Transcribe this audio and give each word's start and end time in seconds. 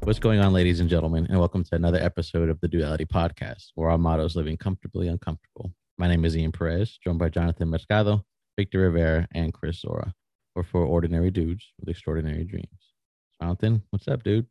What's 0.00 0.18
going 0.18 0.40
on, 0.40 0.52
ladies 0.52 0.80
and 0.80 0.90
gentlemen, 0.90 1.26
and 1.30 1.38
welcome 1.38 1.64
to 1.64 1.74
another 1.74 1.96
episode 1.98 2.50
of 2.50 2.60
the 2.60 2.68
Duality 2.68 3.06
Podcast, 3.06 3.68
where 3.74 3.88
our 3.88 3.96
motto 3.96 4.26
is 4.26 4.36
living 4.36 4.58
comfortably 4.58 5.08
uncomfortable. 5.08 5.72
My 5.96 6.06
name 6.06 6.26
is 6.26 6.36
Ian 6.36 6.52
Perez, 6.52 6.98
joined 7.02 7.18
by 7.18 7.30
Jonathan 7.30 7.68
Mercado, 7.68 8.22
Victor 8.58 8.80
Rivera, 8.80 9.26
and 9.32 9.54
Chris 9.54 9.80
Zora. 9.80 10.12
We're 10.54 10.64
for 10.64 10.84
ordinary 10.84 11.30
dudes 11.30 11.72
with 11.80 11.88
extraordinary 11.88 12.44
dreams. 12.44 12.92
Jonathan, 13.40 13.82
what's 13.88 14.06
up, 14.06 14.22
dude? 14.22 14.46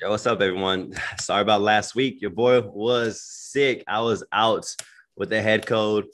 Yo, 0.00 0.10
what's 0.10 0.26
up, 0.26 0.40
everyone? 0.40 0.94
Sorry 1.20 1.42
about 1.42 1.62
last 1.62 1.94
week. 1.94 2.20
Your 2.20 2.32
boy 2.32 2.60
was 2.62 3.22
sick. 3.22 3.84
I 3.86 4.00
was 4.00 4.24
out 4.32 4.66
with 5.16 5.30
the 5.30 5.40
head 5.40 5.66
cold 5.66 6.04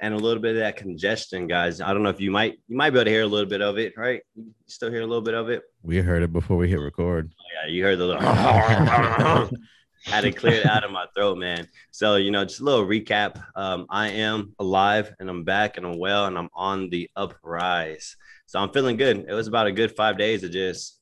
and 0.00 0.14
a 0.14 0.18
little 0.18 0.42
bit 0.42 0.52
of 0.52 0.60
that 0.60 0.76
congestion, 0.76 1.46
guys. 1.46 1.80
I 1.80 1.92
don't 1.92 2.02
know 2.02 2.10
if 2.10 2.20
you 2.20 2.30
might 2.30 2.58
you 2.68 2.76
might 2.76 2.90
be 2.90 2.98
able 2.98 3.04
to 3.06 3.10
hear 3.10 3.22
a 3.22 3.26
little 3.26 3.48
bit 3.48 3.62
of 3.62 3.78
it, 3.78 3.94
right? 3.96 4.22
You 4.34 4.52
still 4.66 4.90
hear 4.90 5.02
a 5.02 5.06
little 5.06 5.22
bit 5.22 5.34
of 5.34 5.48
it? 5.48 5.62
We 5.82 5.98
heard 5.98 6.22
it 6.22 6.32
before 6.32 6.56
we 6.56 6.68
hit 6.68 6.80
record. 6.80 7.32
Yeah, 7.54 7.70
you 7.70 7.82
heard 7.82 7.98
the 7.98 8.06
little 8.06 8.22
had 10.04 10.24
it 10.24 10.36
cleared 10.36 10.66
out 10.66 10.84
of 10.84 10.90
my 10.90 11.06
throat, 11.14 11.38
man. 11.38 11.68
So, 11.90 12.16
you 12.16 12.30
know, 12.30 12.44
just 12.44 12.60
a 12.60 12.64
little 12.64 12.86
recap. 12.86 13.42
Um, 13.54 13.86
I 13.90 14.08
am 14.08 14.54
alive 14.58 15.14
and 15.20 15.28
I'm 15.28 15.44
back 15.44 15.76
and 15.76 15.86
I'm 15.86 15.98
well 15.98 16.26
and 16.26 16.38
I'm 16.38 16.48
on 16.54 16.88
the 16.88 17.10
uprise. 17.16 18.16
So 18.46 18.58
I'm 18.58 18.72
feeling 18.72 18.96
good. 18.96 19.26
It 19.28 19.34
was 19.34 19.46
about 19.46 19.66
a 19.66 19.72
good 19.72 19.94
five 19.94 20.18
days 20.18 20.42
of 20.42 20.52
just 20.52 20.98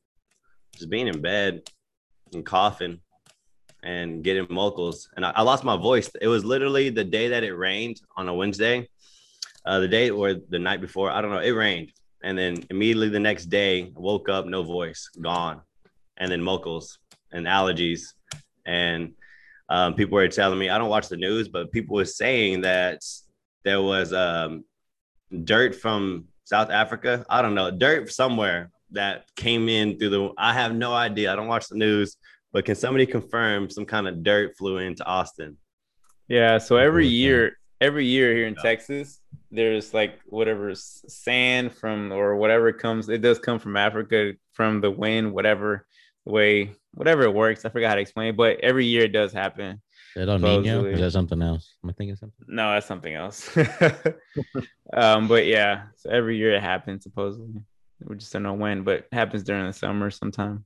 just 0.74 0.90
being 0.90 1.08
in 1.08 1.20
bed 1.20 1.62
and 2.32 2.44
coughing 2.44 3.00
and 3.82 4.22
getting 4.24 4.46
vocals. 4.46 5.08
And 5.16 5.24
I, 5.24 5.30
I, 5.36 5.42
lost 5.42 5.64
my 5.64 5.76
voice. 5.76 6.10
It 6.20 6.28
was 6.28 6.44
literally 6.44 6.90
the 6.90 7.04
day 7.04 7.28
that 7.28 7.44
it 7.44 7.54
rained 7.54 8.00
on 8.16 8.28
a 8.28 8.34
Wednesday, 8.34 8.88
uh, 9.64 9.80
the 9.80 9.88
day 9.88 10.10
or 10.10 10.34
the 10.34 10.58
night 10.58 10.80
before. 10.80 11.10
I 11.10 11.20
don't 11.20 11.30
know. 11.30 11.38
It 11.38 11.52
rained. 11.52 11.92
And 12.22 12.36
then 12.36 12.64
immediately 12.70 13.08
the 13.08 13.20
next 13.20 13.46
day, 13.46 13.84
I 13.84 14.00
woke 14.00 14.28
up, 14.28 14.46
no 14.46 14.62
voice, 14.62 15.08
gone. 15.20 15.60
And 16.16 16.32
then 16.32 16.44
vocals 16.44 16.98
and 17.30 17.46
allergies. 17.46 18.14
And 18.66 19.14
um, 19.68 19.94
people 19.94 20.16
were 20.16 20.28
telling 20.28 20.58
me, 20.58 20.68
I 20.68 20.78
don't 20.78 20.88
watch 20.88 21.08
the 21.08 21.16
news, 21.16 21.48
but 21.48 21.70
people 21.70 21.94
were 21.94 22.04
saying 22.04 22.62
that 22.62 23.02
there 23.64 23.82
was 23.82 24.12
um, 24.12 24.64
dirt 25.44 25.74
from 25.74 26.26
South 26.44 26.70
Africa. 26.70 27.24
I 27.28 27.42
don't 27.42 27.54
know, 27.54 27.70
dirt 27.70 28.10
somewhere 28.10 28.70
that 28.92 29.26
came 29.36 29.68
in 29.68 29.98
through 29.98 30.10
the. 30.10 30.30
I 30.38 30.54
have 30.54 30.74
no 30.74 30.94
idea. 30.94 31.32
I 31.32 31.36
don't 31.36 31.48
watch 31.48 31.68
the 31.68 31.76
news, 31.76 32.16
but 32.52 32.64
can 32.64 32.74
somebody 32.74 33.06
confirm 33.06 33.70
some 33.70 33.84
kind 33.84 34.08
of 34.08 34.22
dirt 34.22 34.56
flew 34.56 34.78
into 34.78 35.04
Austin? 35.04 35.56
Yeah. 36.28 36.58
So 36.58 36.76
every 36.76 37.06
year, 37.06 37.58
every 37.80 38.06
year 38.06 38.34
here 38.34 38.46
in 38.46 38.54
yeah. 38.54 38.62
Texas, 38.62 39.20
there's 39.50 39.94
like 39.94 40.18
whatever 40.26 40.72
sand 40.74 41.74
from 41.74 42.12
or 42.12 42.36
whatever 42.36 42.72
comes. 42.72 43.08
It 43.08 43.22
does 43.22 43.38
come 43.38 43.58
from 43.58 43.76
Africa 43.76 44.32
from 44.52 44.80
the 44.80 44.90
wind, 44.90 45.32
whatever 45.32 45.86
way, 46.24 46.72
whatever 46.92 47.22
it 47.22 47.34
works. 47.34 47.64
I 47.64 47.70
forgot 47.70 47.88
how 47.88 47.94
to 47.96 48.00
explain 48.00 48.28
it, 48.28 48.36
but 48.36 48.60
every 48.60 48.86
year 48.86 49.04
it 49.04 49.12
does 49.12 49.32
happen. 49.32 49.80
Is 50.16 50.26
that 50.26 50.40
Nino? 50.40 50.84
Is 50.84 51.00
that 51.00 51.12
something 51.12 51.40
else? 51.40 51.74
Am 51.84 51.90
I 51.90 51.92
thinking 51.92 52.16
something? 52.16 52.46
No, 52.48 52.72
that's 52.72 52.86
something 52.86 53.14
else. 53.14 53.56
um, 54.92 55.28
but 55.28 55.46
yeah, 55.46 55.84
so 55.96 56.10
every 56.10 56.36
year 56.36 56.54
it 56.54 56.62
happens 56.62 57.04
supposedly. 57.04 57.62
We 58.02 58.16
just 58.16 58.32
don't 58.32 58.42
know 58.42 58.54
when, 58.54 58.84
but 58.84 58.98
it 59.00 59.08
happens 59.12 59.42
during 59.42 59.66
the 59.66 59.72
summer 59.72 60.10
sometime. 60.10 60.64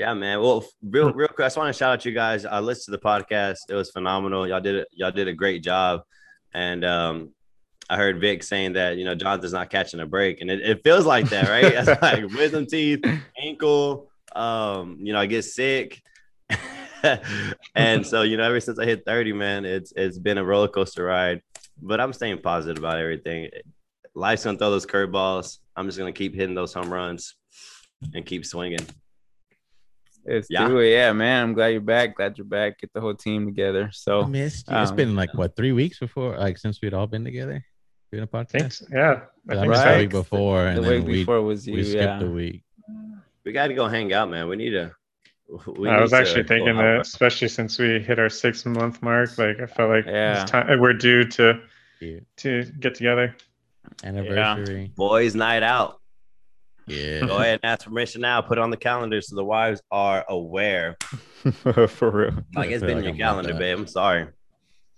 Yeah, 0.00 0.14
man. 0.14 0.40
Well, 0.40 0.64
real, 0.82 1.12
real 1.12 1.28
quick, 1.28 1.40
I 1.40 1.44
just 1.44 1.58
want 1.58 1.68
to 1.68 1.78
shout 1.78 1.92
out 1.92 2.06
you 2.06 2.12
guys. 2.12 2.46
I 2.46 2.58
listened 2.60 2.94
to 2.94 2.98
the 2.98 3.06
podcast. 3.06 3.58
It 3.68 3.74
was 3.74 3.90
phenomenal. 3.90 4.48
Y'all 4.48 4.58
did 4.58 4.76
it. 4.76 4.88
Y'all 4.92 5.10
did 5.10 5.28
a 5.28 5.34
great 5.34 5.62
job. 5.62 6.04
And 6.54 6.86
um, 6.86 7.34
I 7.90 7.98
heard 7.98 8.18
Vic 8.18 8.42
saying 8.42 8.72
that 8.72 8.96
you 8.96 9.04
know 9.04 9.14
Jonathan's 9.14 9.52
not 9.52 9.68
catching 9.68 10.00
a 10.00 10.06
break, 10.06 10.40
and 10.40 10.50
it, 10.50 10.62
it 10.62 10.80
feels 10.84 11.04
like 11.04 11.28
that, 11.28 11.50
right? 11.50 11.64
It's 11.86 12.00
like 12.00 12.24
wisdom 12.32 12.64
teeth, 12.64 13.04
ankle. 13.38 14.10
Um, 14.34 14.96
you 15.02 15.12
know, 15.12 15.20
I 15.20 15.26
get 15.26 15.42
sick. 15.42 16.00
and 17.74 18.06
so, 18.06 18.22
you 18.22 18.38
know, 18.38 18.44
ever 18.44 18.58
since 18.58 18.78
I 18.78 18.86
hit 18.86 19.04
30, 19.04 19.34
man, 19.34 19.66
it's 19.66 19.92
it's 19.94 20.18
been 20.18 20.38
a 20.38 20.44
roller 20.44 20.68
coaster 20.68 21.04
ride. 21.04 21.42
But 21.82 22.00
I'm 22.00 22.14
staying 22.14 22.38
positive 22.38 22.82
about 22.82 22.96
everything. 22.96 23.50
Life's 24.14 24.44
gonna 24.44 24.56
throw 24.56 24.70
those 24.70 24.86
curveballs. 24.86 25.58
I'm 25.76 25.84
just 25.84 25.98
gonna 25.98 26.10
keep 26.10 26.34
hitting 26.34 26.54
those 26.54 26.72
home 26.72 26.90
runs 26.90 27.34
and 28.14 28.24
keep 28.24 28.46
swinging. 28.46 28.86
It's 30.24 30.48
yeah. 30.50 30.66
True. 30.66 30.82
yeah, 30.82 31.12
man. 31.12 31.42
I'm 31.44 31.54
glad 31.54 31.68
you're 31.68 31.80
back. 31.80 32.16
Glad 32.16 32.36
you're 32.38 32.44
back. 32.44 32.80
Get 32.80 32.92
the 32.92 33.00
whole 33.00 33.14
team 33.14 33.46
together. 33.46 33.90
So 33.92 34.22
I 34.22 34.26
missed 34.26 34.68
you. 34.68 34.76
Um, 34.76 34.82
it's 34.82 34.92
been 34.92 35.16
like 35.16 35.32
what 35.34 35.56
three 35.56 35.72
weeks 35.72 35.98
before, 35.98 36.36
like 36.36 36.58
since 36.58 36.80
we'd 36.82 36.94
all 36.94 37.06
been 37.06 37.24
together 37.24 37.64
doing 38.12 38.24
a 38.24 38.26
podcast. 38.26 38.90
yeah, 38.92 39.22
I 39.48 39.60
think 39.60 39.72
right. 39.72 39.98
week 39.98 40.10
before, 40.10 40.66
and 40.66 40.84
the 40.84 40.88
week 40.88 41.06
before 41.06 41.42
was 41.42 41.66
you. 41.66 41.74
We 41.74 41.84
skipped 41.84 42.02
yeah. 42.02 42.20
a 42.22 42.30
week. 42.30 42.62
We 43.44 43.52
got 43.52 43.68
to 43.68 43.74
go 43.74 43.88
hang 43.88 44.12
out, 44.12 44.30
man. 44.30 44.48
We 44.48 44.56
need 44.56 44.70
to. 44.70 44.92
We 45.66 45.88
I 45.88 46.00
was 46.00 46.12
actually 46.12 46.44
thinking 46.44 46.76
that, 46.76 47.00
especially 47.00 47.48
since 47.48 47.78
we 47.78 47.98
hit 47.98 48.18
our 48.18 48.28
six 48.28 48.64
month 48.64 49.02
mark, 49.02 49.36
like 49.36 49.60
I 49.60 49.66
felt 49.66 49.90
like 49.90 50.06
yeah. 50.06 50.44
time, 50.44 50.78
we're 50.78 50.92
due 50.92 51.24
to 51.24 51.60
to 52.36 52.64
get 52.78 52.94
together. 52.94 53.34
Anniversary. 54.04 54.82
Yeah. 54.82 54.88
Boys' 54.94 55.34
night 55.34 55.62
out. 55.62 55.99
Yeah. 56.90 57.20
Go 57.20 57.36
ahead 57.36 57.60
and 57.62 57.70
ask 57.70 57.84
permission 57.84 58.20
now. 58.22 58.40
Put 58.42 58.58
it 58.58 58.62
on 58.62 58.70
the 58.70 58.76
calendar 58.76 59.20
so 59.20 59.36
the 59.36 59.44
wives 59.44 59.80
are 59.90 60.24
aware. 60.28 60.96
For 61.52 62.10
real. 62.10 62.44
Like 62.54 62.70
it's 62.70 62.82
been 62.82 62.98
in 62.98 63.04
your 63.04 63.14
calendar, 63.14 63.54
babe. 63.54 63.78
I'm 63.78 63.86
sorry. 63.86 64.26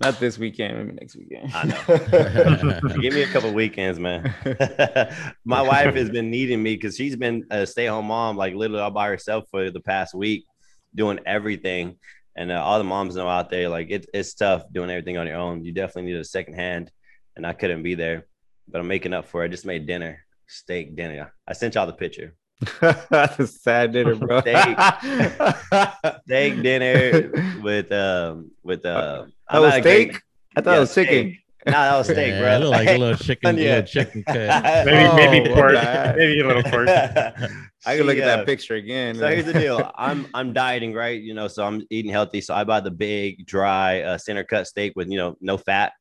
Not 0.01 0.19
this 0.19 0.37
weekend, 0.37 0.79
maybe 0.79 0.93
next 0.95 1.15
weekend. 1.15 1.53
I 1.55 1.65
know. 1.65 2.81
Give 3.01 3.15
me 3.15 3.23
a 3.23 3.29
couple 3.29 3.53
weekends, 3.53 4.01
man. 4.01 4.35
My 5.45 5.63
wife 5.63 5.95
has 5.95 6.11
been 6.11 6.31
needing 6.31 6.61
me 6.61 6.75
because 6.75 6.97
she's 6.97 7.15
been 7.15 7.47
a 7.51 7.67
stay-at-home 7.67 8.07
mom, 8.07 8.37
like 8.37 8.55
literally 8.55 8.83
all 8.83 8.91
by 8.91 9.09
herself 9.09 9.45
for 9.51 9.71
the 9.71 9.81
past 9.81 10.13
week, 10.13 10.45
doing 10.93 11.21
everything. 11.25 11.99
And 12.35 12.51
uh, 12.51 12.65
all 12.65 12.79
the 12.79 12.85
moms 12.85 13.15
know 13.15 13.29
out 13.29 13.51
there, 13.51 13.69
like 13.69 13.91
it, 13.91 14.07
it's 14.13 14.35
tough 14.35 14.65
doing 14.73 14.91
everything 14.91 15.19
on 15.19 15.27
your 15.27 15.37
own. 15.37 15.63
You 15.65 15.71
definitely 15.71 16.11
need 16.11 16.19
a 16.19 16.25
second 16.25 16.55
hand, 16.55 16.91
and 17.37 17.47
I 17.47 17.53
couldn't 17.53 17.85
be 17.85 17.95
there, 17.95 18.27
but 18.67 18.81
I'm 18.81 18.89
making 18.89 19.13
up 19.13 19.27
for 19.27 19.43
it. 19.43 19.45
I 19.45 19.49
just 19.49 19.67
made 19.67 19.87
dinner 19.87 20.25
steak 20.53 20.95
dinner. 20.95 21.33
I 21.47 21.53
sent 21.55 21.75
y'all 21.75 21.87
the 21.87 21.93
picture. 21.93 22.35
That's 22.81 23.39
a 23.39 23.47
sad 23.47 23.93
dinner, 23.93 24.15
bro. 24.15 24.41
steak, 24.43 24.79
steak 26.25 26.63
dinner 26.63 27.33
with 27.63 27.91
um 27.93 28.51
with 28.62 28.85
uh. 28.85 29.27
That 29.51 29.59
was 29.59 29.73
steak. 29.75 30.12
Great, 30.12 30.23
I 30.57 30.61
thought 30.61 30.71
yeah, 30.73 30.77
it 30.77 30.81
was 30.81 30.95
chicken. 30.95 31.39
No, 31.65 31.73
nah, 31.73 31.83
that 31.91 31.99
was 31.99 32.07
steak, 32.09 32.33
yeah, 32.33 32.59
bro. 32.59 32.69
like 32.71 32.89
a 32.89 32.99
little 32.99 33.17
chicken, 33.17 33.57
yeah. 33.57 33.77
little 33.77 33.83
chicken 33.85 34.25
cut. 34.25 34.85
maybe 34.85 35.09
oh, 35.09 35.17
maybe 35.17 35.49
pork, 35.49 35.75
maybe 36.17 36.41
a 36.41 36.47
little 36.47 36.62
pork. 36.65 36.89
I 36.89 37.97
can 37.97 38.07
look 38.07 38.19
at 38.19 38.25
that 38.25 38.47
picture 38.47 38.75
again. 38.75 39.15
So 39.15 39.29
here's 39.29 39.45
the 39.45 39.53
deal: 39.53 39.91
I'm 39.95 40.27
I'm 40.35 40.53
dieting, 40.53 40.93
right? 40.93 41.21
You 41.21 41.35
know, 41.35 41.49
so 41.49 41.65
I'm 41.65 41.87
eating 41.91 42.11
healthy. 42.11 42.41
So 42.41 42.55
I 42.55 42.65
buy 42.65 42.81
the 42.81 42.91
big, 42.91 43.47
dry, 43.47 44.03
uh, 44.03 44.19
center 44.19 44.45
cut 44.45 44.67
steak 44.67 44.95
with 44.97 45.09
you 45.09 45.19
know 45.19 45.37
no 45.41 45.57
fat. 45.57 45.93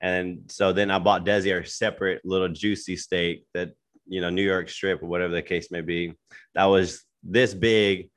And 0.00 0.50
so 0.50 0.72
then 0.72 0.90
I 0.90 0.98
bought 0.98 1.24
Desi 1.24 1.58
a 1.58 1.66
separate 1.66 2.20
little 2.24 2.48
juicy 2.48 2.96
steak 2.96 3.44
that 3.54 3.70
you 4.06 4.20
know, 4.20 4.30
New 4.30 4.42
York 4.42 4.68
strip 4.68 5.02
or 5.02 5.06
whatever 5.06 5.32
the 5.32 5.42
case 5.42 5.70
may 5.70 5.80
be. 5.80 6.14
That 6.54 6.64
was 6.64 7.04
this 7.22 7.54
big 7.54 8.10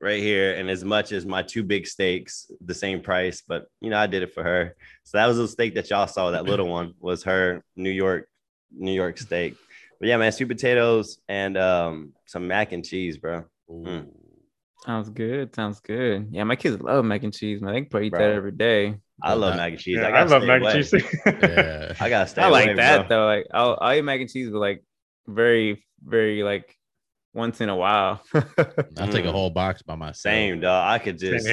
right 0.00 0.22
here. 0.22 0.54
And 0.54 0.68
as 0.68 0.84
much 0.84 1.12
as 1.12 1.24
my 1.24 1.42
two 1.42 1.62
big 1.62 1.86
steaks, 1.86 2.50
the 2.64 2.74
same 2.74 3.00
price, 3.00 3.42
but 3.46 3.66
you 3.80 3.90
know, 3.90 3.98
I 3.98 4.06
did 4.06 4.22
it 4.22 4.34
for 4.34 4.42
her. 4.42 4.76
So 5.04 5.18
that 5.18 5.26
was 5.26 5.38
the 5.38 5.48
steak 5.48 5.74
that 5.74 5.90
y'all 5.90 6.06
saw. 6.06 6.30
That 6.30 6.44
little 6.44 6.68
one 6.68 6.94
was 7.00 7.24
her 7.24 7.64
New 7.76 7.90
York, 7.90 8.28
New 8.70 8.92
York 8.92 9.18
steak. 9.18 9.56
But 9.98 10.08
yeah, 10.08 10.16
man, 10.16 10.32
sweet 10.32 10.48
potatoes 10.48 11.18
and 11.28 11.56
um, 11.56 12.12
some 12.26 12.46
mac 12.46 12.72
and 12.72 12.84
cheese, 12.84 13.16
bro. 13.16 13.44
Mm. 13.70 14.08
Sounds 14.84 15.08
good. 15.08 15.54
Sounds 15.54 15.80
good. 15.80 16.28
Yeah, 16.30 16.44
my 16.44 16.56
kids 16.56 16.82
love 16.82 17.04
mac 17.06 17.22
and 17.22 17.32
cheese, 17.32 17.62
man. 17.62 17.72
They 17.72 17.80
can 17.80 17.88
probably 17.88 18.08
eat 18.08 18.10
bro. 18.10 18.18
that 18.18 18.34
every 18.34 18.52
day. 18.52 18.96
I 19.22 19.32
love 19.32 19.56
mac 19.56 19.72
and 19.72 19.80
cheese. 19.80 19.96
Yeah, 19.96 20.08
I, 20.08 20.20
I, 20.20 20.24
love 20.24 20.42
mac 20.42 20.62
and 20.62 20.84
cheese. 20.84 21.04
yeah. 21.24 21.94
I 22.00 22.08
gotta 22.10 22.28
stay. 22.28 22.42
I 22.42 22.48
like 22.48 22.66
away, 22.66 22.74
that 22.74 23.08
bro. 23.08 23.16
though. 23.16 23.26
Like 23.26 23.46
I'll, 23.54 23.78
I'll 23.80 23.96
eat 23.96 24.02
mac 24.02 24.20
and 24.20 24.28
cheese, 24.28 24.50
but 24.50 24.58
like 24.58 24.84
very, 25.26 25.84
very 26.02 26.42
like 26.42 26.76
once 27.34 27.60
in 27.60 27.68
a 27.68 27.76
while. 27.76 28.22
I'll 28.34 29.08
take 29.08 29.24
a 29.24 29.32
whole 29.32 29.50
box 29.50 29.82
by 29.82 29.96
myself. 29.96 30.16
Same, 30.16 30.60
dog. 30.60 30.88
I 30.88 30.98
could 30.98 31.18
just, 31.18 31.48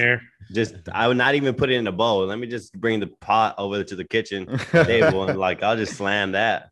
just, 0.52 0.76
I 0.92 1.08
would 1.08 1.18
not 1.18 1.36
even 1.36 1.56
put 1.56 1.70
it 1.70 1.76
in 1.76 1.88
a 1.88 1.92
bowl. 1.92 2.26
Let 2.26 2.40
me 2.40 2.48
just 2.48 2.74
bring 2.80 3.00
the 3.00 3.08
pot 3.08 3.56
over 3.58 3.84
to 3.84 3.96
the 3.96 4.06
kitchen 4.06 4.58
table 4.72 5.28
and 5.28 5.40
like 5.40 5.64
I'll 5.64 5.78
just 5.78 5.96
slam 5.96 6.34
that. 6.34 6.70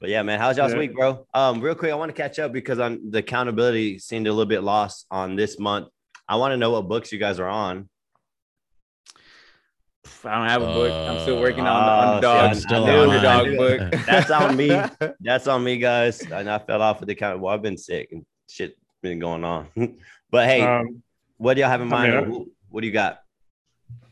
But 0.00 0.08
yeah, 0.08 0.22
man, 0.22 0.38
how's 0.40 0.56
y'all's 0.56 0.72
yeah. 0.72 0.78
week, 0.78 0.94
bro? 0.94 1.26
Um, 1.34 1.60
real 1.60 1.74
quick, 1.74 1.92
I 1.92 1.94
want 1.94 2.08
to 2.08 2.20
catch 2.20 2.38
up 2.38 2.52
because 2.52 2.78
on 2.78 3.10
the 3.10 3.18
accountability 3.18 3.98
seemed 3.98 4.26
a 4.26 4.32
little 4.32 4.46
bit 4.46 4.62
lost 4.62 5.06
on 5.10 5.36
this 5.36 5.58
month. 5.58 5.88
I 6.26 6.36
want 6.36 6.52
to 6.52 6.56
know 6.56 6.70
what 6.70 6.88
books 6.88 7.12
you 7.12 7.18
guys 7.18 7.38
are 7.38 7.48
on. 7.48 7.88
I 10.24 10.38
don't 10.38 10.48
have 10.48 10.62
a 10.62 10.66
book. 10.66 10.92
I'm 10.92 11.20
still 11.22 11.40
working 11.40 11.66
on 11.66 11.84
the 11.84 11.90
uh, 11.90 12.14
underdog, 12.14 12.54
see, 12.54 12.60
still 12.60 12.86
the 12.86 13.02
underdog 13.02 13.56
book. 13.56 14.02
That's 14.06 14.30
on 14.30 14.56
me. 14.56 14.68
That's 15.20 15.46
on 15.46 15.64
me, 15.64 15.78
guys. 15.78 16.20
And 16.22 16.50
I 16.50 16.58
fell 16.58 16.82
off 16.82 17.00
with 17.00 17.08
the 17.08 17.14
count. 17.14 17.40
Well, 17.40 17.54
I've 17.54 17.62
been 17.62 17.78
sick 17.78 18.10
and 18.12 18.24
shit 18.48 18.76
been 19.02 19.18
going 19.18 19.44
on. 19.44 19.68
but 20.30 20.46
hey, 20.46 20.62
um, 20.62 21.02
what 21.38 21.54
do 21.54 21.60
y'all 21.60 21.70
have 21.70 21.80
in 21.80 21.88
mind? 21.88 22.12
I 22.12 22.20
mean, 22.22 22.50
what 22.68 22.82
do 22.82 22.86
you 22.86 22.92
got? 22.92 23.22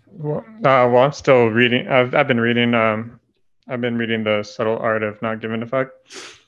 Well, 0.06 0.38
uh, 0.38 0.88
well, 0.90 0.98
I'm 0.98 1.12
still 1.12 1.46
reading. 1.46 1.88
I've, 1.88 2.14
I've 2.14 2.26
been 2.26 2.40
reading 2.40 2.74
um, 2.74 3.20
I've 3.68 3.80
been 3.80 3.98
reading 3.98 4.24
the 4.24 4.42
subtle 4.42 4.78
art 4.78 5.02
of 5.02 5.20
not 5.20 5.40
giving 5.40 5.62
a 5.62 5.66
fuck. 5.66 5.90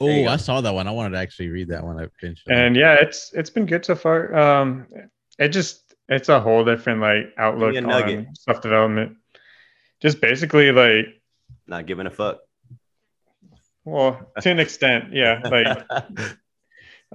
Oh, 0.01 0.27
I 0.27 0.37
saw 0.37 0.61
that 0.63 0.73
one. 0.73 0.89
I 0.89 0.91
wanted 0.91 1.11
to 1.11 1.19
actually 1.19 1.49
read 1.49 1.69
that 1.69 1.85
one. 1.85 2.01
I 2.01 2.07
finished. 2.19 2.49
And 2.49 2.75
yeah, 2.75 2.95
it's 2.95 3.33
it's 3.35 3.51
been 3.51 3.67
good 3.67 3.85
so 3.85 3.95
far. 3.95 4.35
Um, 4.35 4.87
it 5.39 5.49
just 5.49 5.95
it's 6.09 6.31
a 6.31 6.41
whole 6.41 6.65
different 6.65 7.01
like 7.01 7.35
outlook 7.37 7.77
on 7.77 8.27
self 8.35 8.63
development. 8.63 9.17
Just 10.01 10.21
basically 10.21 10.73
like 10.73 11.21
not 11.67 11.87
giving 11.87 12.07
a 12.07 12.11
fuck. 12.11 12.39
Well, 13.85 14.31
to 14.41 14.51
an 14.51 14.59
extent, 14.59 15.13
yeah. 15.13 15.41
Like, 15.45 15.87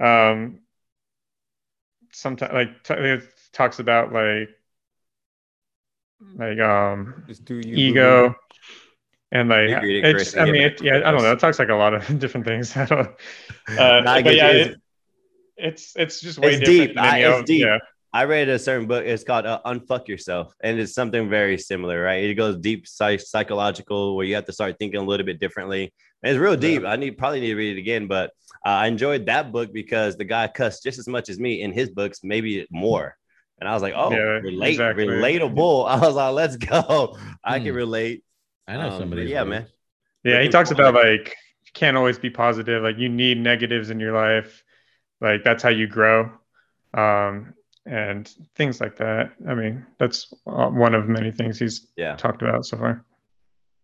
um, 0.00 0.60
sometimes 2.12 2.52
like 2.52 2.82
t- 2.82 2.94
it 2.94 3.22
talks 3.52 3.78
about 3.78 4.12
like 4.12 4.48
like 6.36 6.58
um 6.58 7.24
ego 7.52 8.34
and 9.32 9.48
like 9.48 9.68
it's 9.82 10.36
i 10.36 10.44
mean 10.44 10.62
it, 10.62 10.82
yeah 10.82 10.96
i 10.96 11.10
don't 11.10 11.22
know 11.22 11.32
it 11.32 11.38
talks 11.38 11.58
like 11.58 11.68
a 11.68 11.74
lot 11.74 11.94
of 11.94 12.18
different 12.18 12.46
things 12.46 12.76
i 12.76 12.84
don't 12.86 13.08
uh, 13.78 14.22
but 14.22 14.34
yeah 14.34 14.50
it, 14.50 14.80
it's 15.56 15.94
it's 15.96 16.20
just 16.20 16.38
way 16.38 16.54
it's 16.54 16.68
deep 16.68 16.96
I, 16.98 17.18
it's 17.18 17.46
deep 17.46 17.62
yeah. 17.62 17.78
I 18.16 18.24
read 18.24 18.48
a 18.48 18.58
certain 18.58 18.86
book. 18.86 19.04
It's 19.04 19.24
called 19.24 19.44
uh, 19.44 19.60
"Unfuck 19.66 20.08
Yourself," 20.08 20.54
and 20.62 20.80
it's 20.80 20.94
something 20.94 21.28
very 21.28 21.58
similar, 21.58 22.02
right? 22.02 22.24
It 22.24 22.32
goes 22.32 22.56
deep, 22.56 22.88
psych- 22.88 23.20
psychological, 23.20 24.16
where 24.16 24.24
you 24.24 24.34
have 24.36 24.46
to 24.46 24.54
start 24.54 24.78
thinking 24.78 25.00
a 25.00 25.04
little 25.04 25.26
bit 25.26 25.38
differently. 25.38 25.92
And 26.22 26.32
it's 26.32 26.40
real 26.40 26.56
deep. 26.56 26.82
I 26.84 26.96
need 26.96 27.18
probably 27.18 27.40
need 27.40 27.48
to 27.48 27.56
read 27.56 27.76
it 27.76 27.78
again, 27.78 28.06
but 28.06 28.30
uh, 28.64 28.70
I 28.70 28.86
enjoyed 28.86 29.26
that 29.26 29.52
book 29.52 29.70
because 29.70 30.16
the 30.16 30.24
guy 30.24 30.48
cussed 30.48 30.82
just 30.82 30.98
as 30.98 31.06
much 31.06 31.28
as 31.28 31.38
me 31.38 31.60
in 31.60 31.72
his 31.72 31.90
books, 31.90 32.20
maybe 32.22 32.66
more. 32.70 33.14
And 33.60 33.68
I 33.68 33.74
was 33.74 33.82
like, 33.82 33.92
oh, 33.94 34.10
yeah, 34.10 34.40
relate, 34.40 34.70
exactly. 34.70 35.06
relatable. 35.06 35.86
I 35.88 35.98
was 35.98 36.14
like, 36.14 36.32
let's 36.32 36.56
go. 36.56 37.18
I 37.44 37.58
can 37.58 37.68
hmm. 37.68 37.76
relate. 37.76 38.24
I 38.66 38.78
know 38.78 38.92
um, 38.92 38.98
somebody. 38.98 39.24
Yeah, 39.24 39.44
man. 39.44 39.66
Yeah, 40.24 40.40
he 40.40 40.48
talks 40.48 40.70
about 40.70 40.94
like 40.94 41.36
you 41.66 41.72
can't 41.74 41.98
always 41.98 42.18
be 42.18 42.30
positive. 42.30 42.82
Like 42.82 42.96
you 42.96 43.10
need 43.10 43.36
negatives 43.36 43.90
in 43.90 44.00
your 44.00 44.14
life. 44.14 44.64
Like 45.20 45.44
that's 45.44 45.62
how 45.62 45.68
you 45.68 45.86
grow, 45.86 46.30
um, 46.94 47.52
and 47.86 48.30
things 48.56 48.80
like 48.80 48.96
that. 48.96 49.32
I 49.48 49.54
mean, 49.54 49.86
that's 49.98 50.32
uh, 50.46 50.68
one 50.68 50.94
of 50.94 51.08
many 51.08 51.30
things 51.30 51.58
he's 51.58 51.86
yeah. 51.96 52.16
talked 52.16 52.42
about 52.42 52.66
so 52.66 52.76
far. 52.76 53.04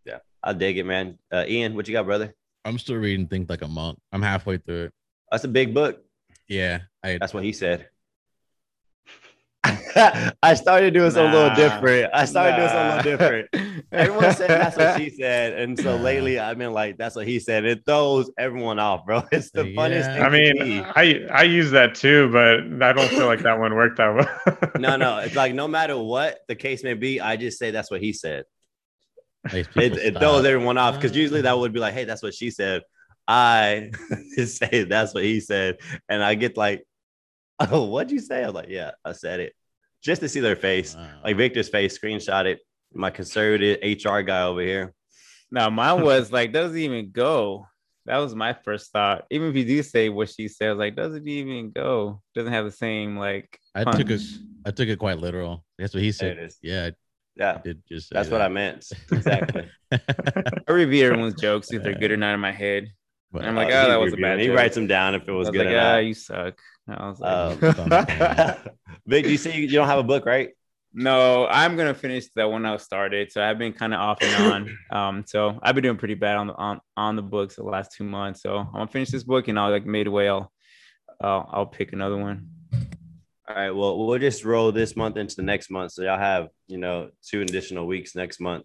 Yeah, 0.05 0.19
I 0.43 0.53
dig 0.53 0.79
it, 0.79 0.85
man. 0.85 1.19
Uh, 1.31 1.45
Ian, 1.47 1.75
what 1.75 1.87
you 1.89 1.95
got, 1.95 2.05
brother? 2.07 2.35
I'm 2.65 2.79
still 2.79 2.97
reading 2.97 3.27
Think 3.27 3.49
Like 3.49 3.63
a 3.63 3.69
Monk. 3.69 3.99
I'm 4.13 4.23
halfway 4.23 4.59
through 4.59 4.85
it. 4.85 4.93
That's 5.31 5.45
a 5.45 5.49
big 5.49 5.73
book. 5.73 6.05
Yeah, 6.49 6.81
I, 7.03 7.19
that's 7.19 7.33
what 7.33 7.45
he 7.45 7.53
said. 7.53 7.89
I 10.43 10.55
started 10.55 10.95
doing 10.95 11.11
something 11.11 11.33
nah, 11.33 11.39
a 11.39 11.49
little 11.49 11.57
different. 11.57 12.11
I 12.15 12.25
started 12.25 12.53
nah. 12.53 12.57
doing 12.57 12.69
something 12.69 12.93
a 12.93 12.97
little 12.97 13.13
different. 13.51 13.85
Everyone 13.93 14.35
said 14.35 14.51
that's 14.51 14.77
what 14.77 15.01
she 15.01 15.11
said, 15.11 15.59
and 15.59 15.79
so 15.79 15.97
lately 15.97 16.39
I've 16.39 16.59
been 16.59 16.73
like, 16.73 16.97
"That's 16.97 17.17
what 17.17 17.27
he 17.27 17.39
said." 17.39 17.65
It 17.65 17.85
throws 17.85 18.31
everyone 18.39 18.79
off, 18.79 19.05
bro. 19.05 19.23
It's 19.33 19.51
the 19.51 19.67
yeah. 19.67 19.75
funniest 19.75 20.11
thing. 20.11 20.23
I 20.23 20.29
mean, 20.29 20.85
I 20.97 21.27
I 21.33 21.43
use 21.45 21.71
that 21.73 21.95
too, 21.95 22.31
but 22.33 22.83
I 22.83 22.93
don't 22.93 23.09
feel 23.09 23.27
like 23.27 23.41
that 23.41 23.59
one 23.59 23.75
worked 23.75 23.99
that 23.99 24.15
well. 24.15 24.71
no, 24.79 24.97
no, 24.97 25.19
it's 25.19 25.37
like 25.37 25.55
no 25.55 25.69
matter 25.69 25.97
what 25.97 26.41
the 26.49 26.55
case 26.55 26.83
may 26.83 26.95
be, 26.95 27.21
I 27.21 27.37
just 27.37 27.59
say 27.59 27.71
that's 27.71 27.91
what 27.91 28.01
he 28.01 28.13
said. 28.13 28.45
It, 29.53 29.69
it 29.77 30.19
throws 30.19 30.45
everyone 30.45 30.79
off 30.79 30.95
because 30.95 31.17
usually 31.17 31.43
that 31.43 31.59
would 31.59 31.73
be 31.73 31.81
like, 31.81 31.95
"Hey, 31.95 32.05
that's 32.05 32.23
what 32.23 32.35
she 32.35 32.51
said." 32.51 32.83
I 33.29 33.93
say 34.47 34.85
that's 34.85 35.15
what 35.15 35.25
he 35.25 35.41
said, 35.41 35.79
and 36.09 36.23
I 36.23 36.35
get 36.35 36.57
like 36.57 36.85
oh, 37.71 37.85
what'd 37.85 38.11
you 38.11 38.21
say? 38.21 38.43
I 38.43 38.47
was 38.47 38.55
like, 38.55 38.69
yeah, 38.69 38.93
I 39.05 39.13
said 39.13 39.41
it. 39.41 39.55
Just 40.03 40.21
to 40.21 40.29
see 40.29 40.41
their 40.41 40.57
face, 40.57 40.95
wow. 40.97 41.09
like 41.25 41.37
Victor's 41.37 41.69
face, 41.69 41.99
screenshot 41.99 42.47
it. 42.47 42.61
My 42.93 43.11
conservative 43.11 43.79
HR 43.83 44.21
guy 44.21 44.43
over 44.43 44.61
here. 44.61 44.93
Now 45.51 45.71
mine 45.71 46.03
was 46.03 46.33
like, 46.33 46.53
doesn't 46.53 46.77
even 46.77 47.11
go. 47.11 47.67
That 48.07 48.19
was 48.19 48.35
my 48.35 48.53
first 48.53 48.91
thought. 48.91 49.27
Even 49.31 49.49
if 49.49 49.57
you 49.57 49.65
do 49.65 49.83
say 49.83 50.09
what 50.09 50.29
she 50.29 50.49
says, 50.49 50.77
like, 50.77 50.97
doesn't 50.97 51.27
even 51.27 51.71
go. 51.71 52.21
Doesn't 52.35 52.53
have 52.53 52.65
the 52.65 52.73
same 52.73 53.17
like. 53.17 53.59
I 53.75 53.85
took 53.85 54.11
it. 54.11 54.21
I 54.67 54.71
took 54.73 54.89
it 54.89 54.99
quite 54.99 55.19
literal. 55.19 55.65
That's 55.79 55.95
what 55.95 56.03
he 56.03 56.13
said. 56.13 56.51
Yeah. 56.63 56.91
Yeah. 57.37 57.59
did 57.63 57.83
just 57.89 58.11
That's 58.13 58.29
that. 58.29 58.35
what 58.35 58.43
I 58.43 58.49
meant. 58.49 58.87
Exactly. 59.11 59.71
I 59.93 60.73
review 60.73 61.07
everyone's 61.07 61.41
jokes 61.41 61.73
if 61.73 61.83
they're 61.83 61.95
good 61.95 62.11
or 62.11 62.17
not 62.17 62.35
in 62.35 62.41
my 62.41 62.53
head. 62.53 62.93
But, 63.31 63.47
I'm 63.47 63.57
like, 63.57 63.73
oh, 63.73 63.85
oh 63.87 63.89
that 63.89 64.01
was 64.01 64.13
a 64.13 64.17
bad. 64.17 64.41
He 64.41 64.47
joke. 64.47 64.57
writes 64.57 64.75
them 64.75 64.87
down 64.87 65.15
if 65.15 65.27
it 65.27 65.33
was, 65.33 65.49
was 65.49 65.57
good. 65.57 65.67
Like, 65.67 65.77
ah, 65.77 65.97
you 65.99 66.13
suck. 66.13 66.59
I 66.89 67.09
was 67.09 67.21
like, 67.21 67.79
um, 67.79 68.57
Vic, 69.07 69.27
you 69.27 69.37
say 69.37 69.59
you 69.59 69.69
don't 69.69 69.89
have 69.89 69.99
a 69.99 70.05
book, 70.05 70.27
right? 70.27 70.51
No, 70.95 71.47
I'm 71.47 71.77
gonna 71.77 71.95
finish 71.95 72.27
that 72.37 72.51
one 72.51 72.67
I 72.67 72.77
started. 72.77 73.33
So 73.33 73.43
I've 73.43 73.59
been 73.59 73.73
kind 73.73 73.95
of 73.95 74.01
off 74.01 74.19
and 74.21 74.53
on. 74.53 74.79
Um, 74.93 75.25
so 75.27 75.59
I've 75.63 75.75
been 75.75 75.85
doing 75.85 75.97
pretty 75.97 76.15
bad 76.15 76.37
on 76.37 76.49
the 76.49 76.55
on, 76.55 76.81
on 76.97 77.17
the 77.17 77.23
books 77.23 77.57
the 77.57 77.63
last 77.63 77.93
two 77.97 78.05
months. 78.05 78.43
So 78.43 78.59
I'm 78.59 78.73
gonna 78.73 78.87
finish 78.89 79.11
this 79.11 79.23
book 79.23 79.49
and 79.49 79.59
I'll 79.59 79.71
like 79.71 79.87
midway 79.87 80.29
I'll 80.29 80.53
I'll, 81.21 81.49
I'll 81.51 81.67
pick 81.67 81.93
another 81.93 82.19
one. 82.19 82.49
All 83.49 83.57
right. 83.57 83.71
Well, 83.71 84.07
we'll 84.07 84.19
just 84.19 84.45
roll 84.45 84.71
this 84.71 84.95
month 84.95 85.17
into 85.17 85.37
the 85.37 85.43
next 85.43 85.71
month. 85.71 85.93
So 85.93 86.03
y'all 86.03 86.19
have, 86.19 86.49
you 86.69 86.79
know, 86.79 87.11
two 87.27 87.41
additional 87.41 87.87
weeks 87.87 88.15
next 88.15 88.41
month 88.41 88.65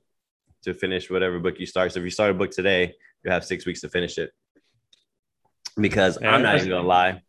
to 0.63 0.73
finish 0.73 1.09
whatever 1.09 1.39
book 1.39 1.59
you 1.59 1.65
start. 1.65 1.93
So 1.93 1.99
if 1.99 2.03
you 2.03 2.11
start 2.11 2.31
a 2.31 2.33
book 2.33 2.51
today, 2.51 2.93
you 3.23 3.31
have 3.31 3.45
six 3.45 3.65
weeks 3.65 3.81
to 3.81 3.89
finish 3.89 4.17
it. 4.17 4.31
Because 5.79 6.17
I'm 6.21 6.41
not 6.41 6.57
even 6.57 6.69
gonna 6.69 6.87
lie, 6.87 7.21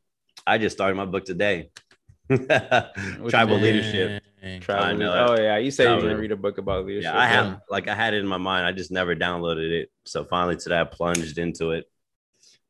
I 0.48 0.56
just 0.56 0.74
started 0.74 0.96
my 0.96 1.04
book 1.04 1.26
today. 1.26 1.70
Tribal 2.30 3.58
leadership. 3.58 4.22
Tribal. 4.60 5.02
Oh 5.02 5.36
yeah, 5.38 5.58
you 5.58 5.70
said 5.70 5.84
you're 5.84 6.00
gonna 6.00 6.16
read 6.16 6.32
a 6.32 6.36
book 6.36 6.56
about 6.56 6.86
leadership. 6.86 7.12
Yeah, 7.12 7.18
I 7.18 7.26
have. 7.26 7.60
Like 7.68 7.86
I 7.86 7.94
had 7.94 8.14
it 8.14 8.18
in 8.18 8.26
my 8.26 8.38
mind. 8.38 8.66
I 8.66 8.72
just 8.72 8.90
never 8.90 9.14
downloaded 9.14 9.70
it. 9.70 9.90
So 10.06 10.24
finally 10.24 10.56
today 10.56 10.80
I 10.80 10.84
plunged 10.84 11.36
into 11.36 11.72
it. 11.72 11.84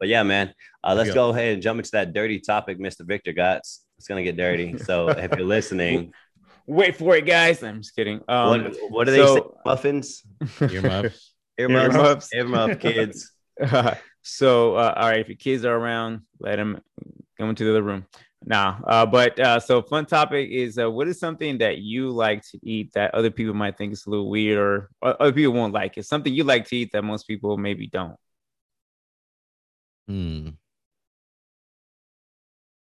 But 0.01 0.09
yeah, 0.09 0.25
man, 0.25 0.55
uh, 0.83 0.95
let's 0.97 1.15
go 1.15 1.31
ahead 1.31 1.55
and 1.55 1.63
jump 1.63 1.79
into 1.79 1.91
that 1.93 2.13
dirty 2.13 2.41
topic, 2.41 2.79
Mr. 2.81 3.07
Victor 3.07 3.33
Gotts. 3.33 3.85
It's 3.99 4.09
gonna 4.09 4.25
get 4.25 4.37
dirty. 4.37 4.77
So 4.79 5.09
if 5.09 5.31
you're 5.37 5.47
listening, 5.47 6.13
wait 6.67 6.97
for 6.97 7.17
it, 7.17 7.27
guys. 7.27 7.63
I'm 7.63 7.83
just 7.83 7.95
kidding. 7.95 8.23
Um, 8.29 8.65
what, 8.65 8.77
what 8.91 9.05
do 9.05 9.13
they 9.13 9.19
so, 9.19 9.37
say? 9.37 9.43
Muffins? 9.65 10.23
Earmuffs. 10.61 11.35
Earmuffs. 11.59 11.95
Earmuffs. 11.95 12.31
Earmuff 12.35 12.81
kids. 12.81 13.33
so 14.23 14.75
uh, 14.75 14.95
all 14.97 15.09
right, 15.09 15.21
if 15.21 15.29
your 15.29 15.37
kids 15.37 15.65
are 15.65 15.77
around, 15.77 16.23
let 16.41 16.57
them 16.57 16.81
go 17.39 17.49
into 17.49 17.65
the 17.65 17.71
other 17.71 17.83
room. 17.83 18.07
Now, 18.45 18.83
uh, 18.87 19.07
but 19.07 19.39
uh, 19.41 19.59
so 19.59 19.83
fun 19.83 20.07
topic 20.07 20.49
is 20.51 20.79
uh, 20.79 20.91
what 20.91 21.09
is 21.09 21.19
something 21.19 21.59
that 21.59 21.79
you 21.79 22.11
like 22.11 22.43
to 22.51 22.59
eat 22.63 22.93
that 22.95 23.15
other 23.15 23.31
people 23.31 23.55
might 23.55 23.77
think 23.77 23.93
is 23.93 24.07
a 24.07 24.11
little 24.11 24.31
weird 24.31 24.59
or, 24.59 24.91
or 25.03 25.21
other 25.23 25.33
people 25.33 25.53
won't 25.53 25.75
like? 25.75 25.97
It's 25.99 26.09
something 26.09 26.33
you 26.33 26.45
like 26.45 26.67
to 26.69 26.77
eat 26.77 26.93
that 26.93 27.03
most 27.03 27.27
people 27.27 27.57
maybe 27.57 27.89
don't. 27.89 28.17
Hmm. 30.07 30.51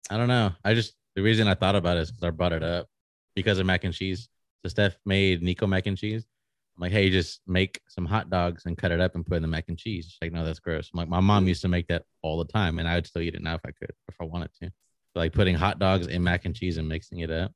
I 0.09 0.17
don't 0.17 0.27
know. 0.27 0.51
I 0.63 0.73
just 0.73 0.93
the 1.15 1.21
reason 1.21 1.47
I 1.47 1.55
thought 1.55 1.75
about 1.75 1.97
it 1.97 2.01
is 2.01 2.11
because 2.11 2.23
I 2.23 2.29
brought 2.31 2.53
it 2.53 2.63
up 2.63 2.87
because 3.35 3.59
of 3.59 3.65
mac 3.65 3.83
and 3.83 3.93
cheese. 3.93 4.29
So 4.63 4.69
Steph 4.69 4.95
made 5.05 5.41
Nico 5.43 5.67
mac 5.67 5.87
and 5.87 5.97
cheese. 5.97 6.25
I'm 6.75 6.81
like, 6.81 6.91
hey, 6.91 7.09
just 7.09 7.41
make 7.45 7.81
some 7.87 8.05
hot 8.05 8.29
dogs 8.29 8.65
and 8.65 8.77
cut 8.77 8.91
it 8.91 8.99
up 8.99 9.15
and 9.15 9.25
put 9.25 9.35
in 9.35 9.41
the 9.43 9.47
mac 9.47 9.65
and 9.67 9.77
cheese. 9.77 10.05
She's 10.05 10.17
like, 10.21 10.31
no, 10.31 10.43
that's 10.43 10.59
gross. 10.59 10.89
I'm 10.93 10.97
like, 10.97 11.09
my 11.09 11.19
mom 11.19 11.47
used 11.47 11.61
to 11.61 11.67
make 11.67 11.87
that 11.87 12.03
all 12.23 12.39
the 12.39 12.51
time, 12.51 12.79
and 12.79 12.87
I 12.87 12.95
would 12.95 13.05
still 13.05 13.21
eat 13.21 13.35
it 13.35 13.43
now 13.43 13.55
if 13.55 13.61
I 13.65 13.71
could, 13.71 13.91
if 14.09 14.15
I 14.19 14.23
wanted 14.25 14.49
to. 14.61 14.71
like 15.15 15.33
putting 15.33 15.55
hot 15.55 15.79
dogs 15.79 16.07
in 16.07 16.23
mac 16.23 16.45
and 16.45 16.55
cheese 16.55 16.77
and 16.77 16.87
mixing 16.87 17.19
it 17.19 17.31
up. 17.31 17.51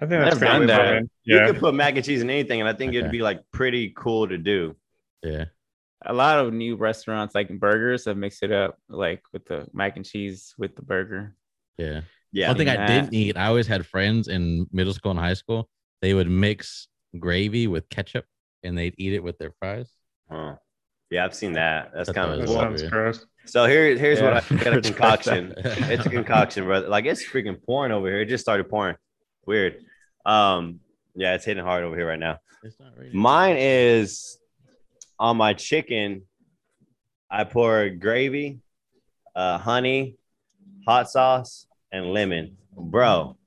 I 0.00 0.06
think 0.06 0.22
that's 0.22 0.38
pretty 0.38 0.66
that. 0.66 1.02
Yeah. 1.24 1.46
You 1.46 1.52
could 1.52 1.60
put 1.60 1.74
mac 1.74 1.96
and 1.96 2.04
cheese 2.04 2.22
in 2.22 2.30
anything, 2.30 2.60
and 2.60 2.68
I 2.68 2.72
think 2.72 2.90
okay. 2.90 2.98
it'd 2.98 3.10
be 3.10 3.22
like 3.22 3.40
pretty 3.52 3.92
cool 3.96 4.28
to 4.28 4.38
do. 4.38 4.76
Yeah. 5.22 5.46
A 6.06 6.12
lot 6.12 6.38
of 6.38 6.52
new 6.52 6.76
restaurants 6.76 7.34
like 7.34 7.48
burgers 7.48 8.04
have 8.04 8.16
mixed 8.16 8.44
it 8.44 8.52
up 8.52 8.78
like 8.88 9.22
with 9.32 9.44
the 9.46 9.66
mac 9.72 9.96
and 9.96 10.04
cheese 10.04 10.54
with 10.56 10.76
the 10.76 10.82
burger. 10.82 11.34
Yeah. 11.76 12.02
Yeah. 12.30 12.48
One 12.48 12.56
thing 12.56 12.68
I 12.68 12.86
didn't 12.86 13.12
eat, 13.12 13.36
I 13.36 13.46
always 13.46 13.66
had 13.66 13.84
friends 13.84 14.28
in 14.28 14.66
middle 14.70 14.94
school 14.94 15.10
and 15.10 15.18
high 15.18 15.34
school. 15.34 15.68
They 16.00 16.14
would 16.14 16.30
mix 16.30 16.86
gravy 17.18 17.66
with 17.66 17.88
ketchup 17.88 18.26
and 18.62 18.76
they'd 18.76 18.94
eat 18.98 19.12
it 19.12 19.22
with 19.22 19.38
their 19.38 19.52
fries. 19.58 19.90
Huh. 20.30 20.56
Yeah, 21.10 21.24
I've 21.24 21.34
seen 21.34 21.54
that. 21.54 21.90
That's 21.94 22.12
kind 22.12 22.40
of 22.40 22.46
cool. 22.46 22.90
gross. 22.90 23.24
So 23.46 23.64
here, 23.64 23.96
here's 23.96 24.20
yeah. 24.20 24.34
what 24.34 24.52
I 24.52 24.64
got 24.64 24.76
a 24.76 24.80
concoction. 24.82 25.54
it's 25.56 26.04
a 26.04 26.10
concoction, 26.10 26.64
brother. 26.64 26.88
Like 26.88 27.06
it's 27.06 27.26
freaking 27.26 27.62
pouring 27.64 27.92
over 27.92 28.08
here. 28.08 28.20
It 28.20 28.26
just 28.26 28.44
started 28.44 28.68
pouring. 28.68 28.96
Weird. 29.46 29.82
Um, 30.26 30.80
yeah, 31.14 31.34
it's 31.34 31.46
hitting 31.46 31.64
hard 31.64 31.84
over 31.84 31.96
here 31.96 32.06
right 32.06 32.18
now. 32.18 32.38
Mine 33.12 33.56
is 33.58 34.38
on 35.18 35.38
my 35.38 35.54
chicken. 35.54 36.22
I 37.30 37.44
pour 37.44 37.88
gravy, 37.88 38.58
uh, 39.34 39.58
honey, 39.58 40.16
hot 40.86 41.10
sauce, 41.10 41.66
and 41.90 42.12
lemon, 42.12 42.56
bro 42.76 43.38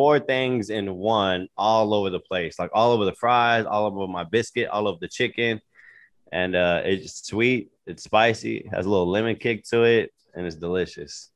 four 0.00 0.18
things 0.18 0.70
in 0.70 0.94
one 0.94 1.46
all 1.58 1.92
over 1.92 2.08
the 2.08 2.18
place, 2.18 2.58
like 2.58 2.70
all 2.72 2.90
over 2.92 3.04
the 3.04 3.12
fries, 3.12 3.66
all 3.66 3.84
over 3.84 4.10
my 4.10 4.24
biscuit, 4.24 4.66
all 4.70 4.88
over 4.88 4.96
the 4.98 5.06
chicken. 5.06 5.60
And 6.32 6.56
uh, 6.56 6.80
it's 6.86 7.26
sweet, 7.26 7.70
it's 7.86 8.04
spicy, 8.04 8.66
has 8.72 8.86
a 8.86 8.88
little 8.88 9.10
lemon 9.10 9.36
kick 9.36 9.62
to 9.64 9.82
it, 9.82 10.10
and 10.32 10.46
it's 10.46 10.56
delicious. 10.56 11.28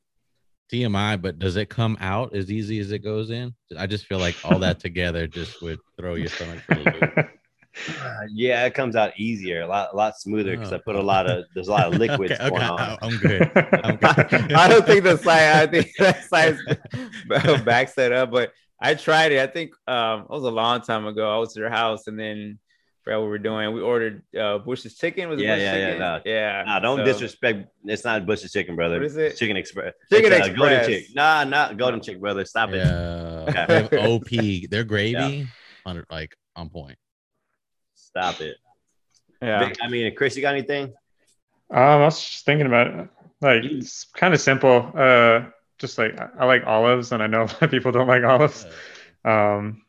TMI, 0.73 1.21
but 1.21 1.39
does 1.39 1.57
it 1.57 1.69
come 1.69 1.99
out 2.01 2.35
as 2.35 2.51
easy 2.51 2.79
as 2.79 2.91
it 2.91 3.01
goes 3.01 3.29
in? 3.29 3.55
I 3.77 3.87
just 3.87 4.07
feel 4.07 4.19
like 4.19 4.37
all 4.43 4.59
that 4.61 4.81
together 4.81 5.27
just 5.27 5.61
would 5.61 5.79
throw 5.99 6.15
your 6.15 6.29
stomach 6.29 6.61
for 6.61 6.73
a 6.73 6.85
loop. 6.85 7.29
yeah, 8.33 8.65
it 8.67 8.75
comes 8.75 8.97
out 8.97 9.13
easier, 9.19 9.63
a 9.63 9.67
lot, 9.67 9.89
a 9.93 9.97
lot 9.97 10.19
smoother 10.19 10.57
because 10.57 10.73
I 10.73 10.79
put 10.79 10.97
a 10.97 11.01
Oh. 11.01 11.03
lot 11.03 11.29
of 11.29 11.45
there's 11.55 11.69
a 11.69 11.73
lot 11.73 11.87
of 11.93 11.95
liquids 12.01 12.33
okay, 12.33 12.49
going 12.51 12.63
okay, 12.63 12.71
on. 12.71 12.81
I- 12.81 12.99
I'm 13.03 13.17
good. 13.19 13.43
I'm 13.85 13.97
good. 13.97 14.53
I 14.53 14.69
don't 14.69 14.87
think 14.87 15.05
the 15.05 15.17
site. 15.19 15.43
I 15.57 15.67
think 15.67 15.91
that 15.99 16.25
site 16.25 17.65
backs 17.65 17.95
that 17.95 18.13
up. 18.13 18.31
But 18.31 18.53
I 18.81 18.95
tried 18.95 19.33
it. 19.33 19.41
I 19.41 19.47
think 19.47 19.73
um, 19.87 20.23
it 20.23 20.31
was 20.31 20.45
a 20.45 20.51
long 20.51 20.81
time 20.83 21.07
ago. 21.07 21.35
I 21.35 21.39
was 21.39 21.57
at 21.57 21.61
your 21.61 21.71
house, 21.71 22.07
and 22.07 22.19
then 22.19 22.59
forgot 23.03 23.19
what 23.19 23.25
we 23.25 23.31
were 23.31 23.39
doing. 23.39 23.73
We 23.75 23.81
ordered 23.83 24.23
uh, 24.39 24.59
Bush's 24.59 24.97
chicken. 24.97 25.29
Was 25.29 25.41
it 25.41 25.45
Yeah, 25.45 25.55
Bush's 25.57 25.65
yeah, 25.65 25.89
yeah, 25.93 25.99
no. 25.99 26.21
yeah. 26.25 26.63
Nah, 26.67 26.79
don't 26.81 26.99
so- 26.99 27.05
disrespect. 27.05 27.69
It's 27.85 28.05
not 28.05 28.25
Bush's 28.27 28.53
chicken, 28.53 28.77
brother. 28.77 28.97
What 28.97 29.07
is 29.07 29.17
it? 29.17 29.37
Chicken 29.37 29.57
Express. 29.57 29.93
Chicken 30.11 30.33
It's, 30.33 30.49
uh, 30.49 30.53
Golden 30.53 30.73
Express. 30.79 30.87
chick. 31.07 31.15
Nah, 31.15 31.45
not 31.45 31.77
Golden 31.77 32.01
chick, 32.01 32.21
brother. 32.21 32.45
Stop 32.45 32.71
it. 32.71 32.77
Yeah, 32.87 33.45
Okay. 33.49 33.67
they 33.91 33.99
have 34.01 34.11
OP. 34.11 34.71
Their 34.71 34.85
gravy, 34.85 35.47
on 35.87 36.05
like 36.11 36.35
on 36.57 36.69
point. 36.71 36.97
Stop 38.17 38.41
it. 38.41 38.57
Yeah. 39.43 39.59
Vic, 39.65 39.77
I 39.83 39.89
mean, 39.89 40.15
Chris, 40.15 40.37
you 40.37 40.43
got 40.43 40.55
anything? 40.55 40.85
Um, 41.71 41.79
I 41.83 41.97
was 42.05 42.21
just 42.23 42.45
thinking 42.45 42.67
about 42.67 42.87
it. 42.87 43.09
Like 43.41 43.65
it's 43.65 44.05
kind 44.05 44.33
of 44.33 44.41
simple. 44.41 44.93
Uh, 44.95 45.47
just 45.79 45.99
like 45.99 46.19
I 46.19 46.29
I 46.39 46.45
like 46.47 46.63
olives, 46.67 47.11
and 47.13 47.23
I 47.23 47.27
know 47.27 47.43
a 47.43 47.47
lot 47.47 47.63
of 47.63 47.71
people 47.71 47.91
don't 47.93 48.07
like 48.07 48.23
olives. 48.23 48.67
Um, 49.25 49.83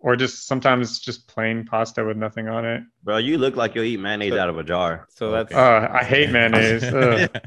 or 0.00 0.14
just 0.16 0.46
sometimes 0.46 1.00
just 1.00 1.26
plain 1.26 1.64
pasta 1.66 2.04
with 2.04 2.16
nothing 2.16 2.48
on 2.48 2.64
it. 2.64 2.82
Bro, 3.02 3.18
you 3.18 3.36
look 3.36 3.56
like 3.56 3.74
you'll 3.74 3.84
eat 3.84 3.98
mayonnaise 4.00 4.32
So- 4.32 4.38
out 4.38 4.48
of 4.48 4.56
a 4.56 4.62
jar. 4.64 5.06
So 5.10 5.32
that's 5.32 5.52
Uh, 5.52 5.88
I 5.92 6.04
hate 6.04 6.30
mayonnaise. 6.30 6.84
Ugh. 6.84 7.28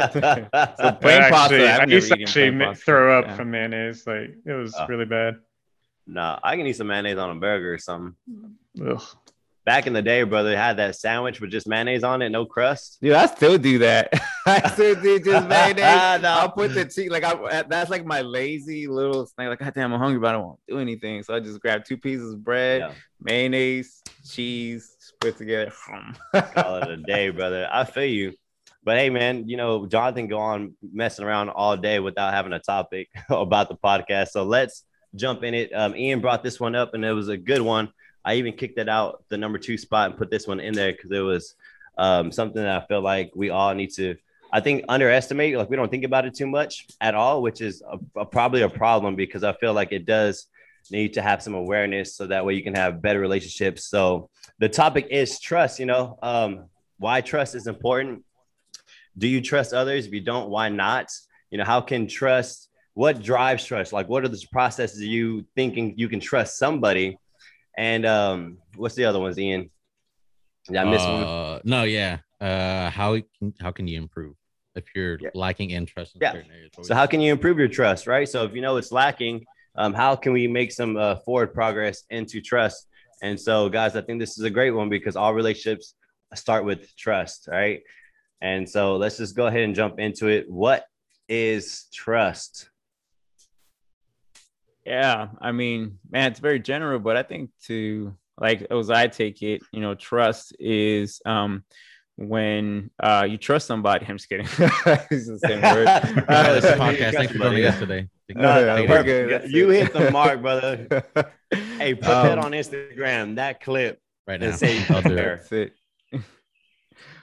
plain 1.01 1.21
I 1.23 1.29
pasta. 1.29 1.55
actually, 1.55 1.67
I've 1.67 1.79
I 1.81 1.85
never 1.85 1.91
used 1.91 2.11
to 2.11 2.21
actually 2.21 2.51
ma- 2.51 2.73
throw 2.73 3.17
up 3.17 3.25
Yeah. 3.25 3.35
from 3.37 3.51
mayonnaise. 3.51 4.05
Like 4.05 4.35
it 4.45 4.51
was 4.53 4.75
Oh. 4.77 4.85
really 4.87 5.05
bad. 5.05 5.37
nah, 6.05 6.39
I 6.43 6.57
can 6.57 6.67
eat 6.67 6.73
some 6.75 6.87
mayonnaise 6.87 7.17
on 7.17 7.29
a 7.31 7.35
burger 7.39 7.73
or 7.73 7.77
something. 7.77 8.15
Ugh. 8.85 9.01
Back 9.63 9.85
in 9.85 9.93
the 9.93 10.01
day, 10.01 10.23
brother, 10.23 10.57
had 10.57 10.77
that 10.77 10.95
sandwich 10.95 11.39
with 11.39 11.51
just 11.51 11.67
mayonnaise 11.67 12.03
on 12.03 12.23
it, 12.23 12.29
no 12.29 12.45
crust. 12.45 12.97
Dude, 12.99 13.13
I 13.13 13.27
still 13.27 13.59
do 13.59 13.77
that. 13.79 14.11
I 14.47 14.67
still 14.69 14.95
do 14.99 15.19
just 15.19 15.47
mayonnaise. 15.49 16.21
No. 16.23 16.29
I'll 16.29 16.51
put 16.51 16.73
the 16.73 16.85
cheese 16.85 17.11
like 17.11 17.23
I 17.23 17.61
that's 17.63 17.91
like 17.91 18.03
my 18.03 18.21
lazy 18.21 18.87
little 18.87 19.27
thing. 19.37 19.49
Like, 19.49 19.59
God 19.59 19.73
damn, 19.75 19.93
I'm 19.93 19.99
hungry, 19.99 20.19
but 20.19 20.29
I 20.29 20.31
don't 20.31 20.45
want 20.47 20.59
to 20.67 20.73
do 20.75 20.79
anything. 20.79 21.21
So 21.21 21.35
I 21.35 21.39
just 21.39 21.59
grab 21.61 21.85
two 21.85 21.95
pieces 21.97 22.33
of 22.33 22.43
bread, 22.43 22.81
Yeah. 22.81 22.91
mayonnaise, 23.21 24.01
cheese, 24.27 25.13
put 25.19 25.37
together. 25.37 25.71
Call 26.33 26.77
it 26.77 26.89
a 26.89 26.97
day, 26.97 27.29
brother. 27.29 27.69
I 27.71 27.83
feel 27.83 28.05
you. 28.05 28.33
But 28.83 28.97
hey, 28.97 29.11
man, 29.11 29.47
you 29.47 29.57
know, 29.57 29.85
Jonathan 29.85 30.27
go 30.27 30.39
on 30.39 30.73
messing 30.91 31.23
around 31.23 31.49
all 31.49 31.77
day 31.77 31.99
without 31.99 32.33
having 32.33 32.51
a 32.53 32.59
topic 32.59 33.09
about 33.29 33.69
the 33.69 33.75
podcast. 33.75 34.29
So 34.29 34.43
let's 34.43 34.85
jump 35.13 35.43
in 35.43 35.53
it. 35.53 35.71
Um, 35.71 35.95
Ian 35.95 36.19
brought 36.19 36.41
this 36.41 36.59
one 36.59 36.73
up, 36.73 36.95
and 36.95 37.05
it 37.05 37.13
was 37.13 37.27
a 37.29 37.37
good 37.37 37.61
one. 37.61 37.93
I 38.23 38.35
even 38.35 38.53
kicked 38.53 38.77
it 38.77 38.89
out 38.89 39.23
the 39.29 39.37
number 39.37 39.57
two 39.57 39.77
spot 39.77 40.09
and 40.09 40.17
put 40.17 40.29
this 40.29 40.47
one 40.47 40.59
in 40.59 40.73
there 40.73 40.91
because 40.91 41.11
it 41.11 41.19
was 41.19 41.55
um, 41.97 42.31
something 42.31 42.61
that 42.61 42.83
I 42.83 42.85
feel 42.85 43.01
like 43.01 43.31
we 43.35 43.49
all 43.49 43.73
need 43.73 43.91
to, 43.95 44.15
I 44.51 44.59
think, 44.59 44.85
underestimate. 44.89 45.57
Like 45.57 45.69
we 45.69 45.75
don't 45.75 45.89
think 45.89 46.03
about 46.05 46.25
it 46.25 46.35
too 46.35 46.47
much 46.47 46.87
at 46.99 47.15
all, 47.15 47.41
which 47.41 47.61
is 47.61 47.81
a, 47.81 48.21
a- 48.21 48.25
probably 48.25 48.61
a 48.61 48.69
problem 48.69 49.15
because 49.15 49.43
I 49.43 49.53
feel 49.53 49.73
like 49.73 49.91
it 49.91 50.05
does 50.05 50.47
need 50.89 51.13
to 51.13 51.21
have 51.21 51.41
some 51.41 51.53
awareness 51.53 52.15
so 52.15 52.27
that 52.27 52.45
way 52.45 52.53
you 52.53 52.63
can 52.63 52.75
have 52.75 53.01
better 53.01 53.19
relationships. 53.19 53.85
So 53.85 54.29
the 54.59 54.69
topic 54.69 55.07
is 55.09 55.39
trust. 55.39 55.79
You 55.79 55.85
know, 55.85 56.17
um, 56.21 56.65
why 56.97 57.21
trust 57.21 57.55
is 57.55 57.67
important. 57.67 58.23
Do 59.17 59.27
you 59.27 59.41
trust 59.41 59.73
others? 59.73 60.05
If 60.05 60.13
you 60.13 60.21
don't, 60.21 60.49
why 60.49 60.69
not? 60.69 61.11
You 61.49 61.57
know, 61.57 61.65
how 61.65 61.81
can 61.81 62.07
trust? 62.07 62.69
What 62.93 63.21
drives 63.21 63.65
trust? 63.65 63.93
Like, 63.93 64.09
what 64.09 64.23
are 64.23 64.27
the 64.27 64.43
processes 64.51 65.01
you 65.01 65.45
thinking 65.55 65.93
you 65.97 66.09
can 66.09 66.19
trust 66.19 66.57
somebody? 66.57 67.17
And 67.77 68.05
um, 68.05 68.57
what's 68.75 68.95
the 68.95 69.05
other 69.05 69.19
ones, 69.19 69.37
Ian? 69.39 69.69
Did 70.67 70.77
I 70.77 70.83
miss 70.83 71.05
one? 71.05 71.23
Uh, 71.23 71.59
no, 71.63 71.83
yeah. 71.83 72.19
Uh, 72.39 72.89
how 72.89 73.13
can 73.39 73.53
how 73.59 73.71
can 73.71 73.87
you 73.87 73.97
improve 73.97 74.35
if 74.75 74.85
you're 74.95 75.19
Yeah. 75.19 75.29
lacking 75.33 75.71
interest 75.71 76.15
in 76.15 76.21
Yeah. 76.21 76.33
areas? 76.33 76.71
So, 76.81 76.95
how 76.95 77.05
can 77.05 77.21
you 77.21 77.31
improve 77.31 77.59
your 77.59 77.67
trust, 77.67 78.07
right? 78.07 78.27
So, 78.27 78.45
if 78.45 78.53
you 78.53 78.61
know 78.61 78.77
it's 78.77 78.91
lacking, 78.91 79.45
um, 79.75 79.93
how 79.93 80.15
can 80.15 80.33
we 80.33 80.47
make 80.47 80.71
some 80.71 80.97
uh, 80.97 81.17
forward 81.17 81.53
progress 81.53 82.03
into 82.09 82.41
trust? 82.41 82.87
And 83.21 83.39
so, 83.39 83.69
guys, 83.69 83.95
I 83.95 84.01
think 84.01 84.19
this 84.19 84.37
is 84.37 84.43
a 84.43 84.49
great 84.49 84.71
one 84.71 84.89
because 84.89 85.15
all 85.15 85.33
relationships 85.33 85.93
start 86.33 86.65
with 86.65 86.95
trust, 86.95 87.47
right? 87.51 87.81
And 88.41 88.67
so, 88.67 88.97
let's 88.97 89.17
just 89.17 89.35
go 89.35 89.45
ahead 89.47 89.61
and 89.61 89.75
jump 89.75 89.99
into 89.99 90.27
it. 90.27 90.49
What 90.49 90.85
is 91.29 91.85
trust? 91.93 92.70
Yeah, 94.91 95.29
I 95.39 95.53
mean, 95.53 95.99
man, 96.09 96.31
it's 96.31 96.41
very 96.41 96.59
general, 96.59 96.99
but 96.99 97.15
I 97.15 97.23
think 97.23 97.51
to 97.67 98.13
like 98.37 98.63
as 98.69 98.89
I 98.89 99.07
take 99.07 99.41
it, 99.41 99.61
you 99.71 99.79
know, 99.79 99.95
trust 99.95 100.53
is 100.59 101.21
um 101.25 101.63
when 102.17 102.89
uh 103.01 103.25
you 103.29 103.37
trust 103.37 103.67
somebody. 103.67 104.05
I'm 104.09 104.17
just 104.17 104.27
kidding. 104.27 104.47
it's 105.09 105.27
the 105.27 105.39
same 105.39 105.61
word. 105.61 105.87
Uh, 106.27 106.53
this 106.55 106.65
is 106.65 106.71
a 106.71 106.75
podcast. 106.75 107.13
Thanks 107.13 107.31
for 107.31 107.37
joining 107.37 107.63
yeah. 107.63 107.69
us 107.69 107.79
today. 107.79 108.09
No, 108.35 108.65
no, 108.65 108.85
we're 108.85 109.03
good. 109.03 109.49
You 109.49 109.69
hit 109.69 109.93
the 109.93 110.11
mark, 110.11 110.41
brother. 110.41 111.05
Hey, 111.51 111.93
put 111.93 112.03
that 112.03 112.37
Um, 112.37 112.43
on 112.45 112.51
Instagram. 112.51 113.35
That 113.37 113.61
clip. 113.61 113.97
right 114.27 114.43
and 114.43 114.51
now. 114.51 114.57
say- 114.57 114.85
I'll 114.89 115.01
do 115.01 115.13
it. 115.13 115.15
That's 115.15 115.51
it. 115.53 115.73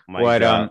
My 0.08 0.22
but 0.22 0.38
God. 0.40 0.60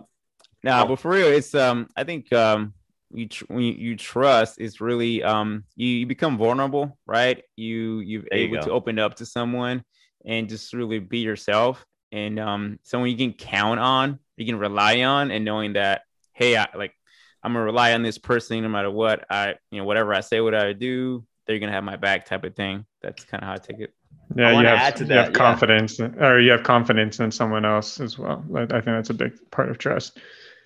nah, 0.64 0.82
Oh. 0.82 0.88
but 0.88 0.98
for 0.98 1.12
real, 1.12 1.28
it's 1.28 1.54
um 1.54 1.86
I 1.96 2.02
think 2.02 2.32
um 2.32 2.74
you 3.12 3.28
tr- 3.28 3.44
when 3.48 3.62
you, 3.62 3.72
you 3.72 3.96
trust 3.96 4.60
is 4.60 4.80
really 4.80 5.22
um 5.22 5.64
you, 5.76 5.88
you 5.88 6.06
become 6.06 6.36
vulnerable, 6.38 6.98
right? 7.06 7.42
You 7.56 8.00
you're 8.00 8.22
There 8.30 8.38
able 8.38 8.56
go. 8.56 8.62
to 8.62 8.70
open 8.72 8.98
up 8.98 9.16
to 9.16 9.26
someone 9.26 9.82
and 10.24 10.48
just 10.48 10.72
really 10.72 10.98
be 10.98 11.18
yourself 11.18 11.84
and 12.12 12.38
um 12.38 12.78
someone 12.82 13.10
you 13.10 13.16
can 13.16 13.32
count 13.32 13.80
on, 13.80 14.18
you 14.36 14.46
can 14.46 14.58
rely 14.58 15.02
on, 15.02 15.30
and 15.30 15.44
knowing 15.44 15.74
that 15.74 16.02
hey, 16.32 16.56
I 16.56 16.68
like 16.74 16.94
I'm 17.42 17.52
gonna 17.52 17.64
rely 17.64 17.94
on 17.94 18.02
this 18.02 18.18
person 18.18 18.62
no 18.62 18.68
matter 18.68 18.90
what 18.90 19.24
I 19.30 19.54
you 19.70 19.78
know 19.78 19.84
whatever 19.84 20.12
I 20.14 20.20
say, 20.20 20.40
what 20.40 20.54
I 20.54 20.72
do, 20.72 21.24
they're 21.46 21.58
gonna 21.58 21.72
have 21.72 21.84
my 21.84 21.96
back 21.96 22.26
type 22.26 22.44
of 22.44 22.54
thing. 22.54 22.84
That's 23.02 23.24
kind 23.24 23.42
of 23.42 23.48
how 23.48 23.54
I 23.54 23.58
take 23.58 23.80
it. 23.80 23.94
Yeah, 24.36 24.50
you 24.50 24.56
wanna 24.56 24.68
have, 24.68 24.78
add 24.78 24.96
to 24.96 25.04
you 25.04 25.08
that, 25.08 25.14
have 25.16 25.26
yeah. 25.28 25.32
confidence, 25.32 26.00
or 26.00 26.40
you 26.40 26.50
have 26.50 26.62
confidence 26.62 27.20
in 27.20 27.30
someone 27.30 27.64
else 27.64 28.00
as 28.00 28.18
well. 28.18 28.44
I 28.54 28.62
I 28.62 28.66
think 28.66 28.84
that's 28.84 29.10
a 29.10 29.14
big 29.14 29.32
part 29.50 29.70
of 29.70 29.78
trust. 29.78 30.18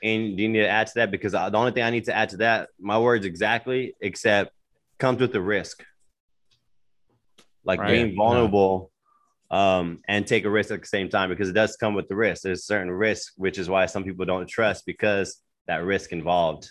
And 0.03 0.37
do 0.37 0.43
you 0.43 0.49
need 0.49 0.61
to 0.61 0.69
add 0.69 0.89
to 0.89 0.93
that? 0.97 1.11
Because 1.11 1.33
the 1.33 1.57
only 1.57 1.73
thing 1.73 1.85
I 1.85 1.91
need 1.91 2.05
to 2.05 2.17
add 2.17 2.31
to 2.31 2.39
that, 2.39 2.71
my 2.81 2.99
words 2.99 3.25
exactly, 3.25 3.95
except 4.01 4.53
comes 4.99 5.21
with 5.21 5.33
the 5.33 5.41
risk. 5.41 5.85
Like 7.65 7.79
Right. 7.79 7.93
being 7.93 8.17
vulnerable 8.17 8.91
um, 9.51 10.01
and 10.09 10.27
take 10.27 10.45
a 10.45 10.51
risk 10.51 10.73
at 10.73 10.81
the 10.81 10.87
same 10.87 11.09
time 11.09 11.29
because 11.29 11.49
it 11.49 11.53
does 11.53 11.77
come 11.77 11.95
with 11.95 12.09
the 12.09 12.17
risk. 12.17 12.43
There's 12.43 12.65
certain 12.65 12.91
risk, 12.91 13.35
which 13.37 13.59
is 13.59 13.69
why 13.69 13.87
some 13.87 14.03
people 14.03 14.25
don't 14.25 14.49
trust 14.49 14.85
because 14.87 15.41
that 15.69 15.85
risk 15.85 16.11
involved. 16.11 16.69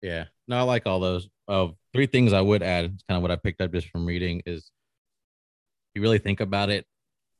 Yeah. 0.00 0.26
No, 0.46 0.58
I 0.58 0.62
like 0.62 0.86
all 0.86 1.00
those. 1.00 1.28
Uh, 1.48 1.68
three 1.92 2.06
things 2.06 2.32
I 2.32 2.40
would 2.40 2.62
add, 2.62 2.84
it's 2.84 3.02
kind 3.08 3.16
of 3.16 3.22
what 3.22 3.32
I 3.32 3.36
picked 3.36 3.60
up 3.60 3.72
just 3.72 3.88
from 3.88 4.06
reading, 4.06 4.42
is 4.46 4.70
you 5.94 6.02
really 6.02 6.18
think 6.18 6.38
about 6.38 6.70
it, 6.70 6.86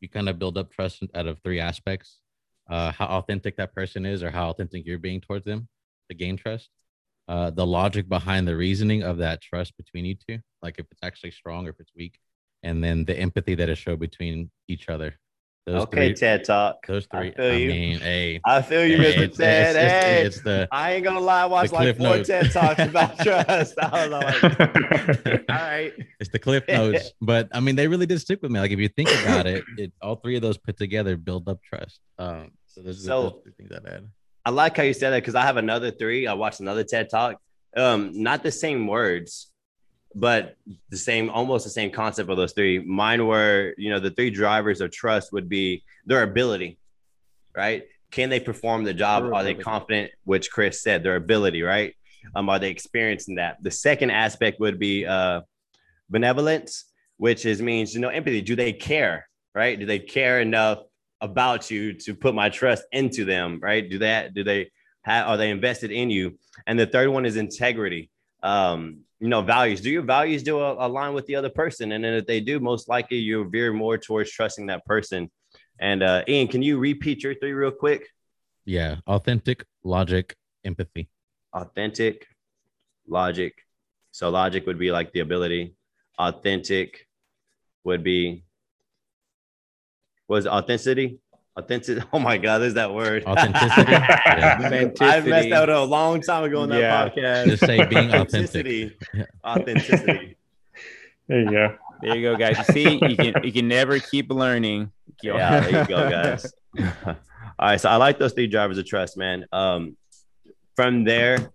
you 0.01 0.09
kind 0.09 0.29
of 0.29 0.39
build 0.39 0.59
up 0.59 0.73
trust 0.73 1.05
out 1.15 1.29
of 1.29 1.39
three 1.45 1.61
aspects. 1.61 2.20
Uh, 2.71 2.93
how 2.93 3.07
authentic 3.07 3.57
that 3.57 3.75
person 3.75 4.07
is 4.07 4.23
or 4.23 4.31
how 4.31 4.51
authentic 4.51 4.87
you're 4.87 4.99
being 4.99 5.21
towards 5.21 5.45
them 5.45 5.67
to 6.09 6.15
gain 6.15 6.37
trust. 6.37 6.69
Uh, 7.29 7.51
the 7.51 7.67
logic 7.67 8.09
behind 8.09 8.47
the 8.47 8.57
reasoning 8.57 9.03
of 9.03 9.19
that 9.19 9.41
trust 9.41 9.77
between 9.77 10.05
you 10.05 10.15
two, 10.29 10.39
like 10.63 10.77
if 10.79 10.87
it's 10.91 11.01
actually 11.03 11.31
strong 11.33 11.67
or 11.67 11.71
if 11.71 11.77
it's 11.81 11.93
weak, 11.97 12.19
and 12.63 12.83
then 12.83 13.05
the 13.05 13.17
empathy 13.19 13.55
that 13.57 13.69
is 13.69 13.79
shown 13.79 13.99
between 13.99 14.51
each 14.69 14.89
other. 14.89 15.15
Those 15.67 15.83
okay, 15.83 16.09
three, 16.09 16.15
TED 16.15 16.45
Talk. 16.45 16.87
those 16.87 17.07
I 17.13 17.19
three. 17.19 17.31
feel 17.33 17.45
I, 17.53 17.57
you. 17.57 17.69
mean, 17.69 17.99
hey, 18.01 18.41
I 18.45 18.63
feel 18.63 18.85
you, 18.85 18.97
hey, 18.97 19.15
Mr. 19.15 19.19
it's, 19.23 19.37
Ted. 19.37 19.67
it's, 19.67 19.77
it's- 19.77 20.05
hey, 20.05 20.23
it's 20.27 20.41
the 20.41 20.69
I 20.73 20.93
ain't 20.95 21.05
gonna 21.05 21.21
lie, 21.21 21.43
I 21.43 21.47
watched 21.47 21.73
like 21.73 21.83
Cliff 21.83 21.97
four 21.99 22.17
Notes. 22.17 22.29
TED 22.29 22.51
Talks 22.51 22.81
about 22.89 23.19
trust. 23.19 23.75
I 23.79 24.09
was 24.09 24.11
like, 24.11 24.43
all 25.51 25.57
right. 25.57 25.93
It's 26.19 26.31
the 26.31 26.39
cliff 26.39 26.65
notes, 26.69 27.13
but 27.21 27.49
I 27.53 27.61
mean, 27.61 27.77
they 27.77 27.87
really 27.89 28.07
did 28.07 28.21
stick 28.21 28.41
with 28.43 28.51
me. 28.51 28.59
Like 28.59 28.71
if 28.73 28.79
you 28.81 28.89
think 28.89 29.11
about 29.23 29.47
it, 29.47 29.63
it 29.77 29.93
all 30.03 30.17
three 30.17 30.35
of 30.37 30.43
those 30.43 30.57
put 30.59 30.77
together 30.79 31.17
build 31.17 31.49
up 31.49 31.63
trust. 31.63 32.01
Um, 32.19 32.53
so 32.75 32.93
So- 32.93 33.41
three 33.43 33.53
things 33.57 33.73
I'd 33.73 33.87
add. 33.87 34.09
I 34.45 34.51
like 34.51 34.77
how 34.77 34.83
you 34.85 34.95
said 34.95 35.11
that 35.11 35.21
because 35.21 35.35
I 35.35 35.43
have 35.43 35.59
another 35.59 35.91
three. 35.91 36.27
I 36.27 36.33
watched 36.33 36.61
another 36.61 36.83
TED 36.83 37.11
Talk. 37.11 37.41
Um, 37.77 38.23
not 38.23 38.43
the 38.43 38.51
same 38.51 38.87
words, 38.87 39.53
but 40.15 40.57
the 40.89 40.97
same, 40.97 41.29
almost 41.29 41.65
the 41.65 41.71
same 41.71 41.91
concept 41.91 42.31
of 42.31 42.37
those 42.37 42.53
three. 42.53 42.79
Mine 42.79 43.27
were, 43.27 43.75
you 43.77 43.91
know, 43.91 44.01
the 44.01 44.11
three 44.11 44.31
drivers 44.31 44.81
of 44.81 44.91
trust 44.91 45.31
would 45.33 45.49
be 45.49 45.85
their 46.07 46.23
ability, 46.23 46.79
right? 47.55 47.85
Can 48.11 48.31
they 48.31 48.41
perform 48.41 48.83
the 48.85 48.95
job? 48.95 49.31
Are 49.33 49.45
they 49.45 49.55
confident? 49.55 50.11
Which 50.25 50.51
Chris 50.51 50.83
said, 50.83 51.03
their 51.05 51.17
ability, 51.17 51.63
right? 51.63 51.95
Um, 52.35 52.49
are 52.49 52.59
they 52.59 52.71
experiencing 52.71 53.37
that? 53.37 53.63
The 53.63 53.71
second 53.71 54.11
aspect 54.11 54.59
would 54.59 54.79
be 54.79 55.07
uh, 55.07 55.43
benevolence, 56.09 56.87
which 57.19 57.47
is 57.47 57.61
means 57.63 57.95
you 57.95 58.01
know 58.01 58.09
empathy. 58.09 58.41
Do 58.41 58.57
they 58.57 58.73
care? 58.73 59.29
Right? 59.55 59.79
Do 59.79 59.85
they 59.87 59.99
care 59.99 60.41
enough 60.41 60.79
about 61.21 61.71
you 61.71 61.93
to 61.93 62.15
put 62.15 62.35
my 62.35 62.49
trust 62.49 62.85
into 62.93 63.25
them? 63.25 63.59
Right? 63.61 63.89
Do 63.89 63.99
that? 63.99 64.35
Do 64.35 64.45
they 64.45 64.71
have? 65.03 65.29
Are 65.29 65.37
they 65.37 65.51
invested 65.51 65.91
in 65.91 66.11
you? 66.11 66.39
And 66.67 66.79
the 66.79 66.87
third 66.87 67.09
one 67.09 67.27
is 67.27 67.37
integrity. 67.37 68.11
Um, 68.43 69.01
you 69.19 69.29
know, 69.29 69.43
values. 69.43 69.83
Do 69.83 69.91
your 69.91 70.03
values 70.03 70.43
do 70.43 70.59
a- 70.59 70.87
align 70.87 71.13
with 71.13 71.27
the 71.27 71.37
other 71.37 71.51
person? 71.51 71.93
And 71.93 72.03
then 72.03 72.15
if 72.15 72.27
they 72.27 72.41
do, 72.41 72.59
most 72.59 72.89
likely 72.89 73.19
you'll 73.19 73.49
veer 73.49 73.73
more 73.73 73.99
towards 73.99 74.31
trusting 74.31 74.67
that 74.67 74.85
person. 74.87 75.31
And 75.79 76.03
uh, 76.03 76.25
Ian, 76.27 76.49
can 76.49 76.63
you 76.63 76.79
repeat 76.79 77.23
your 77.23 77.35
three 77.35 77.53
real 77.53 77.71
quick? 77.71 78.07
Yeah, 78.65 78.97
authentic, 79.07 79.65
logic, 79.85 80.37
empathy. 80.65 81.09
Authentic, 81.53 82.27
logic. 83.07 83.55
So 84.11 84.31
logic 84.31 84.67
would 84.67 84.79
be 84.79 84.91
like 84.91 85.13
the 85.13 85.21
ability. 85.21 85.75
Authentic 86.19 87.07
would 87.85 88.03
be 88.03 88.45
was 90.31 90.47
authenticity. 90.47 91.19
Authentic. 91.57 92.03
Oh 92.13 92.21
my 92.21 92.39
God, 92.39 92.59
there's 92.59 92.75
that 92.75 92.95
word. 92.95 93.25
Authenticity. 93.25 93.91
yeah. 93.93 94.91
I 95.01 95.21
messed 95.21 95.51
that 95.51 95.69
up 95.69 95.69
a 95.69 95.91
long 95.91 96.23
time 96.23 96.45
ago 96.45 96.63
in 96.63 96.71
that 96.71 96.81
Yeah. 96.81 97.09
podcast. 97.09 97.45
Just 97.47 97.67
say 97.67 97.85
being 97.85 98.15
authentic. 98.15 98.15
Authenticity. 98.15 98.97
Authenticity. 99.45 100.37
There 101.27 101.41
you 101.41 101.51
go. 101.51 101.75
There 102.01 102.17
you 102.17 102.23
go, 102.23 102.37
guys. 102.37 102.57
You 102.59 102.65
see, 102.73 102.93
you 103.09 103.17
can 103.17 103.45
you 103.45 103.53
can 103.53 103.69
never 103.69 103.99
keep 103.99 104.31
learning. 104.31 104.91
Yeah, 105.23 105.61
there 105.61 105.81
you 105.83 105.87
go, 105.87 106.09
guys. 106.09 106.51
All 107.05 107.17
right, 107.69 107.81
so 107.81 107.91
I 107.91 107.97
like 107.97 108.19
those 108.19 108.33
three 108.33 108.47
drivers 108.47 108.79
of 108.79 108.87
trust, 108.87 109.19
man. 109.19 109.45
Um, 109.53 109.97
from 110.77 111.05
there, 111.05 111.53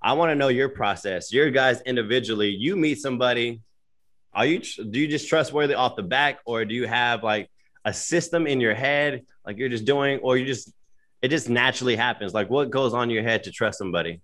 I 0.00 0.14
want 0.14 0.30
to 0.30 0.34
know 0.34 0.48
your 0.48 0.70
process. 0.70 1.30
Your 1.32 1.50
guys 1.50 1.82
individually, 1.82 2.48
you 2.48 2.74
meet 2.76 2.98
somebody. 3.00 3.60
Are 4.32 4.46
you 4.46 4.60
do 4.60 4.98
you 4.98 5.08
just 5.08 5.28
trustworthy 5.28 5.74
off 5.74 5.94
the 5.96 6.02
back, 6.04 6.38
or 6.46 6.64
do 6.64 6.74
you 6.74 6.86
have 6.86 7.22
like 7.22 7.50
a 7.84 7.92
system 7.92 8.46
in 8.46 8.60
your 8.60 8.74
head, 8.74 9.24
like 9.46 9.58
you're 9.58 9.68
just 9.68 9.84
doing, 9.84 10.18
or 10.20 10.36
you 10.36 10.46
just 10.46 10.72
it 11.20 11.28
just 11.28 11.48
naturally 11.48 11.96
happens? 11.96 12.34
Like 12.34 12.50
what 12.50 12.70
goes 12.70 12.94
on 12.94 13.10
your 13.10 13.22
head 13.22 13.44
to 13.44 13.50
trust 13.50 13.78
somebody? 13.78 14.20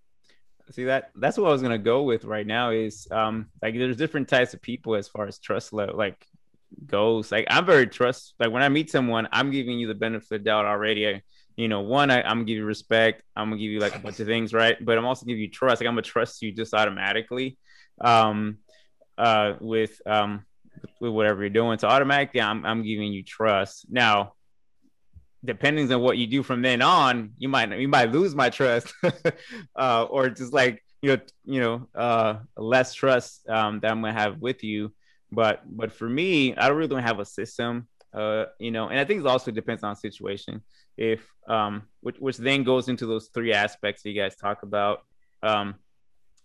See 0.70 0.84
that 0.84 1.10
that's 1.14 1.38
what 1.38 1.48
I 1.48 1.52
was 1.52 1.62
gonna 1.62 1.78
go 1.78 2.02
with 2.02 2.24
right 2.24 2.46
now 2.46 2.70
is 2.70 3.08
um 3.10 3.46
like 3.62 3.74
there's 3.74 3.96
different 3.96 4.28
types 4.28 4.52
of 4.52 4.60
people 4.60 4.96
as 4.96 5.08
far 5.08 5.26
as 5.26 5.38
trust 5.38 5.72
level 5.72 5.96
like 5.96 6.26
goes. 6.86 7.32
Like 7.32 7.46
I'm 7.48 7.64
very 7.64 7.86
trust 7.86 8.34
like 8.38 8.50
when 8.50 8.62
I 8.62 8.68
meet 8.68 8.90
someone, 8.90 9.28
I'm 9.32 9.50
giving 9.50 9.78
you 9.78 9.86
the 9.86 9.94
benefit 9.94 10.24
of 10.24 10.28
the 10.28 10.38
doubt 10.40 10.66
already. 10.66 11.08
I, 11.08 11.22
you 11.56 11.68
know, 11.68 11.80
one, 11.80 12.10
I, 12.10 12.22
I'm 12.22 12.38
gonna 12.38 12.44
give 12.44 12.58
you 12.58 12.64
respect. 12.64 13.22
I'm 13.34 13.48
gonna 13.48 13.60
give 13.60 13.70
you 13.70 13.80
like 13.80 13.94
a 13.94 13.98
bunch 13.98 14.20
of 14.20 14.26
things, 14.26 14.52
right? 14.52 14.76
But 14.84 14.98
I'm 14.98 15.06
also 15.06 15.26
giving 15.26 15.42
you 15.42 15.50
trust. 15.50 15.80
Like 15.80 15.88
I'm 15.88 15.94
gonna 15.94 16.02
trust 16.02 16.42
you 16.42 16.52
just 16.52 16.74
automatically, 16.74 17.56
um, 18.00 18.58
uh, 19.16 19.54
with 19.60 20.00
um, 20.06 20.44
with 21.00 21.12
whatever 21.12 21.40
you're 21.40 21.50
doing. 21.50 21.78
So 21.78 21.88
automatically, 21.88 22.40
I'm 22.40 22.64
I'm 22.64 22.82
giving 22.82 23.12
you 23.12 23.22
trust. 23.22 23.86
Now, 23.90 24.34
depending 25.44 25.92
on 25.92 26.00
what 26.00 26.18
you 26.18 26.26
do 26.26 26.42
from 26.42 26.62
then 26.62 26.82
on, 26.82 27.32
you 27.38 27.48
might 27.48 27.76
you 27.78 27.88
might 27.88 28.12
lose 28.12 28.34
my 28.34 28.50
trust, 28.50 28.92
uh, 29.76 30.04
or 30.04 30.30
just 30.30 30.52
like 30.52 30.82
you 31.02 31.16
know 31.16 31.22
you 31.44 31.60
know 31.60 31.88
uh, 31.94 32.38
less 32.56 32.94
trust 32.94 33.48
um, 33.48 33.80
that 33.80 33.90
I'm 33.90 34.00
gonna 34.00 34.12
have 34.12 34.38
with 34.38 34.64
you. 34.64 34.92
But 35.30 35.62
but 35.66 35.92
for 35.92 36.08
me, 36.08 36.54
I 36.54 36.68
really 36.68 36.88
don't 36.88 37.02
have 37.02 37.20
a 37.20 37.24
system, 37.24 37.88
uh, 38.14 38.46
you 38.58 38.70
know, 38.70 38.88
and 38.88 38.98
I 38.98 39.04
think 39.04 39.20
it 39.20 39.26
also 39.26 39.50
depends 39.50 39.82
on 39.82 39.96
situation. 39.96 40.62
If 40.96 41.26
um, 41.46 41.82
which 42.00 42.18
which 42.18 42.36
then 42.38 42.64
goes 42.64 42.88
into 42.88 43.06
those 43.06 43.28
three 43.32 43.52
aspects 43.52 44.02
that 44.02 44.10
you 44.10 44.20
guys 44.20 44.36
talk 44.36 44.62
about. 44.62 45.02
Um, 45.42 45.76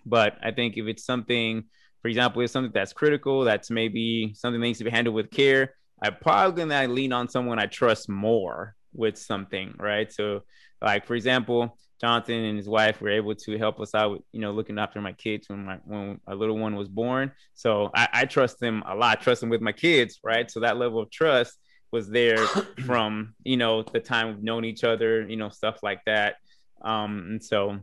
but 0.06 0.38
I 0.44 0.52
think 0.52 0.78
if 0.78 0.88
it's 0.88 1.06
something, 1.06 1.63
for 2.03 2.10
example, 2.10 2.41
it's 2.41 2.51
something 2.51 2.74
that's 2.74 2.93
critical, 2.93 3.45
that's 3.45 3.72
maybe 3.72 4.33
something 4.36 4.60
that 4.60 4.67
needs 4.67 4.77
to 4.79 4.83
be 4.83 4.91
handled 4.91 5.15
with 5.15 5.31
care, 5.31 5.74
I 6.03 6.10
probably 6.10 6.65
gonna 6.65 6.88
lean 6.88 7.13
on 7.13 7.29
someone 7.29 7.60
I 7.60 7.65
trust 7.65 8.10
more 8.10 8.75
with 8.93 9.17
something, 9.17 9.74
right? 9.79 10.12
So, 10.12 10.41
like 10.81 11.05
for 11.07 11.15
example, 11.15 11.77
Jonathan 12.01 12.43
and 12.43 12.57
his 12.57 12.67
wife 12.67 13.00
were 13.00 13.10
able 13.10 13.33
to 13.33 13.57
help 13.57 13.79
us 13.79 13.95
out 13.95 14.12
with, 14.12 14.22
you 14.33 14.41
know, 14.41 14.51
looking 14.51 14.77
after 14.77 15.00
my 15.00 15.13
kids 15.13 15.48
when 15.48 15.63
my 15.63 15.77
when 15.86 16.19
a 16.27 16.36
little 16.36 16.57
one 16.57 16.75
was 16.75 16.89
born. 16.89 17.31
So 17.53 17.89
I, 17.95 18.10
I 18.12 18.25
trust 18.25 18.60
them 18.60 18.83
a 18.86 18.93
lot, 18.93 19.22
trust 19.22 19.39
them 19.39 19.50
with 19.50 19.62
my 19.62 19.72
kids, 19.72 20.19
right? 20.25 20.51
So 20.51 20.60
that 20.60 20.77
level 20.77 21.00
of 21.00 21.10
trust 21.10 21.57
was 21.93 22.10
there 22.10 22.38
from 22.86 23.33
you 23.45 23.55
know 23.55 23.83
the 23.83 24.01
time 24.01 24.27
we've 24.27 24.43
known 24.43 24.65
each 24.65 24.83
other, 24.83 25.25
you 25.25 25.38
know, 25.38 25.48
stuff 25.48 25.77
like 25.81 26.01
that. 26.05 26.36
Um, 26.81 27.27
and 27.29 27.43
so 27.43 27.79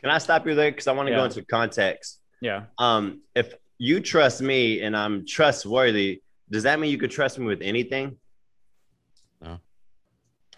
Can 0.00 0.10
I 0.10 0.18
stop 0.18 0.46
you 0.46 0.54
there? 0.54 0.70
Because 0.70 0.86
I 0.86 0.92
want 0.92 1.08
to 1.08 1.14
go 1.16 1.24
into 1.24 1.44
context. 1.44 2.20
yeah, 2.40 2.66
Um, 2.78 3.22
if 3.34 3.52
you 3.78 4.00
trust 4.00 4.40
me 4.42 4.80
and 4.82 4.96
I'm 4.96 5.26
trustworthy, 5.26 6.22
does 6.50 6.62
that 6.64 6.78
mean 6.78 6.90
you 6.90 6.98
could 6.98 7.10
trust 7.10 7.38
me 7.38 7.46
with 7.46 7.60
anything? 7.62 8.16
No. 9.40 9.58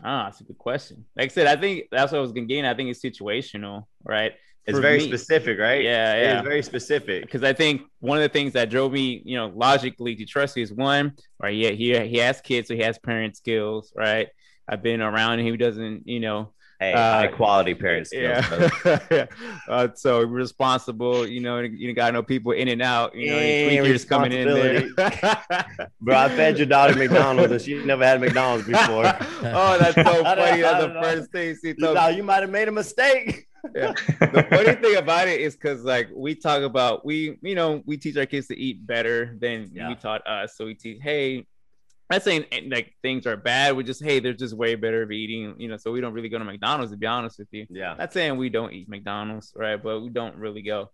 ah, 0.04 0.24
that's 0.24 0.40
a 0.40 0.44
good 0.44 0.58
question. 0.58 1.04
Like 1.16 1.30
I 1.30 1.34
said, 1.34 1.46
I 1.46 1.56
think 1.60 1.84
that's 1.90 2.12
what 2.12 2.18
I 2.18 2.20
was 2.20 2.32
gonna 2.32 2.46
gain. 2.46 2.64
I 2.64 2.74
think 2.74 2.90
it's 2.90 3.00
situational, 3.02 3.84
right? 4.04 4.32
It's 4.66 4.76
For 4.76 4.82
very 4.82 4.98
me- 4.98 5.06
specific, 5.06 5.58
right? 5.58 5.82
Yeah, 5.82 6.14
It 6.14 6.22
yeah. 6.24 6.38
is 6.40 6.42
very 6.44 6.62
specific. 6.62 7.22
because 7.22 7.44
I 7.44 7.52
think 7.52 7.82
one 8.00 8.18
of 8.18 8.22
the 8.22 8.28
things 8.28 8.52
that 8.54 8.68
drove 8.68 8.92
me, 8.92 9.22
you 9.24 9.36
know, 9.36 9.52
logically 9.54 10.16
to 10.16 10.24
trust 10.24 10.56
you 10.56 10.62
is 10.64 10.72
one, 10.72 11.12
right? 11.40 11.54
Yeah, 11.54 11.70
he 11.70 11.96
he 12.08 12.18
has 12.18 12.40
kids, 12.40 12.68
so 12.68 12.74
he 12.74 12.82
has 12.82 12.98
parent 12.98 13.36
skills, 13.36 13.92
right? 13.96 14.28
I've 14.68 14.82
been 14.82 15.00
around 15.00 15.38
him. 15.38 15.46
He 15.46 15.56
doesn't, 15.56 16.08
you 16.08 16.18
know, 16.20 16.52
Hey, 16.78 16.92
Uh, 16.92 16.98
high 16.98 17.26
quality 17.28 17.74
parents. 17.74 18.10
yeah. 18.12 18.44
uh, 19.68 19.88
so 19.94 20.20
responsible, 20.22 21.26
you 21.26 21.40
know, 21.40 21.60
you 21.60 21.92
got 21.94 22.08
to 22.08 22.12
know 22.12 22.22
people 22.22 22.52
in 22.52 22.68
and 22.68 22.82
out, 22.82 23.14
you 23.14 23.30
know, 23.30 23.38
Yeah, 23.38 23.70
tweakers 23.82 24.06
coming 24.06 24.32
in 24.32 24.48
there. 24.48 25.88
Bro, 26.00 26.16
I 26.16 26.28
fed 26.28 26.58
your 26.58 26.66
daughter 26.66 26.94
McDonald's 26.94 27.52
and 27.52 27.62
she 27.62 27.82
never 27.84 28.04
had 28.04 28.20
McDonald's 28.20 28.66
before. 28.66 29.04
oh, 29.06 29.78
that's 29.78 29.94
so 29.94 30.22
funny. 30.22 30.60
That's 30.60 30.84
the 30.84 30.92
know. 30.92 31.02
first 31.02 31.32
thing 31.32 31.56
she 31.64 31.72
thought 31.72 32.14
you 32.14 32.22
might 32.22 32.40
have 32.42 32.50
made 32.50 32.68
a 32.68 32.72
mistake. 32.72 33.46
the 33.74 34.46
funny 34.50 34.74
thing 34.80 34.96
about 34.96 35.26
it 35.28 35.40
is 35.40 35.54
because 35.56 35.82
like 35.82 36.08
we 36.14 36.36
talk 36.36 36.62
about 36.62 37.04
we 37.04 37.36
you 37.42 37.56
know 37.56 37.82
we 37.84 37.96
teach 37.96 38.16
our 38.16 38.26
kids 38.26 38.46
to 38.46 38.56
eat 38.56 38.86
better 38.86 39.36
than 39.40 39.68
Yeah. 39.72 39.88
we 39.88 39.96
taught 39.96 40.24
us 40.24 40.56
so 40.56 40.66
we 40.66 40.74
teach 40.74 40.98
hey 41.02 41.46
not 42.10 42.22
saying 42.22 42.44
eh, 42.52 42.60
like 42.70 42.94
things 43.02 43.26
are 43.26 43.36
bad 43.36 43.76
we 43.76 43.82
just 43.84 44.02
hey 44.02 44.20
they're 44.20 44.32
just 44.32 44.54
way 44.56 44.74
better 44.74 45.02
of 45.02 45.10
eating 45.10 45.54
you 45.58 45.68
know 45.68 45.76
so 45.76 45.90
we 45.92 46.00
don't 46.00 46.12
really 46.12 46.28
go 46.28 46.38
to 46.38 46.44
mcdonald's 46.44 46.92
to 46.92 46.96
be 46.98 47.06
honest 47.06 47.38
with 47.38 47.48
you 47.52 47.66
Yeah. 47.70 47.94
not 47.98 48.12
saying 48.12 48.36
we 48.36 48.48
don't 48.48 48.72
eat 48.72 48.88
mcdonald's 48.88 49.52
right 49.56 49.82
but 49.82 50.00
we 50.00 50.08
don't 50.10 50.36
really 50.36 50.62
go 50.62 50.90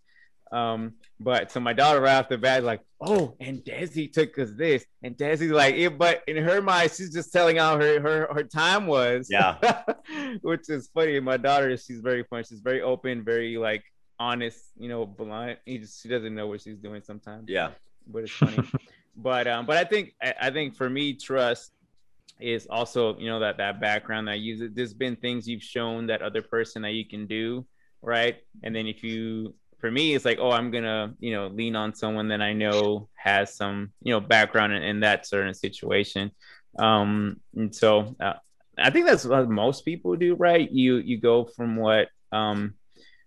um 0.53 0.93
but 1.19 1.51
so 1.51 1.61
my 1.61 1.73
daughter 1.73 2.01
right 2.01 2.17
off 2.19 2.29
the 2.29 2.37
bat 2.37 2.63
like 2.63 2.81
oh 3.01 3.35
and 3.41 3.61
desi 3.65 4.13
took 4.13 4.39
us 4.39 4.51
this 4.57 4.85
and 5.03 5.17
desi's 5.17 5.51
like 5.51 5.77
yeah, 5.77 5.89
but 5.89 6.23
in 6.29 6.37
her 6.37 6.61
mind 6.61 6.91
she's 6.93 7.13
just 7.13 7.33
telling 7.33 7.57
how 7.57 7.79
her 7.79 8.01
her, 8.01 8.29
her 8.33 8.43
time 8.45 8.87
was 8.87 9.29
Yeah. 9.31 9.57
which 10.43 10.69
is 10.69 10.91
funny. 10.93 11.21
My 11.21 11.37
daughter, 11.37 11.75
she's 11.77 12.01
very 12.01 12.25
fun. 12.25 12.45
She's 12.45 12.61
very 12.61 12.83
open, 12.83 13.25
very 13.25 13.57
like 13.57 13.83
honest, 14.19 14.59
you 14.77 14.89
know, 14.89 15.07
blunt. 15.07 15.59
He 15.65 15.79
just 15.79 16.03
she 16.03 16.09
doesn't 16.09 16.35
know 16.35 16.47
what 16.49 16.61
she's 16.61 16.79
doing 16.79 17.03
sometimes. 17.03 17.45
Yeah. 17.49 17.71
But 18.07 18.25
it's 18.25 18.33
funny. 18.33 18.59
but 19.17 19.47
um, 19.47 19.67
but 19.67 19.77
I 19.77 19.85
think 19.85 20.15
I, 20.23 20.35
I 20.43 20.51
think 20.51 20.77
for 20.77 20.89
me, 20.89 21.15
trust 21.15 21.73
is 22.41 22.67
also 22.69 23.17
you 23.19 23.29
know 23.29 23.41
that 23.41 23.59
that 23.59 23.81
background 23.81 24.29
that 24.29 24.41
you 24.41 24.69
there's 24.69 24.95
been 24.95 25.17
things 25.17 25.47
you've 25.47 25.63
shown 25.63 26.07
that 26.09 26.23
other 26.23 26.43
person 26.43 26.83
that 26.83 26.93
you 26.93 27.07
can 27.07 27.27
do 27.27 27.65
right? 28.03 28.37
And 28.63 28.75
then 28.75 28.87
if 28.87 29.03
you 29.03 29.55
for 29.79 29.91
me 29.91 30.15
it's 30.15 30.25
like 30.25 30.39
oh 30.41 30.53
i'm 30.53 30.71
gonna 30.71 31.13
you 31.19 31.33
know 31.33 31.49
lean 31.49 31.75
on 31.75 31.93
someone 31.93 32.29
that 32.29 32.41
i 32.41 32.53
know 32.53 33.09
has 33.15 33.57
some 33.57 33.91
you 34.01 34.13
know 34.13 34.21
background 34.21 34.73
in, 34.73 34.83
in 34.83 35.01
that 35.01 35.27
certain 35.27 35.55
situation. 35.55 36.31
Um 36.79 37.41
and 37.57 37.75
so 37.75 38.15
uh, 38.21 38.35
i 38.79 38.91
think 38.91 39.07
that's 39.07 39.25
what 39.25 39.49
most 39.49 39.85
people 39.85 40.17
do 40.17 40.35
right? 40.35 40.71
You 40.71 40.97
you 40.97 41.19
go 41.19 41.45
from 41.45 41.77
what 41.77 42.09
um 42.33 42.75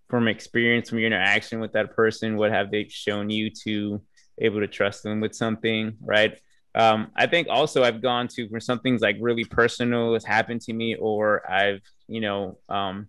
from 0.10 0.28
experience 0.28 0.90
from 0.90 1.00
your 1.00 1.08
interaction 1.08 1.60
with 1.60 1.74
that 1.74 1.96
person 1.96 2.38
what 2.38 2.52
have 2.52 2.72
they 2.72 2.88
shown 2.90 3.30
you 3.30 3.50
to 3.50 4.02
able 4.40 4.60
to 4.60 4.68
trust 4.68 5.04
them 5.04 5.22
with 5.22 5.34
something 5.36 5.98
right 6.02 6.40
um, 6.76 7.12
I 7.16 7.26
think 7.26 7.48
also 7.50 7.84
I've 7.84 8.02
gone 8.02 8.28
to 8.30 8.50
for 8.50 8.60
something's 8.60 9.02
like 9.02 9.16
really 9.22 9.46
personal 9.46 10.14
has 10.14 10.26
happened 10.26 10.62
to 10.64 10.74
me, 10.74 10.96
or 10.96 11.50
I've 11.50 11.82
you 12.08 12.20
know 12.20 12.58
um, 12.68 13.08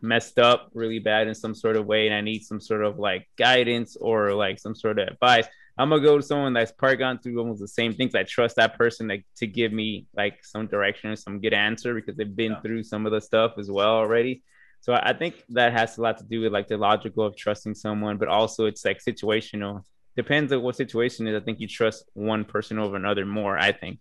messed 0.00 0.38
up 0.38 0.70
really 0.72 1.00
bad 1.00 1.26
in 1.26 1.34
some 1.34 1.54
sort 1.54 1.76
of 1.76 1.84
way, 1.84 2.06
and 2.06 2.14
I 2.14 2.20
need 2.20 2.44
some 2.44 2.60
sort 2.60 2.84
of 2.84 3.00
like 3.00 3.28
guidance 3.36 3.96
or 3.96 4.32
like 4.34 4.60
some 4.60 4.76
sort 4.76 5.00
of 5.00 5.08
advice. 5.08 5.46
I'm 5.76 5.90
gonna 5.90 6.00
go 6.00 6.16
to 6.16 6.22
someone 6.22 6.52
that's 6.52 6.70
probably 6.70 6.98
gone 6.98 7.18
through 7.18 7.40
almost 7.40 7.60
the 7.60 7.66
same 7.66 7.92
things. 7.92 8.14
I 8.14 8.22
trust 8.22 8.54
that 8.56 8.78
person 8.78 9.08
like, 9.08 9.26
to 9.38 9.48
give 9.48 9.72
me 9.72 10.06
like 10.14 10.44
some 10.44 10.68
direction 10.68 11.10
or 11.10 11.16
some 11.16 11.40
good 11.40 11.54
answer 11.54 11.94
because 11.94 12.14
they've 12.16 12.36
been 12.36 12.52
Yeah. 12.52 12.60
through 12.60 12.82
some 12.84 13.04
of 13.04 13.10
the 13.12 13.20
stuff 13.20 13.54
as 13.58 13.68
well 13.68 13.96
already. 13.96 14.44
So 14.80 14.92
I 14.94 15.12
think 15.12 15.42
that 15.50 15.72
has 15.72 15.98
a 15.98 16.02
lot 16.02 16.18
to 16.18 16.24
do 16.24 16.40
with 16.42 16.52
like 16.52 16.68
the 16.68 16.76
logical 16.76 17.24
of 17.24 17.36
trusting 17.36 17.74
someone, 17.74 18.16
but 18.18 18.28
also 18.28 18.66
it's 18.66 18.84
like 18.84 18.98
situational 19.02 19.82
depends 20.16 20.52
on 20.52 20.62
what 20.62 20.76
situation 20.76 21.26
is. 21.26 21.40
I 21.40 21.44
think 21.44 21.60
you 21.60 21.68
trust 21.68 22.04
one 22.14 22.44
person 22.44 22.78
over 22.78 22.96
another 22.96 23.24
more. 23.26 23.58
I 23.58 23.72
think. 23.72 23.98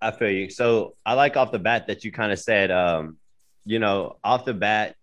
I 0.00 0.10
feel 0.10 0.30
you. 0.30 0.50
So 0.50 0.94
I 1.04 1.14
like 1.14 1.36
off 1.36 1.52
the 1.52 1.58
bat 1.58 1.86
that 1.86 2.04
you 2.04 2.12
kind 2.12 2.30
of 2.30 2.38
said, 2.38 2.70
um, 2.70 3.16
you 3.64 3.78
know, 3.78 4.18
off 4.22 4.44
the 4.44 4.54
bat, 4.54 4.94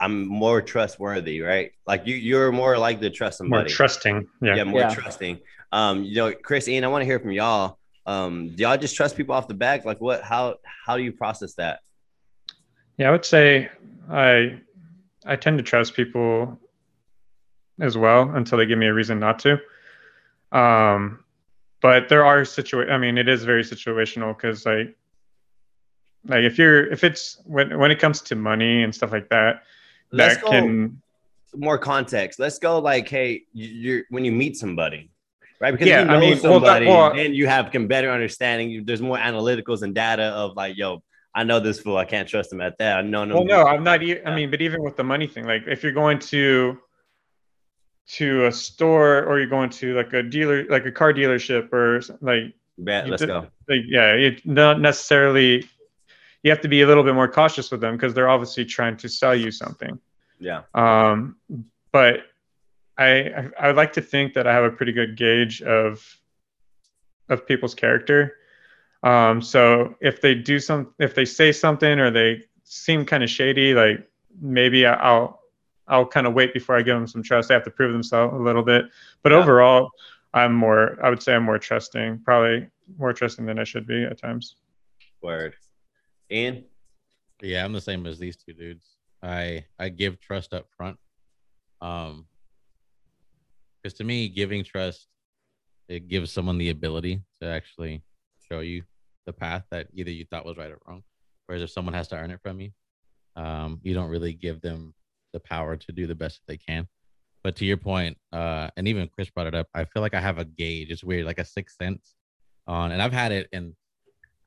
I'm 0.00 0.26
more 0.28 0.60
trustworthy, 0.62 1.40
right? 1.40 1.72
Like 1.86 2.06
you, 2.06 2.14
you're 2.14 2.52
more 2.52 2.78
like 2.78 3.00
to 3.00 3.10
trust 3.10 3.38
somebody. 3.38 3.64
More 3.64 3.68
trusting. 3.68 4.26
yeah. 4.42 4.56
Yeah. 4.56 4.64
more 4.64 4.80
Yeah. 4.80 4.94
trusting. 4.94 5.40
Um, 5.72 6.04
you 6.04 6.16
know, 6.16 6.32
Chris, 6.32 6.68
Ian, 6.68 6.84
I 6.84 6.88
want 6.88 7.02
to 7.02 7.06
hear 7.06 7.18
from 7.18 7.32
y'all. 7.32 7.78
Um, 8.06 8.50
do 8.54 8.62
y'all 8.62 8.76
just 8.76 8.96
trust 8.96 9.16
people 9.16 9.34
off 9.34 9.48
the 9.48 9.54
back? 9.54 9.84
Like 9.84 10.00
what? 10.00 10.22
How 10.22 10.56
how 10.86 10.96
do 10.96 11.02
you 11.02 11.12
process 11.12 11.54
that? 11.54 11.80
Yeah, 12.96 13.08
I 13.08 13.10
would 13.10 13.24
say 13.24 13.70
I 14.10 14.60
I 15.26 15.36
tend 15.36 15.58
to 15.58 15.64
trust 15.64 15.94
people 15.94 16.58
as 17.80 17.98
well 17.98 18.30
until 18.30 18.58
they 18.58 18.66
give 18.66 18.78
me 18.78 18.86
a 18.86 18.94
reason 18.94 19.18
not 19.18 19.38
to. 19.40 19.58
Um, 20.52 21.24
but 21.80 22.08
there 22.08 22.24
are 22.24 22.42
situa 22.42 22.90
I 22.90 22.98
mean, 22.98 23.18
it 23.18 23.28
is 23.28 23.44
very 23.44 23.62
situational 23.62 24.36
because 24.36 24.64
like 24.66 24.96
like 26.26 26.42
if 26.44 26.58
you're 26.58 26.86
if 26.92 27.04
it's 27.04 27.40
when 27.44 27.78
when 27.78 27.90
it 27.90 27.98
comes 27.98 28.20
to 28.22 28.34
money 28.34 28.82
and 28.82 28.94
stuff 28.94 29.12
like 29.12 29.28
that, 29.30 29.62
Let's 30.10 30.36
that 30.36 30.42
go 30.42 30.50
can 30.50 31.00
more 31.54 31.78
context. 31.78 32.38
Let's 32.38 32.58
go 32.58 32.78
like, 32.78 33.08
hey, 33.08 33.42
you- 33.52 33.68
you're 33.68 34.02
when 34.10 34.24
you 34.24 34.32
meet 34.32 34.56
somebody, 34.56 35.10
right? 35.60 35.70
Because 35.70 35.86
Yeah, 35.88 36.02
you 36.02 36.08
I 36.08 36.12
know 36.14 36.20
mean, 36.20 36.38
well, 36.42 36.60
that- 36.60 36.66
somebody, 36.66 36.86
well- 36.86 37.12
and 37.12 37.34
you 37.34 37.46
have 37.46 37.70
can 37.70 37.86
better 37.86 38.10
understanding. 38.10 38.70
You- 38.70 38.84
There's 38.84 39.00
more 39.02 39.18
analyticals 39.18 39.82
and 39.82 39.94
data 39.94 40.24
of 40.24 40.56
like, 40.56 40.76
yo, 40.76 41.02
I 41.34 41.44
know 41.44 41.60
this 41.60 41.78
fool. 41.80 41.96
I 41.96 42.04
can't 42.04 42.28
trust 42.28 42.52
him 42.52 42.60
at 42.60 42.76
that. 42.78 42.98
I 42.98 43.02
know 43.02 43.24
no. 43.24 43.36
Well, 43.36 43.44
no, 43.44 43.62
I'm 43.64 43.84
not. 43.84 44.02
e- 44.02 44.20
I 44.24 44.34
mean, 44.34 44.50
but 44.50 44.60
even 44.60 44.82
with 44.82 44.96
the 44.96 45.04
money 45.04 45.26
thing, 45.26 45.44
like 45.44 45.62
if 45.68 45.82
you're 45.82 45.92
going 45.92 46.18
to 46.34 46.78
to 48.08 48.46
a 48.46 48.52
store 48.52 49.24
or 49.24 49.38
you're 49.38 49.48
going 49.48 49.70
to 49.70 49.94
like 49.94 50.12
a 50.12 50.22
dealer, 50.22 50.64
like 50.68 50.86
a 50.86 50.92
car 50.92 51.12
dealership 51.12 51.72
or 51.72 52.00
like, 52.20 52.54
Bet, 52.78 53.04
you 53.06 53.10
let's 53.10 53.20
did- 53.20 53.28
go. 53.28 53.46
like 53.68 53.80
yeah, 53.86 54.12
it 54.12 54.44
not 54.46 54.80
necessarily. 54.80 55.68
You 56.44 56.50
have 56.52 56.60
to 56.60 56.68
be 56.68 56.82
a 56.82 56.86
little 56.86 57.02
bit 57.02 57.14
more 57.14 57.26
cautious 57.26 57.70
with 57.70 57.80
them 57.80 57.96
because 57.96 58.14
they're 58.14 58.28
obviously 58.28 58.64
trying 58.64 58.96
to 58.98 59.08
sell 59.08 59.34
you 59.34 59.50
something. 59.50 59.98
Yeah. 60.38 60.62
Um, 60.72 61.34
but 61.90 62.20
I, 62.96 63.08
I 63.08 63.48
I 63.60 63.66
would 63.66 63.76
like 63.76 63.92
to 63.94 64.00
think 64.00 64.34
that 64.34 64.46
I 64.46 64.52
have 64.54 64.62
a 64.64 64.70
pretty 64.70 64.92
good 64.92 65.16
gauge 65.16 65.60
of 65.62 66.00
of 67.28 67.44
people's 67.46 67.74
character. 67.74 68.36
Um, 69.02 69.42
so 69.42 69.96
if 70.00 70.20
they 70.20 70.34
do 70.34 70.58
some, 70.60 70.94
if 70.98 71.14
they 71.14 71.24
say 71.24 71.52
something 71.52 71.98
or 71.98 72.10
they 72.10 72.44
seem 72.64 73.04
kind 73.04 73.22
of 73.24 73.30
shady, 73.30 73.74
like 73.74 74.08
maybe 74.40 74.86
I'll 74.86 75.37
I'll 75.88 76.06
kind 76.06 76.26
of 76.26 76.34
wait 76.34 76.52
before 76.52 76.76
I 76.76 76.82
give 76.82 76.94
them 76.96 77.06
some 77.06 77.22
trust. 77.22 77.48
They 77.48 77.54
have 77.54 77.64
to 77.64 77.70
prove 77.70 77.92
themselves 77.92 78.34
a 78.34 78.38
little 78.38 78.62
bit. 78.62 78.84
But 79.22 79.32
Yeah. 79.32 79.38
overall, 79.38 79.90
I'm 80.34 80.54
more. 80.54 80.98
I 81.04 81.08
would 81.10 81.22
say 81.22 81.34
I'm 81.34 81.42
more 81.44 81.58
trusting. 81.58 82.20
Probably 82.24 82.68
more 82.98 83.12
trusting 83.12 83.46
than 83.46 83.58
I 83.58 83.64
should 83.64 83.86
be 83.86 84.04
at 84.04 84.18
times. 84.18 84.56
Word. 85.22 85.56
Ian. 86.30 86.64
Yeah, 87.40 87.64
I'm 87.64 87.72
the 87.72 87.80
same 87.80 88.06
as 88.06 88.18
these 88.18 88.36
two 88.36 88.52
dudes. 88.52 88.86
I 89.22 89.64
I 89.78 89.88
give 89.88 90.20
trust 90.20 90.52
up 90.52 90.66
front. 90.76 90.98
Um 91.80 92.26
because 93.82 93.96
to 93.98 94.04
me, 94.04 94.28
giving 94.28 94.64
trust 94.64 95.06
it 95.88 96.08
gives 96.08 96.30
someone 96.30 96.58
the 96.58 96.68
ability 96.70 97.22
to 97.40 97.48
actually 97.48 98.02
show 98.50 98.60
you 98.60 98.82
the 99.24 99.32
path 99.32 99.64
that 99.70 99.88
either 99.94 100.10
you 100.10 100.24
thought 100.26 100.44
was 100.44 100.56
right 100.58 100.70
or 100.70 100.78
wrong. 100.86 101.02
Whereas 101.46 101.62
if 101.62 101.70
someone 101.70 101.94
has 101.94 102.08
to 102.08 102.16
earn 102.16 102.30
it 102.30 102.40
from 102.42 102.60
you, 102.60 102.72
um, 103.36 103.80
you 103.82 103.94
don't 103.94 104.10
really 104.10 104.34
give 104.34 104.60
them 104.60 104.92
the 105.32 105.40
power 105.40 105.76
to 105.76 105.92
do 105.92 106.06
the 106.06 106.14
best 106.14 106.40
that 106.40 106.52
they 106.52 106.58
can. 106.58 106.86
But 107.44 107.56
to 107.56 107.64
your 107.64 107.76
point, 107.76 108.18
uh, 108.32 108.68
and 108.76 108.88
even 108.88 109.08
Chris 109.08 109.30
brought 109.30 109.46
it 109.46 109.54
up, 109.54 109.68
I 109.74 109.84
feel 109.84 110.02
like 110.02 110.14
I 110.14 110.20
have 110.20 110.38
a 110.38 110.44
gauge. 110.44 110.90
It's 110.90 111.04
weird, 111.04 111.26
like 111.26 111.38
a 111.38 111.44
sixth 111.44 111.76
sense 111.76 112.14
on, 112.66 112.92
and 112.92 113.00
I've 113.00 113.12
had 113.12 113.32
it 113.32 113.48
And 113.52 113.74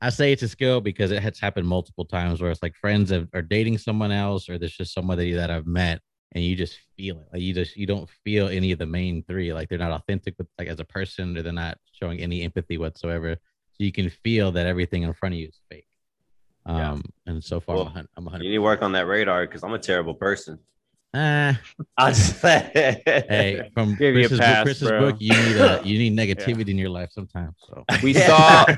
I 0.00 0.10
say 0.10 0.32
it's 0.32 0.42
a 0.42 0.48
skill 0.48 0.80
because 0.80 1.12
it 1.12 1.22
has 1.22 1.38
happened 1.38 1.68
multiple 1.68 2.04
times 2.04 2.40
where 2.40 2.50
it's 2.50 2.62
like 2.62 2.74
friends 2.74 3.10
have, 3.10 3.28
are 3.34 3.42
dating 3.42 3.78
someone 3.78 4.12
else, 4.12 4.48
or 4.48 4.58
there's 4.58 4.76
just 4.76 4.92
somebody 4.92 5.32
that 5.32 5.50
I've 5.50 5.66
met, 5.66 6.00
and 6.32 6.42
you 6.42 6.56
just 6.56 6.78
feel 6.96 7.20
it. 7.20 7.28
Like 7.32 7.42
you 7.42 7.54
just 7.54 7.76
you 7.76 7.86
don't 7.86 8.10
feel 8.24 8.48
any 8.48 8.72
of 8.72 8.78
the 8.80 8.86
main 8.86 9.22
three. 9.24 9.52
Like 9.52 9.68
they're 9.68 9.78
not 9.78 9.92
authentic 9.92 10.34
with 10.38 10.48
like 10.58 10.68
as 10.68 10.80
a 10.80 10.84
person, 10.84 11.38
or 11.38 11.42
they're 11.42 11.52
not 11.52 11.78
showing 11.92 12.20
any 12.20 12.42
empathy 12.42 12.78
whatsoever. 12.78 13.36
So 13.74 13.84
you 13.84 13.92
can 13.92 14.10
feel 14.10 14.52
that 14.52 14.66
everything 14.66 15.04
in 15.04 15.12
front 15.14 15.34
of 15.34 15.38
you 15.38 15.48
is 15.48 15.60
fake. 15.70 15.86
Yeah. 16.66 16.92
Um, 16.92 17.02
and 17.26 17.42
so 17.42 17.58
far 17.60 17.74
Well, 17.76 17.84
I'm 17.86 17.90
a 17.90 17.94
hun- 17.94 18.08
I'm 18.16 18.28
a 18.28 18.32
You 18.38 18.50
need 18.50 18.56
to 18.56 18.58
work 18.62 18.82
on 18.82 18.92
that 18.92 19.06
radar 19.06 19.46
because 19.46 19.62
I'm 19.64 19.72
a 19.72 19.78
terrible 19.78 20.14
person. 20.14 20.58
Ah, 21.14 21.60
I 21.98 22.08
just 22.08 22.40
hey, 22.40 23.68
from 23.74 23.96
Give 23.96 24.14
you 24.14 24.20
a 24.24 24.28
Chris's, 24.28 24.40
pass, 24.40 24.56
book, 24.60 24.64
Chris's 24.64 24.88
bro. 24.88 25.00
book, 25.10 25.16
you 25.20 25.34
need 25.34 25.56
a 25.56 25.82
you 25.84 25.98
need 25.98 26.16
negativity 26.16 26.68
in 26.70 26.78
your 26.78 26.88
life 26.88 27.10
sometimes. 27.12 27.54
So 27.68 27.84
We 28.02 28.14
saw 28.14 28.64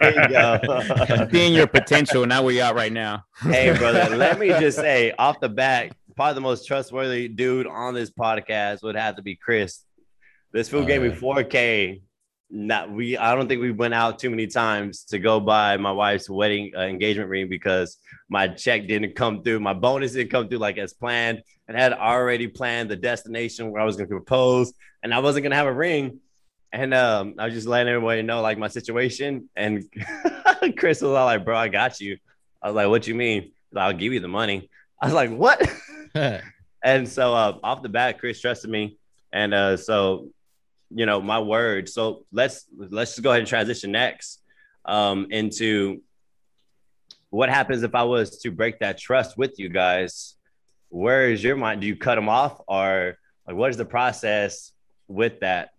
There 0.00 0.30
you 0.30 1.28
seeing 1.32 1.54
your 1.54 1.66
potential. 1.66 2.24
Now 2.24 2.44
where 2.44 2.54
you 2.54 2.62
are 2.62 2.72
right 2.72 2.92
now. 2.92 3.24
hey, 3.40 3.76
brother, 3.76 4.14
let 4.16 4.38
me 4.38 4.50
just 4.50 4.78
say 4.78 5.12
off 5.18 5.40
the 5.40 5.48
bat, 5.48 5.92
probably 6.14 6.34
the 6.34 6.40
most 6.40 6.68
trustworthy 6.68 7.26
dude 7.26 7.66
on 7.66 7.94
this 7.94 8.10
podcast 8.12 8.84
would 8.84 8.94
have 8.94 9.16
to 9.16 9.22
be 9.22 9.34
Chris. 9.34 9.80
This 10.52 10.68
fool 10.68 10.82
Oh, 10.82 10.86
gave 10.86 11.02
me 11.02 11.08
4K. 11.10 12.00
Not 12.54 12.92
we. 12.92 13.16
I 13.16 13.34
don't 13.34 13.48
think 13.48 13.62
we 13.62 13.70
went 13.70 13.94
out 13.94 14.18
too 14.18 14.28
many 14.28 14.46
times 14.46 15.04
to 15.04 15.18
go 15.18 15.40
buy 15.40 15.78
my 15.78 15.90
wife's 15.90 16.28
wedding 16.28 16.72
uh, 16.76 16.82
engagement 16.82 17.30
ring 17.30 17.48
because 17.48 17.96
my 18.28 18.46
check 18.46 18.86
didn't 18.86 19.14
come 19.16 19.42
through. 19.42 19.60
My 19.60 19.72
bonus 19.72 20.12
didn't 20.12 20.30
come 20.30 20.50
through 20.50 20.58
like 20.58 20.76
as 20.76 20.92
planned, 20.92 21.42
and 21.66 21.78
had 21.78 21.94
already 21.94 22.48
planned 22.48 22.90
the 22.90 22.96
destination 22.96 23.70
where 23.70 23.80
I 23.80 23.86
was 23.86 23.96
going 23.96 24.06
to 24.06 24.14
propose, 24.14 24.74
and 25.02 25.14
I 25.14 25.20
wasn't 25.20 25.44
going 25.44 25.52
to 25.52 25.56
have 25.56 25.66
a 25.66 25.72
ring. 25.72 26.20
And 26.74 26.92
um, 26.92 27.36
I 27.38 27.46
was 27.46 27.54
just 27.54 27.66
letting 27.66 27.90
everybody 27.90 28.20
know 28.20 28.42
like 28.42 28.58
my 28.58 28.68
situation. 28.68 29.48
And 29.56 29.86
Chris 30.76 31.00
was 31.00 31.12
all 31.12 31.24
like, 31.24 31.46
"Bro, 31.46 31.56
I 31.56 31.68
got 31.68 32.00
you." 32.00 32.18
I 32.60 32.66
was 32.66 32.76
like, 32.76 32.88
"What 32.88 33.06
you 33.06 33.14
mean?" 33.14 33.52
Like, 33.72 33.84
I'll 33.84 33.98
give 33.98 34.12
you 34.12 34.20
the 34.20 34.28
money. 34.28 34.68
I 35.00 35.06
was 35.06 35.14
like, 35.14 35.30
"What?" 35.30 35.66
and 36.84 37.08
so 37.08 37.32
uh, 37.34 37.58
off 37.62 37.80
the 37.80 37.88
bat, 37.88 38.18
Chris 38.18 38.42
trusted 38.42 38.70
me, 38.70 38.98
and 39.32 39.54
uh, 39.54 39.78
so 39.78 40.28
you 40.94 41.06
know 41.06 41.20
my 41.20 41.38
word. 41.40 41.88
So 41.88 42.24
let's 42.32 42.66
let's 42.76 43.12
just 43.12 43.22
go 43.22 43.30
ahead 43.30 43.40
and 43.40 43.48
transition 43.48 43.92
next 43.92 44.42
um, 44.84 45.28
into 45.30 46.02
what 47.30 47.48
happens 47.48 47.82
if 47.82 47.94
I 47.94 48.02
was 48.02 48.38
to 48.40 48.50
break 48.50 48.80
that 48.80 48.98
trust 48.98 49.38
with 49.38 49.58
you 49.58 49.68
guys. 49.68 50.36
Where 50.88 51.30
is 51.30 51.42
your 51.42 51.56
mind? 51.56 51.80
Do 51.80 51.86
you 51.86 51.96
cut 51.96 52.16
them 52.16 52.28
off, 52.28 52.60
or 52.66 53.18
like 53.46 53.56
what 53.56 53.70
is 53.70 53.76
the 53.76 53.84
process 53.84 54.72
with 55.08 55.40
that? 55.40 55.70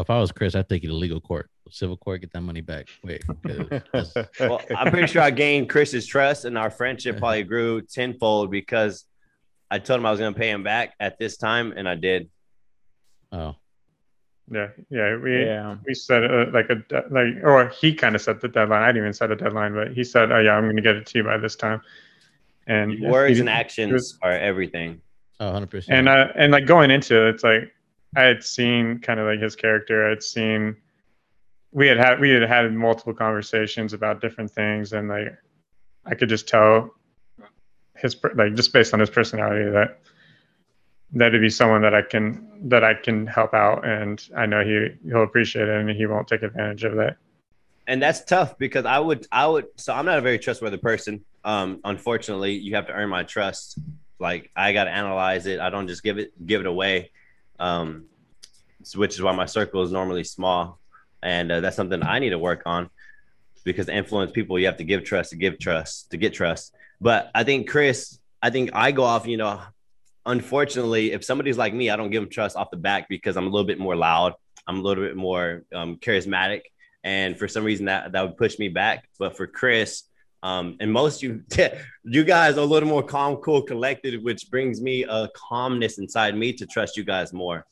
if 0.00 0.10
I 0.10 0.18
was 0.20 0.32
Chris, 0.32 0.54
I'd 0.54 0.68
take 0.68 0.82
you 0.82 0.90
to 0.90 0.94
legal 0.94 1.20
court, 1.20 1.50
civil 1.70 1.96
court, 1.96 2.20
get 2.20 2.32
that 2.32 2.42
money 2.42 2.60
back. 2.60 2.88
wait 3.02 3.24
Well, 4.40 4.60
I'm 4.76 4.90
pretty 4.90 5.06
sure 5.08 5.22
I 5.22 5.30
gained 5.30 5.68
Chris's 5.68 6.06
trust, 6.06 6.44
and 6.44 6.56
our 6.56 6.70
friendship 6.70 7.18
probably 7.18 7.42
grew 7.42 7.82
tenfold 7.82 8.50
because 8.50 9.04
I 9.70 9.78
told 9.78 10.00
him 10.00 10.06
I 10.06 10.10
was 10.10 10.20
going 10.20 10.32
to 10.32 10.38
pay 10.38 10.50
him 10.50 10.62
back 10.62 10.94
at 11.00 11.18
this 11.18 11.36
time, 11.36 11.72
and 11.76 11.88
I 11.88 11.94
did. 11.94 12.28
oh, 13.32 13.56
Yeah, 14.50 14.68
yeah. 14.90 15.16
We 15.16 15.44
yeah. 15.44 15.76
we 15.86 15.94
set 15.94 16.24
a, 16.24 16.50
like 16.52 16.70
a 16.70 16.76
de- 16.76 17.04
like, 17.10 17.44
or 17.44 17.68
he 17.68 17.94
kind 17.94 18.14
of 18.14 18.22
set 18.22 18.40
the 18.40 18.48
deadline. 18.48 18.82
I 18.82 18.86
didn't 18.88 19.02
even 19.02 19.12
set 19.12 19.30
a 19.30 19.36
deadline, 19.36 19.74
but 19.74 19.92
he 19.92 20.04
said, 20.04 20.32
"Oh 20.32 20.38
yeah, 20.38 20.52
I'm 20.52 20.64
going 20.64 20.76
to 20.76 20.82
get 20.82 20.96
it 20.96 21.06
to 21.06 21.18
you 21.18 21.24
by 21.24 21.36
this 21.36 21.56
time." 21.56 21.80
And 22.66 22.98
yeah, 22.98 23.10
Words 23.10 23.38
and 23.38 23.46
did- 23.48 23.52
actions 23.54 24.18
are 24.22 24.32
everything. 24.32 25.00
oh, 25.40 25.46
100 25.46 25.70
percent. 25.70 25.98
and 25.98 26.08
uh, 26.08 26.32
and 26.34 26.52
like 26.52 26.66
going 26.66 26.90
into 26.90 27.26
it, 27.26 27.34
it's 27.34 27.44
like 27.44 27.72
I 28.16 28.22
had 28.22 28.42
seen 28.42 29.00
kind 29.00 29.20
of 29.20 29.26
like 29.26 29.40
his 29.40 29.54
character. 29.54 30.06
I 30.06 30.10
had 30.10 30.22
seen 30.22 30.76
we 31.72 31.86
had 31.86 31.98
had 31.98 32.20
we 32.20 32.30
had 32.30 32.42
had 32.42 32.72
multiple 32.72 33.12
conversations 33.14 33.92
about 33.92 34.20
different 34.20 34.50
things, 34.50 34.92
and 34.92 35.08
like 35.08 35.36
I 36.06 36.14
could 36.14 36.28
just 36.30 36.48
tell 36.48 36.94
his 37.96 38.16
like 38.34 38.54
just 38.54 38.72
based 38.72 38.94
on 38.94 39.00
his 39.00 39.10
personality 39.10 39.70
that 39.70 40.00
that 41.12 41.32
would 41.32 41.40
be 41.40 41.50
someone 41.50 41.82
that 41.82 41.94
I 41.94 42.02
can 42.02 42.46
that 42.68 42.84
I 42.84 42.94
can 42.94 43.26
help 43.26 43.54
out, 43.54 43.86
and 43.86 44.22
I 44.36 44.46
know 44.46 44.62
he 44.62 44.88
he'll 45.08 45.22
appreciate 45.22 45.68
it, 45.68 45.80
and 45.80 45.90
he 45.90 46.06
won't 46.06 46.28
take 46.28 46.42
advantage 46.42 46.84
of 46.84 46.96
that. 46.96 47.16
and 47.88 48.02
that's 48.02 48.22
tough 48.22 48.58
because 48.58 48.84
I 48.84 48.98
would, 49.00 49.26
I 49.32 49.46
would. 49.46 49.66
So 49.76 49.94
I'm 49.94 50.04
not 50.04 50.18
a 50.18 50.20
very 50.20 50.38
trustworthy 50.38 50.76
person. 50.76 51.24
Um, 51.42 51.80
unfortunately, 51.84 52.52
you 52.52 52.74
have 52.76 52.86
to 52.88 52.92
earn 52.92 53.08
my 53.08 53.24
trust. 53.24 53.78
Like 54.20 54.50
I 54.54 54.72
got 54.74 54.84
to 54.84 54.90
analyze 54.90 55.46
it. 55.46 55.58
I 55.58 55.70
don't 55.70 55.88
just 55.88 56.02
give 56.02 56.18
it, 56.18 56.32
give 56.46 56.60
it 56.60 56.66
away. 56.66 57.10
Um, 57.58 58.04
which 58.94 59.14
is 59.14 59.22
why 59.22 59.32
my 59.32 59.46
circle 59.46 59.82
is 59.82 59.90
normally 59.90 60.22
small, 60.22 60.78
and 61.22 61.50
uh, 61.50 61.60
that's 61.60 61.76
something 61.76 62.02
I 62.02 62.18
need 62.20 62.30
to 62.30 62.38
work 62.38 62.62
on 62.66 62.90
because 63.64 63.86
to 63.86 63.94
influence 63.96 64.30
people, 64.32 64.58
you 64.58 64.66
have 64.66 64.76
to 64.76 64.84
give 64.84 65.04
trust 65.04 65.30
to 65.30 65.36
give 65.36 65.58
trust 65.58 66.10
to 66.10 66.16
get 66.16 66.34
trust. 66.34 66.74
But 67.00 67.30
I 67.34 67.42
think 67.44 67.68
Chris, 67.68 68.18
I 68.42 68.50
think 68.50 68.70
I 68.74 68.92
go 68.92 69.04
off. 69.04 69.26
You 69.26 69.38
know, 69.38 69.60
unfortunately, 70.28 71.12
if 71.12 71.24
somebody's 71.24 71.58
like 71.58 71.74
me, 71.74 71.90
I 71.90 71.96
don't 71.96 72.10
give 72.10 72.22
them 72.22 72.30
trust 72.30 72.56
off 72.56 72.70
the 72.70 72.76
back 72.76 73.08
because 73.08 73.36
I'm 73.36 73.46
a 73.46 73.50
little 73.50 73.66
bit 73.66 73.80
more 73.80 73.96
loud. 73.96 74.34
I'm 74.66 74.78
a 74.78 74.82
little 74.82 75.02
bit 75.02 75.16
more 75.16 75.64
um, 75.74 75.96
charismatic 75.96 76.60
and 77.04 77.38
for 77.38 77.48
some 77.48 77.64
reason 77.64 77.86
that 77.86 78.12
that 78.12 78.22
would 78.22 78.36
push 78.36 78.58
me 78.58 78.68
back. 78.68 79.08
But 79.18 79.36
for 79.36 79.46
Chris, 79.46 80.04
um, 80.42 80.76
and 80.80 80.92
most 80.92 81.22
you 81.22 81.42
you 82.04 82.24
guys 82.24 82.56
are 82.58 82.60
a 82.60 82.64
little 82.64 82.88
more 82.88 83.02
calm, 83.02 83.36
cool, 83.36 83.62
collected, 83.62 84.22
which 84.22 84.50
brings 84.50 84.80
me 84.80 85.04
a 85.04 85.28
calmness 85.34 85.98
inside 85.98 86.36
me 86.36 86.52
to 86.54 86.66
trust 86.66 86.96
you 86.96 87.04
guys 87.04 87.32
more. 87.32 87.64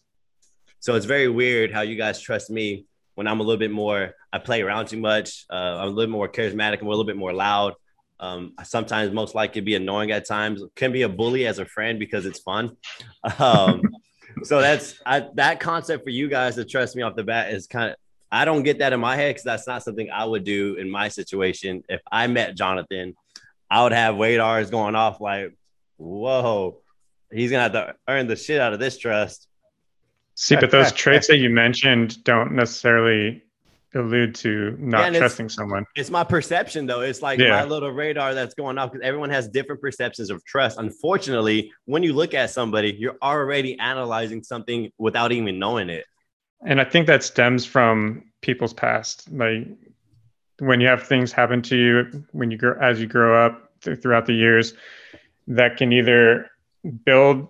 So 0.80 0.94
it's 0.94 1.06
very 1.06 1.28
weird 1.28 1.72
how 1.72 1.82
you 1.82 1.96
guys 1.96 2.20
trust 2.20 2.50
me 2.50 2.86
when 3.14 3.26
I'm 3.26 3.40
a 3.40 3.42
little 3.42 3.58
bit 3.58 3.70
more. 3.70 4.14
I 4.32 4.38
play 4.38 4.62
around 4.62 4.86
too 4.86 4.98
much. 4.98 5.46
Uh, 5.50 5.78
I'm 5.80 5.88
a 5.88 5.90
little 5.90 6.12
more 6.12 6.28
charismatic. 6.28 6.80
I'm 6.80 6.86
a 6.86 6.90
little 6.90 7.04
bit 7.04 7.16
more 7.16 7.32
loud. 7.32 7.74
Um, 8.18 8.54
sometimes 8.64 9.12
most 9.12 9.34
likely 9.34 9.60
be 9.60 9.74
annoying 9.74 10.10
at 10.10 10.26
times. 10.26 10.62
Can 10.74 10.92
be 10.92 11.02
a 11.02 11.08
bully 11.08 11.46
as 11.46 11.58
a 11.58 11.66
friend 11.66 11.98
because 11.98 12.26
it's 12.26 12.40
fun. 12.40 12.76
Um, 13.38 13.82
so 14.42 14.60
that's 14.60 15.00
I, 15.04 15.28
that 15.34 15.60
concept 15.60 16.04
for 16.04 16.10
you 16.10 16.28
guys 16.28 16.54
to 16.56 16.64
trust 16.64 16.94
me 16.94 17.02
off 17.02 17.16
the 17.16 17.24
bat 17.24 17.52
is 17.52 17.66
kind 17.66 17.90
of 17.90 17.96
I 18.30 18.44
don't 18.44 18.62
get 18.62 18.80
that 18.80 18.92
in 18.92 19.00
my 19.00 19.16
head 19.16 19.30
because 19.30 19.44
that's 19.44 19.66
not 19.66 19.82
something 19.82 20.10
I 20.10 20.24
would 20.24 20.44
do 20.44 20.74
in 20.74 20.90
my 20.90 21.08
situation. 21.08 21.82
If 21.88 22.00
I 22.10 22.26
met 22.26 22.56
Jonathan, 22.56 23.14
I 23.70 23.82
would 23.82 23.92
have 23.92 24.16
radars 24.16 24.70
going 24.70 24.94
off 24.94 25.20
like, 25.20 25.56
whoa, 25.96 26.80
he's 27.32 27.50
gonna 27.50 27.62
have 27.62 27.72
to 27.72 27.94
earn 28.08 28.26
the 28.26 28.36
shit 28.36 28.60
out 28.60 28.72
of 28.72 28.78
this 28.78 28.98
trust. 28.98 29.48
See, 30.34 30.56
but 30.56 30.70
those 30.70 30.92
traits 30.92 31.28
that 31.28 31.38
you 31.38 31.48
mentioned 31.48 32.22
don't 32.24 32.52
necessarily 32.52 33.42
allude 33.96 34.34
to 34.36 34.76
not 34.78 35.12
Yeah, 35.12 35.18
trusting 35.18 35.48
someone. 35.48 35.84
It's 35.94 36.10
my 36.10 36.24
perception 36.24 36.86
though. 36.86 37.00
It's 37.00 37.22
like 37.22 37.38
Yeah. 37.38 37.50
my 37.50 37.64
little 37.64 37.90
radar 37.90 38.34
that's 38.34 38.54
going 38.54 38.78
off 38.78 38.92
because 38.92 39.04
everyone 39.06 39.30
has 39.30 39.48
different 39.48 39.80
perceptions 39.80 40.30
of 40.30 40.44
trust. 40.44 40.78
Unfortunately, 40.78 41.72
when 41.86 42.02
you 42.02 42.12
look 42.12 42.34
at 42.34 42.50
somebody, 42.50 42.94
you're 42.98 43.16
already 43.22 43.78
analyzing 43.78 44.42
something 44.42 44.90
without 44.98 45.32
even 45.32 45.58
knowing 45.58 45.88
it. 45.90 46.04
And 46.64 46.80
I 46.80 46.84
think 46.84 47.06
that 47.06 47.22
stems 47.22 47.66
from 47.66 48.24
people's 48.42 48.72
past. 48.72 49.30
Like 49.32 49.66
when 50.58 50.80
you 50.80 50.86
have 50.86 51.02
things 51.02 51.32
happen 51.32 51.62
to 51.62 51.76
you 51.76 52.24
when 52.32 52.50
you 52.50 52.56
grow 52.58 52.78
as 52.80 53.00
you 53.00 53.06
grow 53.06 53.44
up 53.44 53.70
th- 53.82 54.00
throughout 54.00 54.26
the 54.26 54.34
years, 54.34 54.74
that 55.48 55.76
can 55.76 55.92
either 55.92 56.50
build 57.04 57.48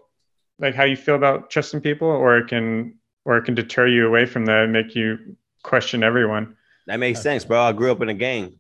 like 0.59 0.75
how 0.75 0.85
you 0.85 0.97
feel 0.97 1.15
about 1.15 1.51
trusting 1.51 1.81
people, 1.83 2.09
or 2.09 2.39
it 2.39 2.49
can 2.49 2.99
or 3.25 3.37
it 3.39 3.45
can 3.45 3.55
deter 3.55 3.87
you 3.87 4.07
away 4.07 4.25
from 4.27 4.47
that 4.47 4.65
and 4.65 4.73
make 4.73 4.95
you 4.95 5.37
question 5.67 6.03
everyone. 6.03 6.57
That 6.87 6.99
makes 6.99 7.19
uh, 7.21 7.23
sense, 7.23 7.45
bro. 7.45 7.61
I 7.61 7.73
grew 7.73 7.91
up 7.91 8.01
in 8.01 8.09
a 8.09 8.15
gang. 8.15 8.59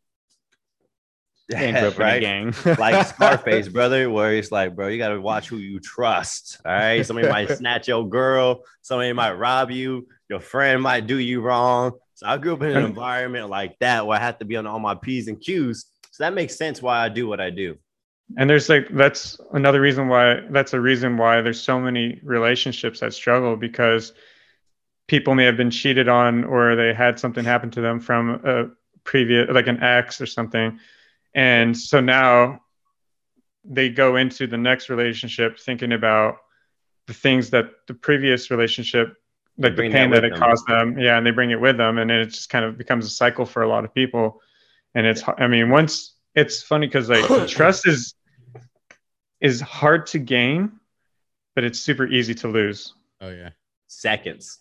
And 1.55 1.77
grew 1.77 1.89
up 1.89 1.95
in 1.95 2.03
a 2.03 2.05
right? 2.05 2.21
gang. 2.21 2.55
like 2.79 3.07
Scarface, 3.15 3.69
brother, 3.69 4.11
where 4.11 4.35
it's 4.35 4.51
like, 4.51 4.75
bro, 4.75 4.89
you 4.89 4.99
gotta 4.99 5.21
watch 5.21 5.49
who 5.49 5.59
you 5.59 5.79
trust. 5.79 6.61
All 6.65 6.73
right. 6.73 7.07
Somebody 7.07 7.29
might 7.29 7.49
snatch 7.57 7.89
your 7.89 8.09
girl, 8.09 8.63
somebody 8.83 9.13
might 9.13 9.33
rob 9.33 9.71
you, 9.71 10.09
your 10.29 10.41
friend 10.41 10.83
might 10.83 11.07
do 11.07 11.19
you 11.19 11.41
wrong. 11.41 11.93
So 12.15 12.27
I 12.27 12.39
grew 12.39 12.55
up 12.55 12.63
in 12.63 12.77
an 12.77 12.85
environment 12.85 13.49
like 13.49 13.79
that 13.81 14.07
where 14.07 14.19
I 14.19 14.23
had 14.23 14.39
to 14.41 14.45
be 14.45 14.57
on 14.57 14.67
all 14.67 14.81
my 14.81 14.95
P's 14.95 15.29
and 15.29 15.41
Q's. 15.41 15.87
So 16.11 16.25
that 16.25 16.35
makes 16.35 16.57
sense 16.57 16.83
why 16.83 17.05
I 17.05 17.09
do 17.09 17.29
what 17.29 17.41
I 17.41 17.51
do. 17.51 17.77
And 18.37 18.51
there's 18.51 18.69
like 18.69 18.89
that's 18.91 19.39
another 19.53 19.81
reason 19.81 20.09
why 20.09 20.41
that's 20.51 20.73
a 20.73 20.81
reason 20.81 21.17
why 21.17 21.43
there's 21.43 21.61
so 21.61 21.79
many 21.79 22.19
relationships 22.25 22.99
that 23.01 23.15
struggle 23.15 23.55
because 23.55 24.13
people 25.07 25.35
may 25.35 25.45
have 25.45 25.57
been 25.57 25.71
cheated 25.71 26.09
on 26.09 26.45
or 26.45 26.77
they 26.77 26.93
had 26.93 27.19
something 27.19 27.45
happen 27.45 27.71
to 27.71 27.81
them 27.81 28.01
from 28.01 28.41
a 28.45 28.67
previous 29.05 29.49
like 29.51 29.67
an 29.67 29.83
ex 29.83 30.21
or 30.21 30.27
something. 30.27 30.79
And 31.35 31.77
so 31.77 32.01
now 32.01 32.61
they 33.65 33.89
go 33.89 34.17
into 34.17 34.47
the 34.47 34.57
next 34.57 34.89
relationship 34.89 35.59
thinking 35.59 35.93
about 35.93 36.39
the 37.07 37.15
things 37.15 37.51
that 37.51 37.71
the 37.87 37.95
previous 37.95 38.51
relationship 38.51 39.17
like 39.59 39.73
the 39.73 39.77
bring 39.77 39.91
that 39.91 39.99
pain 39.99 40.11
that, 40.11 40.25
it 40.25 40.31
them. 40.31 40.39
caused 40.39 40.67
them 40.69 40.99
yeah 40.99 41.17
and 41.17 41.27
they 41.27 41.31
bring 41.31 41.51
it 41.51 41.61
with 41.61 41.77
them 41.77 41.99
and 41.99 42.11
then 42.11 42.19
it 42.19 42.27
just 42.27 42.49
kind 42.49 42.65
of 42.65 42.77
becomes 42.77 43.07
a 43.07 43.11
cycle 43.11 43.47
for 43.47 43.63
a 43.63 43.69
lot 43.69 43.85
of 43.85 43.95
people 43.95 44.41
and 44.95 45.07
it's 45.07 45.23
i 45.39 45.49
mean 45.49 45.71
once 45.71 46.15
it's 46.35 46.63
funny 46.63 46.87
because 46.87 47.09
like 47.09 47.25
trust 47.49 47.89
is 47.89 48.15
is 49.41 49.61
hard 49.61 50.07
to 50.07 50.19
gain 50.19 50.71
but 51.55 51.65
it's 51.65 51.79
super 51.79 52.07
easy 52.07 52.35
to 52.35 52.49
lose 52.49 52.93
Oh 53.21 53.31
yeah. 53.31 53.51
Seconds. 53.87 54.59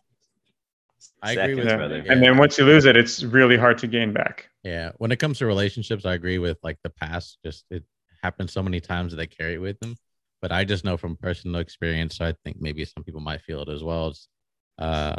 I 1.22 1.34
agree 1.34 1.56
with 1.56 1.66
Yeah. 1.66 1.78
brother. 1.78 1.98
Yeah. 2.06 2.12
and 2.12 2.24
then 2.24 2.38
once 2.38 2.58
you 2.58 2.66
lose 2.66 2.86
it 2.86 2.96
it's 2.96 3.24
really 3.24 3.58
hard 3.58 3.78
to 3.80 3.88
gain 3.88 4.14
back 4.14 4.50
Yeah. 4.64 4.92
When 4.98 5.12
it 5.12 5.18
comes 5.18 5.38
to 5.40 5.46
relationships, 5.46 6.06
I 6.06 6.14
agree 6.16 6.40
with 6.40 6.58
like 6.64 6.80
the 6.84 6.90
past. 6.90 7.38
Just 7.46 7.66
it 7.70 7.84
happens 8.24 8.52
so 8.52 8.64
many 8.64 8.80
times 8.80 9.12
that 9.12 9.18
they 9.18 9.28
carry 9.28 9.54
it 9.56 9.62
with 9.62 9.80
them. 9.80 9.96
But 10.42 10.52
I 10.52 10.64
just 10.64 10.84
know 10.84 10.98
from 10.98 11.16
personal 11.16 11.62
experience, 11.62 12.18
so 12.18 12.26
I 12.26 12.34
think 12.44 12.58
maybe 12.60 12.84
some 12.86 13.04
people 13.04 13.22
might 13.22 13.42
feel 13.42 13.62
it 13.62 13.70
as 13.70 13.84
well. 13.84 14.08
It's 14.10 14.28
uh, 14.80 15.16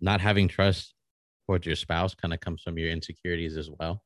not 0.00 0.20
having 0.20 0.48
trust 0.48 0.94
towards 1.46 1.66
your 1.66 1.76
spouse 1.76 2.14
kind 2.14 2.34
of 2.34 2.40
comes 2.40 2.62
from 2.62 2.78
your 2.78 2.90
insecurities 2.90 3.56
as 3.56 3.70
well. 3.70 4.02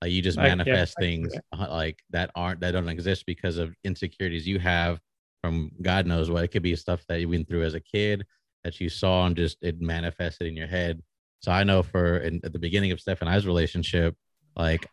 Like 0.00 0.12
you 0.12 0.22
just 0.22 0.38
manifest 0.38 0.94
I 0.98 1.02
can 1.02 1.06
see 1.06 1.28
things 1.28 1.40
uh, 1.52 1.66
like 1.70 1.98
that 2.10 2.30
aren't 2.34 2.60
that 2.60 2.72
don't 2.72 2.88
exist 2.88 3.24
because 3.26 3.58
of 3.58 3.74
insecurities 3.84 4.46
you 4.46 4.58
have 4.58 5.00
from 5.42 5.72
God 5.82 6.06
knows 6.06 6.30
what. 6.30 6.44
It 6.44 6.48
could 6.48 6.62
be 6.62 6.76
stuff 6.76 7.04
that 7.08 7.20
you 7.20 7.28
went 7.28 7.48
through 7.48 7.64
as 7.64 7.74
a 7.74 7.80
kid 7.80 8.24
that 8.64 8.80
you 8.80 8.88
saw 8.88 9.26
and 9.26 9.36
just 9.36 9.58
it 9.62 9.80
manifested 9.80 10.46
in 10.46 10.56
your 10.56 10.66
head. 10.66 11.02
So 11.40 11.52
I 11.52 11.64
know 11.64 11.82
for 11.82 12.18
in, 12.18 12.40
at 12.44 12.52
the 12.52 12.58
beginning 12.58 12.92
of 12.92 13.00
Steph 13.00 13.20
and 13.20 13.30
I's 13.30 13.46
relationship, 13.46 14.16
like 14.56 14.86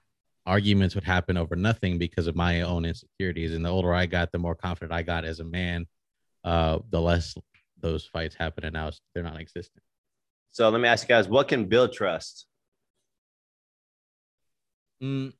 arguments 0.46 0.96
would 0.96 1.04
happen 1.04 1.38
over 1.38 1.56
nothing 1.56 1.98
because 1.98 2.28
of 2.28 2.36
my 2.36 2.62
own 2.62 2.86
insecurities. 2.86 3.54
And 3.54 3.66
the 3.66 3.70
older 3.70 3.94
I 3.94 4.06
got, 4.06 4.32
the 4.32 4.38
more 4.38 4.56
confident 4.56 4.92
I 4.92 5.02
got 5.02 5.26
as 5.26 5.40
a 5.40 5.44
man, 5.44 5.88
uh, 6.44 6.80
the 6.90 7.02
less 7.02 7.36
those 7.82 8.06
fights 8.06 8.36
happen. 8.36 8.64
And 8.64 8.74
now 8.74 8.92
they're 9.14 9.24
non-existent. 9.24 9.84
So 10.52 10.70
let 10.70 10.80
me 10.80 10.88
ask 10.88 11.04
you 11.04 11.16
guys, 11.16 11.28
what 11.28 11.48
can 11.48 11.66
build 11.66 11.94
trust? 11.94 12.46
Mm, 15.04 15.34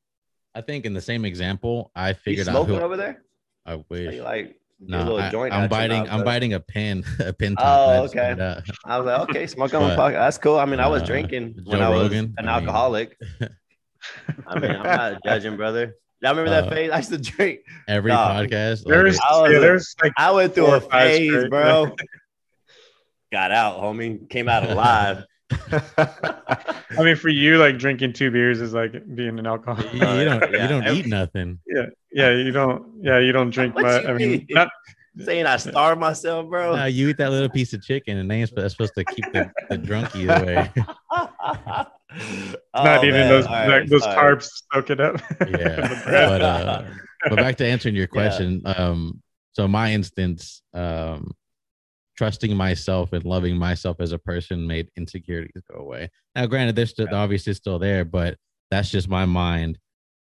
I 0.54 0.62
think 0.62 0.86
in 0.86 0.94
the 0.94 1.02
same 1.02 1.24
example, 1.24 1.92
I 1.96 2.10
You 2.10 2.16
figured 2.16 2.48
out 2.50 2.54
smoking 2.54 2.76
who 2.76 2.82
over 2.82 2.98
there? 2.98 3.24
I 3.66 3.84
wish. 3.90 4.14
you 4.14 4.24
like 4.24 4.60
No, 4.80 4.98
little 5.04 5.18
I, 5.20 5.30
joint 5.30 5.54
am 5.54 5.70
biting. 5.70 5.98
mouth, 6.00 6.08
I'm 6.08 6.10
brother? 6.18 6.26
biting 6.26 6.54
a 6.54 6.60
pin, 6.60 7.04
a 7.20 7.32
pin. 7.34 7.56
Oh, 7.58 7.64
top. 7.64 7.90
I 7.90 8.02
just 8.02 8.16
okay. 8.16 8.36
found. 8.36 8.64
I 8.86 8.98
was 8.98 9.06
like, 9.06 9.30
okay, 9.30 9.48
smoke 9.48 9.74
on 9.74 9.90
the 9.90 9.96
But, 9.96 9.98
podcast. 10.12 10.14
That's 10.14 10.38
cool. 10.38 10.60
I 10.60 10.66
mean, 10.66 10.80
I 10.80 10.88
was 10.88 11.02
uh, 11.02 11.06
drinking 11.06 11.56
when 11.64 11.80
Joe 11.80 11.86
I 11.86 11.90
was 11.90 12.02
Rogan, 12.04 12.26
an 12.26 12.34
I 12.38 12.42
mean- 12.42 12.50
alcoholic. 12.68 13.18
I 14.48 14.60
mean, 14.60 14.72
I'm 14.72 14.84
not 14.84 15.18
judging, 15.26 15.56
brother. 15.58 15.96
Y'all 16.22 16.32
remember 16.36 16.50
that 16.52 16.66
Uh, 16.66 16.70
phase? 16.70 16.92
I 16.92 16.98
used 16.98 17.10
to 17.10 17.18
drink. 17.18 17.60
Every 17.88 18.12
Nah. 18.12 18.30
podcast. 18.42 18.86
like, 18.86 18.94
there's 18.94 19.20
I 19.20 19.42
was 19.42 19.52
yeah, 19.52 19.60
there's 19.60 19.96
like 20.04 20.12
I 20.18 20.32
went 20.32 20.54
through 20.54 20.74
a 20.74 20.82
phase, 20.82 21.46
bro. 21.50 21.96
Got 23.32 23.52
out, 23.52 23.80
homie. 23.82 24.30
Came 24.30 24.48
out 24.48 24.70
alive. 24.70 25.24
I 25.72 27.04
mean 27.04 27.16
for 27.16 27.30
you 27.30 27.58
like 27.58 27.78
drinking 27.78 28.12
two 28.14 28.32
beers 28.32 28.60
is 28.62 28.74
like 28.74 28.94
being 29.16 29.38
an 29.40 29.46
alcoholic 29.46 29.94
you, 29.94 30.00
you 30.00 30.26
don't. 30.26 30.52
Yeah. 30.52 30.62
You 30.64 30.68
don't 30.68 30.88
eat 30.88 31.06
nothing. 31.08 31.60
yeah 31.68 31.86
yeah, 32.12 32.32
you 32.32 32.52
don't 32.52 33.04
yeah 33.04 33.20
you 33.20 33.32
don't 33.32 33.52
drink 33.52 33.76
What 33.76 33.84
much 33.84 34.04
you 34.04 34.10
i 34.10 34.14
mean 34.14 34.30
mean? 34.32 34.48
not 34.50 34.70
Saying 35.18 35.46
I 35.46 35.56
starve 35.56 35.98
myself, 35.98 36.50
bro. 36.50 36.76
No, 36.76 36.86
you 36.88 37.08
eat 37.08 37.16
that 37.20 37.32
little 37.32 37.48
piece 37.48 37.72
of 37.72 37.82
chicken, 37.82 38.18
and 38.18 38.30
they 38.30 38.42
ain't 38.42 38.54
that's 38.54 38.74
supposed 38.74 38.96
to 38.96 39.06
keep 39.06 39.24
the, 39.32 39.50
the 39.70 39.78
drunk 39.78 40.14
either 40.14 40.46
way. 40.46 40.70
not 41.12 41.90
Oh, 42.74 42.98
eating 42.98 43.12
man. 43.12 43.30
those 43.30 43.46
All 43.46 43.54
right, 43.54 43.68
like, 43.80 43.88
those 43.90 44.04
sorry. 44.04 44.36
carbs 44.36 44.50
soak 44.74 44.90
it 44.90 45.00
up 45.00 45.22
Yeah, 45.50 46.02
but 46.06 46.42
uh, 46.42 46.84
but 47.30 47.36
back 47.38 47.56
to 47.58 47.66
answering 47.66 47.96
your 47.96 48.08
question. 48.08 48.62
Um, 48.66 49.22
so 49.54 49.70
my 49.70 49.94
instance, 49.94 50.62
um, 50.74 51.32
trusting 52.18 52.56
myself 52.56 53.14
and 53.14 53.26
loving 53.26 53.58
myself 53.58 53.98
as 54.00 54.12
a 54.12 54.18
person 54.18 54.66
made 54.66 54.90
insecurities 54.96 55.64
go 55.70 55.80
away. 55.80 56.10
Now, 56.36 56.46
granted, 56.46 56.76
they're 56.76 56.86
still 56.86 57.08
obviously 57.12 57.54
still 57.54 57.80
there, 57.80 58.06
but 58.06 58.38
that's 58.72 58.90
just 58.90 59.10
my 59.10 59.26
mind, 59.26 59.78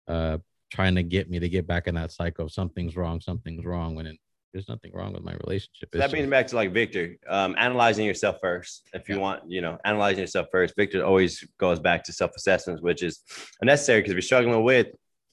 uh, 0.07 0.39
trying 0.71 0.95
to 0.95 1.03
get 1.03 1.29
me 1.29 1.39
to 1.39 1.49
get 1.49 1.67
back 1.67 1.87
in 1.87 1.95
that 1.95 2.11
cycle 2.11 2.45
of 2.45 2.51
something's 2.51 2.95
wrong, 2.95 3.21
something's 3.21 3.65
wrong 3.65 3.95
when 3.95 4.07
it, 4.07 4.17
there's 4.53 4.67
nothing 4.67 4.91
wrong 4.93 5.13
with 5.13 5.23
my 5.23 5.33
relationship. 5.45 5.89
So 5.93 5.99
that 5.99 6.09
brings 6.11 6.25
me 6.25 6.29
back 6.31 6.47
to 6.47 6.55
like 6.55 6.73
Victor, 6.73 7.15
um, 7.27 7.55
analyzing 7.57 8.05
yourself 8.05 8.37
first. 8.41 8.89
If 8.93 9.07
you 9.09 9.15
Yeah. 9.15 9.21
want, 9.21 9.49
you 9.49 9.61
know, 9.61 9.77
analyzing 9.85 10.21
yourself 10.21 10.47
first. 10.51 10.75
Victor 10.75 11.03
always 11.03 11.43
goes 11.59 11.79
back 11.79 12.03
to 12.05 12.13
self 12.13 12.31
assessments, 12.35 12.81
which 12.81 13.01
is 13.03 13.21
necessary 13.61 13.99
because 13.99 14.11
if 14.11 14.15
you're 14.15 14.21
struggling 14.21 14.63
with 14.63 14.87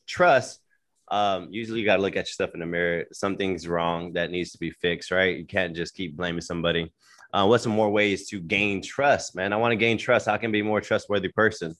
trust, 0.06 0.59
um, 1.10 1.48
usually 1.50 1.80
you 1.80 1.84
got 1.84 1.96
to 1.96 2.02
look 2.02 2.16
at 2.16 2.26
yourself 2.26 2.50
in 2.54 2.60
the 2.60 2.66
mirror. 2.66 3.04
Something's 3.12 3.66
wrong 3.66 4.12
that 4.12 4.30
needs 4.30 4.52
to 4.52 4.58
be 4.58 4.70
fixed, 4.70 5.10
right? 5.10 5.36
You 5.36 5.46
can't 5.46 5.74
just 5.74 5.94
keep 5.94 6.16
blaming 6.16 6.40
somebody. 6.40 6.92
Uh, 7.32 7.46
what's 7.46 7.64
some 7.64 7.72
more 7.72 7.90
ways 7.90 8.28
to 8.28 8.40
gain 8.40 8.82
trust, 8.82 9.34
man? 9.34 9.52
I 9.52 9.56
want 9.56 9.72
to 9.72 9.76
gain 9.76 9.98
trust. 9.98 10.26
How 10.26 10.36
can 10.36 10.50
I 10.50 10.52
be 10.52 10.60
a 10.60 10.64
more 10.64 10.80
trustworthy 10.80 11.28
person? 11.28 11.74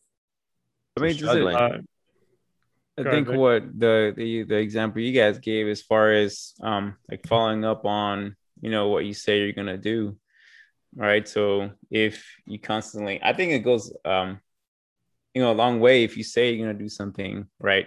I 0.97 1.01
mean, 1.01 1.11
I'm 1.11 1.17
just 1.17 1.31
struggling. 1.31 1.57
Uh, 1.57 1.79
I 2.99 3.03
think 3.05 3.29
ahead, 3.29 3.39
what 3.39 3.79
the, 3.79 4.13
the 4.17 4.43
the 4.43 4.57
example 4.57 5.01
you 5.01 5.13
guys 5.13 5.39
gave 5.39 5.69
as 5.69 5.81
far 5.81 6.13
as 6.13 6.53
um 6.61 6.97
like 7.11 7.27
following 7.27 7.65
up 7.65 7.87
on 7.87 8.37
you 8.61 8.71
know 8.71 8.89
what 8.89 9.07
you 9.07 9.15
say 9.15 9.39
you're 9.39 9.53
gonna 9.53 9.79
do, 9.79 10.17
right? 10.95 11.27
So 11.27 11.71
if 11.91 12.25
you 12.47 12.59
constantly, 12.59 13.21
I 13.23 13.33
think 13.33 13.53
it 13.53 13.61
goes 13.61 13.93
um 14.05 14.41
you 15.35 15.41
know 15.41 15.53
a 15.53 15.55
long 15.55 15.81
way 15.81 16.05
if 16.05 16.17
you 16.17 16.25
say 16.25 16.53
you're 16.53 16.67
gonna 16.67 16.79
do 16.79 16.89
something, 16.89 17.47
right? 17.59 17.87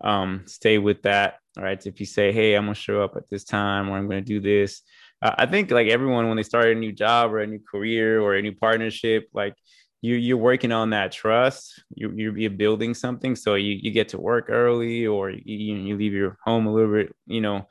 Um, 0.00 0.42
stay 0.46 0.78
with 0.78 1.02
that, 1.02 1.38
all 1.56 1.64
right? 1.64 1.84
If 1.86 2.00
you 2.00 2.06
say, 2.06 2.32
hey, 2.32 2.54
I'm 2.54 2.64
gonna 2.64 2.74
show 2.74 3.02
up 3.02 3.16
at 3.16 3.28
this 3.30 3.44
time 3.44 3.88
or 3.88 3.96
I'm 3.98 4.08
gonna 4.08 4.20
do 4.20 4.40
this, 4.40 4.82
uh, 5.20 5.34
I 5.38 5.46
think 5.46 5.70
like 5.70 5.88
everyone 5.88 6.28
when 6.28 6.36
they 6.36 6.42
start 6.42 6.68
a 6.68 6.74
new 6.74 6.92
job 6.92 7.32
or 7.32 7.40
a 7.40 7.46
new 7.46 7.60
career 7.60 8.20
or 8.20 8.34
a 8.34 8.42
new 8.42 8.52
partnership, 8.52 9.28
like 9.32 9.54
you 10.00 10.16
you're 10.16 10.36
working 10.36 10.72
on 10.72 10.90
that 10.90 11.12
trust. 11.12 11.82
You 11.94 12.12
you're, 12.14 12.36
you're 12.36 12.50
building 12.50 12.94
something, 12.94 13.36
so 13.36 13.54
you 13.54 13.78
you 13.80 13.92
get 13.92 14.08
to 14.10 14.20
work 14.20 14.46
early, 14.48 15.06
or 15.06 15.30
you 15.30 15.76
you 15.76 15.96
leave 15.96 16.12
your 16.12 16.36
home 16.44 16.66
a 16.66 16.72
little 16.72 16.92
bit, 16.92 17.14
you 17.26 17.40
know, 17.40 17.68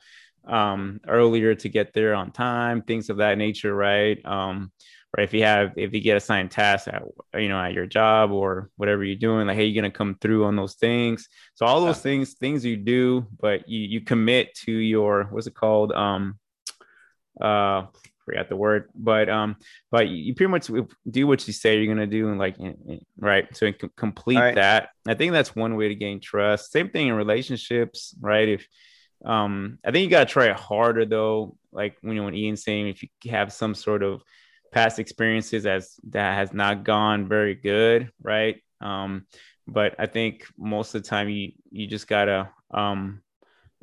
um, 0.48 1.00
earlier 1.06 1.54
to 1.54 1.68
get 1.68 1.92
there 1.92 2.14
on 2.14 2.32
time, 2.32 2.82
things 2.82 3.10
of 3.10 3.18
that 3.18 3.38
nature, 3.38 3.74
right? 3.74 4.24
Um, 4.24 4.72
or 5.16 5.22
if 5.22 5.34
you 5.34 5.42
have 5.42 5.72
if 5.76 5.92
you 5.92 6.00
get 6.00 6.16
assigned 6.16 6.50
tasks 6.50 6.88
at 6.88 7.02
you 7.34 7.48
know 7.48 7.60
at 7.60 7.74
your 7.74 7.86
job 7.86 8.30
or 8.30 8.70
whatever 8.76 9.04
you're 9.04 9.16
doing, 9.16 9.46
like 9.46 9.56
hey, 9.56 9.66
you're 9.66 9.82
gonna 9.82 9.92
come 9.92 10.16
through 10.20 10.44
on 10.44 10.56
those 10.56 10.74
things. 10.74 11.28
So 11.54 11.66
all 11.66 11.84
those 11.84 12.00
things 12.00 12.34
things 12.34 12.64
you 12.64 12.76
do, 12.76 13.26
but 13.40 13.68
you 13.68 13.80
you 13.80 14.00
commit 14.00 14.54
to 14.64 14.72
your 14.72 15.24
what's 15.24 15.46
it 15.46 15.54
called? 15.54 15.92
Um, 15.92 16.38
uh 17.40 17.86
forgot 18.24 18.48
the 18.48 18.56
word 18.56 18.88
but 18.94 19.28
um 19.28 19.56
but 19.90 20.08
you 20.08 20.34
pretty 20.34 20.50
much 20.50 20.70
do 21.10 21.26
what 21.26 21.46
you 21.46 21.52
say 21.52 21.76
you're 21.76 21.92
gonna 21.92 22.06
do 22.06 22.28
and 22.28 22.38
like 22.38 22.56
right 23.18 23.56
so 23.56 23.72
complete 23.96 24.38
right. 24.38 24.54
that 24.54 24.90
i 25.08 25.14
think 25.14 25.32
that's 25.32 25.56
one 25.56 25.76
way 25.76 25.88
to 25.88 25.94
gain 25.94 26.20
trust 26.20 26.70
same 26.70 26.88
thing 26.88 27.08
in 27.08 27.14
relationships 27.14 28.14
right 28.20 28.48
if 28.48 28.66
um 29.24 29.78
i 29.84 29.90
think 29.90 30.04
you 30.04 30.10
gotta 30.10 30.30
try 30.30 30.46
it 30.46 30.56
harder 30.56 31.04
though 31.04 31.56
like 31.72 31.96
when 32.00 32.14
you 32.14 32.20
know 32.20 32.26
when 32.26 32.34
ian's 32.34 32.62
saying 32.62 32.88
if 32.88 33.02
you 33.02 33.08
have 33.28 33.52
some 33.52 33.74
sort 33.74 34.02
of 34.02 34.22
past 34.72 34.98
experiences 34.98 35.66
as 35.66 35.94
that 36.08 36.34
has 36.34 36.52
not 36.52 36.82
gone 36.82 37.28
very 37.28 37.54
good, 37.54 38.10
right? 38.22 38.62
Um, 38.80 39.26
but 39.68 39.94
I 39.98 40.06
think 40.06 40.46
most 40.58 40.94
of 40.94 41.02
the 41.02 41.08
time 41.08 41.28
you 41.28 41.52
you 41.70 41.86
just 41.86 42.08
gotta 42.08 42.50
um 42.72 43.20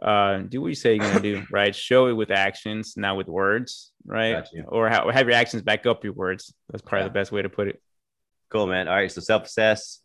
uh 0.01 0.39
do 0.39 0.61
what 0.61 0.67
you 0.67 0.75
say 0.75 0.95
you're 0.95 1.07
gonna 1.07 1.21
do, 1.21 1.43
right? 1.51 1.73
Show 1.73 2.07
it 2.07 2.13
with 2.13 2.31
actions, 2.31 2.95
not 2.97 3.15
with 3.15 3.27
words, 3.27 3.93
right? 4.05 4.45
Or, 4.67 4.89
ha- 4.89 5.03
or 5.03 5.13
have 5.13 5.27
your 5.27 5.37
actions 5.37 5.61
back 5.61 5.85
up 5.85 6.03
your 6.03 6.13
words. 6.13 6.53
That's 6.69 6.81
probably 6.81 7.03
yeah. 7.03 7.09
the 7.09 7.13
best 7.13 7.31
way 7.31 7.41
to 7.41 7.49
put 7.49 7.67
it. 7.67 7.81
Cool, 8.49 8.67
man. 8.67 8.87
All 8.87 8.95
right, 8.95 9.11
so 9.11 9.21
self-assess, 9.21 9.99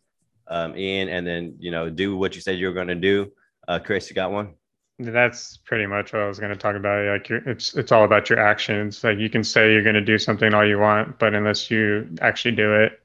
um, 0.47 0.77
Ian, 0.77 1.09
and 1.09 1.25
then 1.25 1.55
you 1.59 1.71
know 1.71 1.89
do 1.89 2.15
what 2.15 2.35
you 2.35 2.41
said 2.41 2.59
you 2.59 2.67
were 2.67 2.73
gonna 2.73 2.95
do. 2.95 3.31
Uh, 3.67 3.79
Chris, 3.79 4.09
you 4.09 4.15
got 4.15 4.31
one? 4.31 4.53
That's 4.97 5.57
pretty 5.57 5.85
much 5.87 6.13
what 6.13 6.21
I 6.21 6.27
was 6.27 6.39
going 6.39 6.53
to 6.53 6.57
talk 6.57 6.75
about. 6.75 7.05
Like, 7.05 7.29
it's 7.29 7.75
it's 7.75 7.91
all 7.91 8.05
about 8.05 8.29
your 8.29 8.39
actions. 8.39 9.03
Like, 9.03 9.17
you 9.17 9.29
can 9.29 9.43
say 9.43 9.73
you're 9.73 9.83
going 9.83 9.95
to 9.95 10.01
do 10.01 10.17
something 10.17 10.53
all 10.53 10.65
you 10.65 10.79
want, 10.79 11.19
but 11.19 11.33
unless 11.33 11.69
you 11.69 12.07
actually 12.21 12.55
do 12.55 12.73
it, 12.75 13.01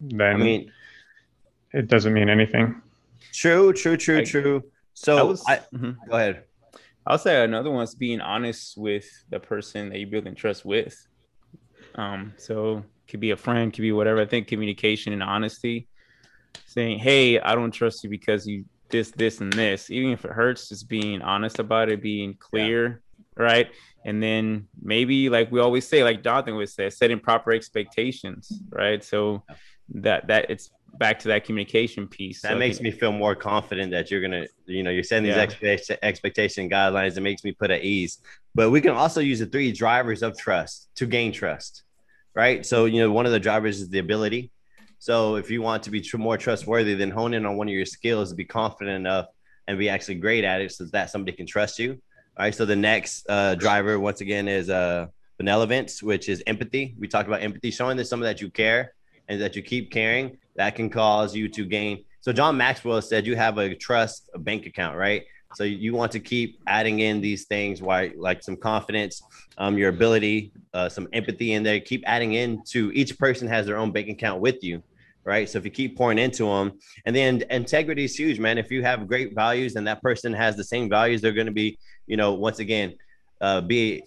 then 0.00 0.36
I 0.36 0.38
mean, 0.38 0.72
it 1.72 1.88
doesn't 1.88 2.12
mean 2.12 2.28
anything. 2.28 2.80
True, 3.32 3.72
true, 3.72 3.96
true, 3.96 4.18
I, 4.18 4.24
true. 4.24 4.64
So, 4.92 5.16
I 5.16 5.22
was, 5.22 5.44
I, 5.48 5.56
mm-hmm. 5.74 5.92
go 6.08 6.16
ahead. 6.16 6.44
I'll 7.06 7.18
say 7.18 7.42
another 7.42 7.70
one 7.70 7.84
is 7.84 7.94
being 7.94 8.20
honest 8.20 8.76
with 8.76 9.06
the 9.30 9.40
person 9.40 9.88
that 9.90 9.98
you're 9.98 10.08
building 10.08 10.34
trust 10.34 10.64
with. 10.64 11.06
Um, 11.94 12.34
so 12.36 12.84
could 13.08 13.20
be 13.20 13.30
a 13.30 13.36
friend, 13.36 13.72
could 13.72 13.82
be 13.82 13.92
whatever. 13.92 14.20
I 14.20 14.26
think 14.26 14.48
communication 14.48 15.12
and 15.12 15.22
honesty, 15.22 15.88
saying, 16.66 16.98
"Hey, 16.98 17.40
I 17.40 17.54
don't 17.54 17.70
trust 17.70 18.04
you 18.04 18.10
because 18.10 18.46
you 18.46 18.64
this, 18.90 19.10
this, 19.10 19.40
and 19.40 19.52
this, 19.52 19.90
even 19.90 20.12
if 20.12 20.24
it 20.24 20.30
hurts, 20.30 20.68
just 20.68 20.88
being 20.88 21.22
honest 21.22 21.58
about 21.58 21.90
it, 21.90 22.02
being 22.02 22.34
clear, 22.34 23.02
yeah. 23.36 23.42
right? 23.42 23.70
And 24.04 24.22
then 24.22 24.68
maybe, 24.80 25.28
like 25.28 25.50
we 25.50 25.60
always 25.60 25.86
say, 25.86 26.04
like 26.04 26.22
Jonathan 26.22 26.56
would 26.56 26.68
say, 26.68 26.90
setting 26.90 27.18
proper 27.18 27.52
expectations, 27.52 28.60
right? 28.70 29.02
So 29.02 29.42
that 29.94 30.26
that 30.28 30.50
it's 30.50 30.70
back 30.98 31.18
to 31.20 31.28
that 31.28 31.44
communication 31.44 32.06
piece. 32.06 32.42
That 32.42 32.52
so 32.52 32.58
makes 32.58 32.80
me 32.80 32.90
feel 32.90 33.12
more 33.12 33.34
confident 33.34 33.90
that 33.92 34.10
you're 34.10 34.20
gonna, 34.20 34.46
you 34.66 34.82
know, 34.82 34.90
you're 34.90 35.02
setting 35.02 35.24
these 35.24 35.36
yeah. 35.36 35.42
expectation 35.42 35.96
expectation 36.02 36.70
guidelines. 36.70 37.16
It 37.16 37.22
makes 37.22 37.44
me 37.44 37.52
put 37.52 37.70
at 37.70 37.82
ease. 37.82 38.18
But 38.54 38.70
we 38.70 38.80
can 38.80 38.92
also 38.92 39.20
use 39.20 39.40
the 39.40 39.46
three 39.46 39.72
drivers 39.72 40.22
of 40.22 40.38
trust 40.38 40.88
to 40.96 41.06
gain 41.06 41.32
trust, 41.32 41.82
right? 42.34 42.64
So 42.64 42.84
you 42.84 43.00
know, 43.00 43.10
one 43.10 43.26
of 43.26 43.32
the 43.32 43.40
drivers 43.40 43.80
is 43.80 43.88
the 43.88 43.98
ability. 43.98 44.50
So 45.04 45.36
if 45.36 45.50
you 45.50 45.60
want 45.60 45.82
to 45.82 45.90
be 45.90 46.00
tr- 46.00 46.16
more 46.16 46.38
trustworthy, 46.38 46.94
then 46.94 47.10
hone 47.10 47.34
in 47.34 47.44
on 47.44 47.58
one 47.58 47.68
of 47.68 47.74
your 47.74 47.84
skills 47.84 48.30
to 48.30 48.34
be 48.34 48.46
confident 48.46 48.96
enough 48.96 49.26
and 49.68 49.78
be 49.78 49.90
actually 49.90 50.14
great 50.14 50.44
at 50.44 50.62
it 50.62 50.72
so 50.72 50.86
that 50.86 51.10
somebody 51.10 51.36
can 51.36 51.44
trust 51.44 51.78
you. 51.78 51.90
All 52.38 52.46
right. 52.46 52.54
So 52.54 52.64
the 52.64 52.74
next 52.74 53.26
uh, 53.28 53.54
driver, 53.54 54.00
once 54.00 54.22
again, 54.22 54.48
is 54.48 54.70
uh, 54.70 55.08
benevolence, 55.36 56.02
which 56.02 56.30
is 56.30 56.42
empathy. 56.46 56.94
We 56.98 57.06
talked 57.06 57.28
about 57.28 57.42
empathy, 57.42 57.70
showing 57.70 57.98
that 57.98 58.06
someone 58.06 58.24
that 58.24 58.40
you 58.40 58.48
care 58.48 58.94
and 59.28 59.38
that 59.42 59.54
you 59.54 59.60
keep 59.60 59.92
caring. 59.92 60.38
That 60.56 60.74
can 60.74 60.88
cause 60.88 61.36
you 61.36 61.50
to 61.50 61.66
gain. 61.66 62.06
So 62.22 62.32
John 62.32 62.56
Maxwell 62.56 63.02
said 63.02 63.26
you 63.26 63.36
have 63.36 63.58
a 63.58 63.74
trust 63.74 64.30
a 64.32 64.38
bank 64.38 64.64
account, 64.64 64.96
right? 64.96 65.24
So 65.52 65.64
you 65.64 65.92
want 65.92 66.12
to 66.12 66.18
keep 66.18 66.62
adding 66.66 67.00
in 67.00 67.20
these 67.20 67.44
things, 67.44 67.82
why 67.82 68.12
like 68.16 68.42
some 68.42 68.56
confidence, 68.56 69.22
um, 69.58 69.76
your 69.76 69.90
ability, 69.90 70.52
uh, 70.72 70.88
some 70.88 71.08
empathy 71.12 71.52
in 71.52 71.62
there. 71.62 71.78
Keep 71.78 72.04
adding 72.06 72.32
in 72.32 72.64
to 72.68 72.90
each 72.92 73.18
person 73.18 73.46
has 73.48 73.66
their 73.66 73.76
own 73.76 73.92
bank 73.92 74.08
account 74.08 74.40
with 74.40 74.64
you 74.64 74.82
right? 75.24 75.48
So 75.48 75.58
if 75.58 75.64
you 75.64 75.70
keep 75.70 75.96
pouring 75.96 76.18
into 76.18 76.46
them, 76.46 76.78
and 77.06 77.14
then 77.14 77.42
integrity 77.50 78.04
is 78.04 78.16
huge, 78.16 78.38
man. 78.38 78.58
If 78.58 78.70
you 78.70 78.82
have 78.82 79.08
great 79.08 79.34
values 79.34 79.76
and 79.76 79.86
that 79.86 80.02
person 80.02 80.32
has 80.32 80.56
the 80.56 80.64
same 80.64 80.88
values, 80.88 81.20
they're 81.20 81.32
going 81.32 81.46
to 81.46 81.52
be, 81.52 81.78
you 82.06 82.16
know, 82.16 82.34
once 82.34 82.58
again, 82.58 82.94
uh, 83.40 83.60
be 83.60 84.04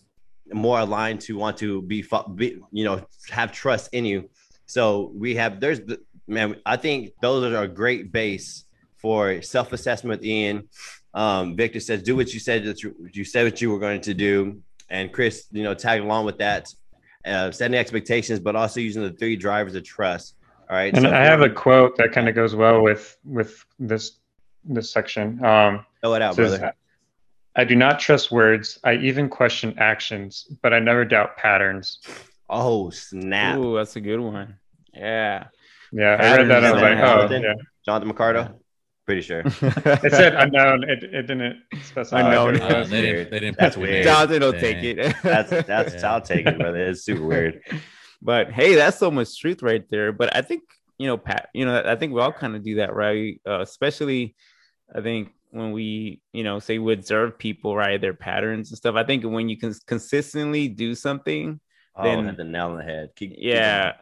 more 0.54 0.80
aligned 0.80 1.22
to 1.22 1.38
want 1.38 1.58
to 1.58 1.82
be, 1.82 2.06
be, 2.36 2.60
you 2.72 2.84
know, 2.84 3.06
have 3.30 3.52
trust 3.52 3.90
in 3.94 4.06
you. 4.06 4.30
So 4.66 5.12
we 5.16 5.36
have 5.36 5.60
there's 5.60 5.80
man. 6.28 6.58
I 6.66 6.78
think 6.78 7.14
those 7.22 7.52
are 7.52 7.64
a 7.64 7.68
great 7.68 8.12
base 8.12 8.66
for 8.98 9.42
self-assessment. 9.42 10.24
Ian, 10.24 10.68
um, 11.14 11.56
Victor 11.56 11.80
says, 11.80 12.04
"Do 12.04 12.16
what 12.16 12.34
you 12.34 12.40
said 12.40 12.66
that 12.66 12.84
you, 12.84 12.96
you 13.14 13.24
said 13.24 13.44
what 13.46 13.62
you 13.62 13.72
were 13.72 13.80
going 13.80 14.02
to 14.02 14.14
do," 14.14 14.62
and 14.90 15.12
Chris, 15.12 15.48
you 15.52 15.64
know, 15.64 15.74
tag 15.74 16.02
along 16.02 16.26
with 16.26 16.38
that. 16.40 16.68
Uh, 17.26 17.52
setting 17.52 17.78
expectations, 17.78 18.40
but 18.40 18.56
also 18.56 18.80
using 18.80 19.02
the 19.02 19.12
three 19.12 19.36
drivers 19.36 19.76
of 19.76 19.84
trust. 19.84 20.37
All 20.70 20.76
right. 20.76 20.94
And 20.94 21.04
so 21.04 21.12
I 21.12 21.24
have 21.24 21.42
a 21.42 21.50
quote 21.50 21.98
that 21.98 22.12
kind 22.12 22.28
of 22.28 22.36
goes 22.36 22.56
well 22.56 22.82
with 22.82 23.18
with 23.24 23.66
this 23.80 24.18
this 24.64 24.92
section. 24.92 25.44
Um, 25.44 25.86
Throw 26.02 26.14
it 26.14 26.22
out, 26.22 26.36
says, 26.36 26.58
brother. 26.58 26.74
I 27.56 27.64
do 27.64 27.76
not 27.76 28.00
trust 28.00 28.32
words. 28.32 28.80
I 28.84 28.96
even 28.96 29.30
question 29.30 29.74
actions, 29.78 30.48
but 30.62 30.74
I 30.74 30.80
never 30.80 31.06
doubt 31.06 31.38
patterns. 31.38 32.00
Oh 32.50 32.90
snap! 32.90 33.58
Ooh, 33.58 33.76
that's 33.76 33.96
a 33.96 34.02
good 34.02 34.20
one. 34.20 34.56
Yeah. 34.94 35.48
Yeah, 35.92 36.18
patterns 36.18 36.52
I 36.52 36.54
read 36.54 36.64
that. 36.64 36.64
I 36.64 36.72
was 36.72 36.82
like, 36.82 37.42
oh, 37.42 37.48
yeah. 37.48 37.54
Jonathan 37.86 38.12
McCardo. 38.14 38.60
Pretty 39.06 39.22
sure. 39.22 39.40
it 39.46 40.12
said 40.12 40.36
unknown. 40.36 40.84
It, 40.84 41.02
it 41.02 41.28
didn't 41.28 41.64
specify. 41.82 42.20
Unknown. 42.20 42.60
Uh, 42.60 42.84
they 42.84 43.02
didn't. 43.02 43.32
They 43.32 43.40
didn't. 43.40 43.58
That's 43.58 43.78
weird. 43.78 44.04
Jonathan 44.04 44.42
will 44.42 44.52
take 44.52 44.84
it. 44.84 45.16
that's 45.24 45.50
that's 45.66 45.94
yeah. 45.94 46.12
I'll 46.14 46.22
take 46.22 46.46
it, 46.46 46.58
brother. 46.58 46.88
It's 46.88 47.04
super 47.04 47.26
weird. 47.26 47.62
But 48.22 48.52
hey, 48.52 48.76
that's 48.76 48.98
so 48.98 49.12
much 49.12 49.40
truth 49.40 49.62
right 49.62 49.84
there. 49.90 50.12
But 50.12 50.36
I 50.36 50.42
think 50.42 50.64
you 50.98 51.08
know, 51.08 51.18
Pat, 51.18 51.50
you 51.54 51.66
know, 51.66 51.84
I 51.86 51.96
think 51.96 52.14
we 52.14 52.22
all 52.22 52.32
kind 52.32 52.56
of 52.56 52.64
do 52.64 52.76
that, 52.76 52.96
right? 52.96 53.40
Uh, 53.48 53.62
especially, 53.62 54.36
I 54.94 55.02
think 55.02 55.30
when 55.52 55.72
we, 55.72 56.22
you 56.34 56.44
know, 56.44 56.60
say 56.60 56.80
we 56.80 56.94
observe 56.94 57.38
people, 57.38 57.76
right, 57.76 58.02
their 58.02 58.14
patterns 58.14 58.72
and 58.72 58.78
stuff. 58.78 58.96
I 58.96 59.04
think 59.04 59.24
when 59.24 59.48
you 59.48 59.58
can 59.58 59.74
consistently 59.86 60.68
do 60.68 60.96
something, 60.96 61.60
oh, 61.96 62.04
then 62.04 62.36
the 62.36 62.44
nail 62.44 62.70
on 62.70 62.78
the 62.78 62.84
head. 62.84 63.10
Keep, 63.16 63.36
yeah, 63.38 63.94
keep 63.94 64.02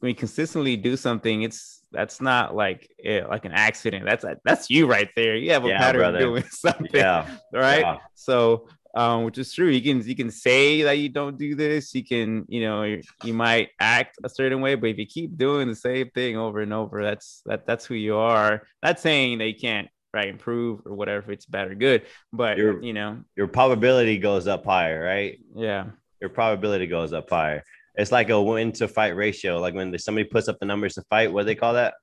when 0.00 0.10
you 0.10 0.14
consistently 0.14 0.76
do 0.76 0.96
something, 0.96 1.42
it's 1.42 1.82
that's 1.92 2.20
not 2.20 2.54
like 2.54 2.90
yeah, 3.02 3.26
like 3.26 3.44
an 3.44 3.52
accident. 3.52 4.04
That's 4.04 4.24
that's 4.44 4.70
you 4.70 4.86
right 4.86 5.08
there. 5.14 5.36
You 5.36 5.52
have 5.52 5.64
a 5.64 5.68
yeah, 5.68 5.78
pattern 5.78 6.00
brother. 6.00 6.18
doing 6.18 6.44
something, 6.50 6.88
yeah, 6.92 7.28
right? 7.52 7.98
So 8.14 8.68
um, 8.94 9.24
which 9.24 9.38
is 9.38 9.52
true. 9.52 9.68
You 9.68 9.80
can 9.80 10.06
you 10.06 10.16
can 10.16 10.30
say 10.30 10.82
that 10.82 10.98
you 10.98 11.08
don't 11.08 11.38
do 11.38 11.54
this. 11.54 11.94
You 11.94 12.04
can 12.04 12.44
you 12.48 12.62
know 12.62 12.82
you 13.24 13.34
might 13.34 13.70
act 13.78 14.18
a 14.24 14.28
certain 14.28 14.60
way, 14.60 14.74
but 14.74 14.90
if 14.90 14.98
you 14.98 15.06
keep 15.06 15.36
doing 15.36 15.68
the 15.68 15.76
same 15.76 16.10
thing 16.10 16.36
over 16.36 16.60
and 16.60 16.72
over, 16.72 17.02
that's 17.02 17.42
that 17.46 17.66
that's 17.66 17.84
who 17.86 17.94
you 17.94 18.16
are. 18.16 18.62
Not 18.82 19.00
saying 19.00 19.38
they 19.38 19.52
can't 19.52 19.88
right 20.12 20.28
improve 20.28 20.80
or 20.86 20.94
whatever 20.94 21.18
if 21.18 21.28
it's 21.28 21.46
bad 21.46 21.70
or 21.70 21.74
good, 21.74 22.02
but 22.32 22.58
your, 22.58 22.82
you 22.82 22.92
know 22.92 23.18
your 23.36 23.46
probability 23.46 24.18
goes 24.18 24.46
up 24.46 24.64
higher, 24.64 25.02
right? 25.02 25.38
Yeah, 25.54 25.86
your 26.20 26.30
probability 26.30 26.86
goes 26.86 27.12
up 27.12 27.30
higher. 27.30 27.62
It's 27.94 28.12
like 28.12 28.30
a 28.30 28.40
win 28.40 28.72
to 28.72 28.88
fight 28.88 29.16
ratio. 29.16 29.60
Like 29.60 29.74
when 29.74 29.96
somebody 29.98 30.24
puts 30.24 30.48
up 30.48 30.58
the 30.58 30.66
numbers 30.66 30.94
to 30.94 31.02
fight, 31.10 31.32
what 31.32 31.42
do 31.42 31.46
they 31.46 31.54
call 31.54 31.74
that? 31.74 31.94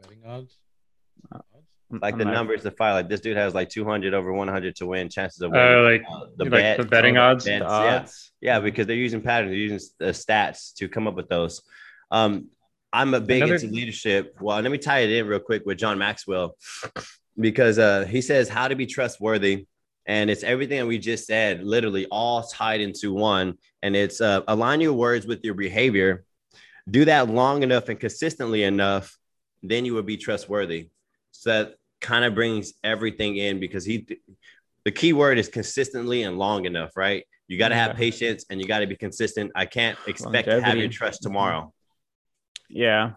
Betting 0.00 0.22
odds. 0.26 0.56
Uh, 1.92 1.98
like 2.02 2.14
I'm 2.14 2.18
the 2.18 2.24
not... 2.26 2.34
numbers 2.34 2.62
to 2.62 2.70
fight. 2.70 2.92
Like 2.92 3.08
this 3.08 3.20
dude 3.20 3.36
has 3.36 3.54
like 3.54 3.68
200 3.68 4.14
over 4.14 4.32
100 4.32 4.76
to 4.76 4.86
win. 4.86 5.08
Chances 5.08 5.40
of 5.40 5.52
winning. 5.52 5.78
Uh, 5.78 5.82
like 5.82 6.04
uh, 6.10 6.26
the, 6.36 6.44
like 6.44 6.52
bet, 6.52 6.78
the 6.78 6.84
betting 6.84 7.16
odds? 7.16 7.44
Bets, 7.44 7.60
the 7.60 7.68
odds. 7.68 8.32
Yeah. 8.40 8.54
yeah, 8.54 8.60
because 8.60 8.86
they're 8.86 8.96
using 8.96 9.20
patterns, 9.20 9.50
they're 9.50 9.58
using 9.58 9.88
the 9.98 10.06
stats 10.06 10.74
to 10.74 10.88
come 10.88 11.06
up 11.06 11.14
with 11.14 11.28
those. 11.28 11.62
Um, 12.10 12.48
I'm 12.92 13.14
a 13.14 13.20
big 13.20 13.42
Another... 13.42 13.54
into 13.56 13.68
leadership. 13.68 14.36
Well, 14.40 14.60
let 14.60 14.70
me 14.70 14.78
tie 14.78 15.00
it 15.00 15.10
in 15.10 15.26
real 15.26 15.40
quick 15.40 15.64
with 15.66 15.78
John 15.78 15.98
Maxwell 15.98 16.56
because 17.38 17.78
uh, 17.78 18.04
he 18.04 18.20
says 18.20 18.48
how 18.48 18.68
to 18.68 18.74
be 18.74 18.86
trustworthy. 18.86 19.66
And 20.06 20.30
it's 20.30 20.42
everything 20.42 20.78
that 20.78 20.86
we 20.86 20.98
just 20.98 21.26
said, 21.26 21.62
literally 21.62 22.06
all 22.06 22.42
tied 22.42 22.80
into 22.80 23.12
one. 23.12 23.58
And 23.82 23.94
it's 23.94 24.22
uh, 24.22 24.40
align 24.48 24.80
your 24.80 24.94
words 24.94 25.26
with 25.26 25.44
your 25.44 25.54
behavior. 25.54 26.24
Do 26.90 27.04
that 27.04 27.28
long 27.28 27.62
enough 27.62 27.90
and 27.90 28.00
consistently 28.00 28.62
enough, 28.62 29.18
then 29.62 29.84
you 29.84 29.92
will 29.92 30.02
be 30.02 30.16
trustworthy. 30.16 30.88
So 31.38 31.50
that 31.50 31.74
kind 32.00 32.24
of 32.24 32.34
brings 32.34 32.74
everything 32.82 33.36
in 33.36 33.60
because 33.60 33.84
he 33.84 34.06
the 34.84 34.90
key 34.90 35.12
word 35.12 35.38
is 35.38 35.48
consistently 35.48 36.24
and 36.24 36.36
long 36.36 36.64
enough, 36.64 36.96
right? 36.96 37.24
You 37.46 37.58
got 37.58 37.68
to 37.68 37.76
have 37.76 37.96
patience 37.96 38.44
and 38.50 38.60
you 38.60 38.66
got 38.66 38.80
to 38.80 38.86
be 38.86 38.96
consistent. 38.96 39.52
I 39.54 39.66
can't 39.66 39.96
expect 40.06 40.48
Longevity. 40.48 40.60
to 40.60 40.66
have 40.66 40.78
your 40.78 40.88
trust 40.88 41.20
mm-hmm. 41.20 41.30
tomorrow. 41.30 41.72
Yeah. 42.68 43.12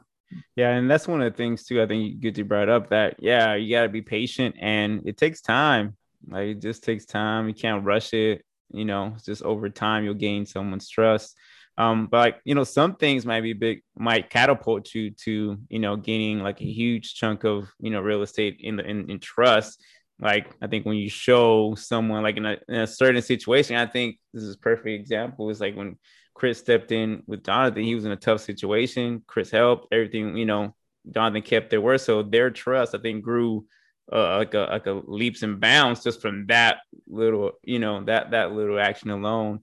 Yeah. 0.56 0.70
And 0.70 0.90
that's 0.90 1.08
one 1.08 1.22
of 1.22 1.32
the 1.32 1.36
things 1.36 1.66
too. 1.66 1.82
I 1.82 1.88
think 1.88 2.22
good 2.22 2.36
to 2.36 2.44
brought 2.44 2.70
up 2.70 2.90
that, 2.90 3.16
yeah, 3.20 3.56
you 3.56 3.76
got 3.76 3.84
to 3.84 3.90
be 3.90 4.02
patient 4.02 4.56
and 4.60 5.02
it 5.06 5.17
takes 5.17 5.42
time. 5.42 5.98
Like 6.28 6.48
it 6.50 6.62
just 6.62 6.84
takes 6.84 7.06
time. 7.06 7.48
You 7.48 7.54
can't 7.54 7.84
rush 7.84 8.13
it. 8.13 8.46
You 8.72 8.86
know, 8.86 9.15
just 9.26 9.42
over 9.42 9.69
time, 9.69 10.06
you'll 10.06 10.13
gain 10.13 10.46
someone's 10.46 10.88
trust. 10.88 11.36
Um, 11.78 12.08
but 12.08 12.17
like, 12.17 12.42
you 12.44 12.54
know, 12.54 12.63
some 12.63 12.96
things 12.96 13.26
might 13.26 13.42
be 13.42 13.54
big, 13.54 13.82
might 13.96 14.30
catapult 14.30 14.94
you 14.94 15.12
to, 15.24 15.58
you 15.69 15.80
know, 15.80 15.96
gaining 15.96 16.40
like 16.40 16.62
a 16.62 16.65
huge 16.65 17.15
chunk 17.15 17.44
of, 17.44 17.69
you 17.80 17.90
know, 17.90 18.02
real 18.02 18.22
estate 18.22 18.58
in 18.60 18.76
the 18.76 18.86
in, 18.86 19.10
in 19.10 19.19
trust. 19.19 19.84
Like 20.19 20.54
I 20.62 20.67
think 20.67 20.86
when 20.86 20.98
you 20.98 21.10
show 21.10 21.74
someone 21.76 22.24
like 22.24 22.38
in 22.38 22.46
a, 22.46 22.58
in 22.67 22.76
a 22.76 22.88
certain 22.88 23.22
situation, 23.22 23.78
I 23.78 23.88
think 23.88 24.19
this 24.34 24.44
is 24.44 24.56
perfect 24.56 24.88
example 24.88 25.50
is 25.50 25.60
like 25.60 25.76
when 25.76 25.98
Chris 26.36 26.60
stepped 26.60 26.92
in 26.92 27.24
with 27.26 27.44
Jonathan, 27.44 27.84
he 27.84 27.96
was 27.96 28.06
in 28.06 28.12
a 28.12 28.17
tough 28.17 28.42
situation. 28.42 29.24
Chris 29.26 29.50
helped 29.50 29.88
everything, 29.92 30.38
you 30.38 30.46
know, 30.46 30.76
Jonathan 31.10 31.42
kept 31.42 31.69
their 31.69 31.82
word. 31.82 32.02
So 32.02 32.22
their 32.22 32.52
trust, 32.52 32.94
I 32.94 33.00
think, 33.00 33.24
grew 33.24 33.65
uh, 34.12 34.38
like 34.38 34.54
a 34.54 34.67
like 34.69 34.88
a 34.88 34.92
leaps 34.92 35.42
and 35.42 35.60
bounds 35.60 36.04
just 36.04 36.22
from 36.22 36.48
that 36.48 36.80
little, 37.08 37.54
you 37.63 37.80
know, 37.80 38.04
that 38.06 38.32
that 38.32 38.52
little 38.52 38.80
action 38.80 39.10
alone. 39.10 39.62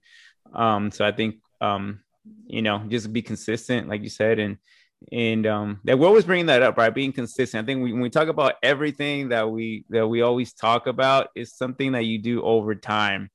Um, 0.52 0.90
so 0.90 1.04
I 1.04 1.12
think 1.12 1.36
um, 1.60 2.00
you 2.46 2.62
know, 2.62 2.84
just 2.88 3.12
be 3.12 3.22
consistent, 3.22 3.88
like 3.88 4.02
you 4.02 4.08
said, 4.10 4.38
and 4.38 4.58
and 5.12 5.46
um, 5.46 5.80
that 5.84 5.98
we're 5.98 6.08
always 6.08 6.24
bringing 6.24 6.46
that 6.46 6.62
up, 6.62 6.76
right? 6.76 6.94
Being 6.94 7.12
consistent. 7.12 7.62
I 7.62 7.66
think 7.66 7.82
we, 7.82 7.92
when 7.92 8.02
we 8.02 8.10
talk 8.10 8.28
about 8.28 8.54
everything 8.62 9.28
that 9.28 9.50
we 9.50 9.84
that 9.90 10.06
we 10.06 10.22
always 10.22 10.52
talk 10.52 10.86
about 10.86 11.28
is 11.36 11.54
something 11.54 11.92
that 11.92 12.04
you 12.04 12.20
do 12.20 12.42
over 12.42 12.74
time. 12.74 13.30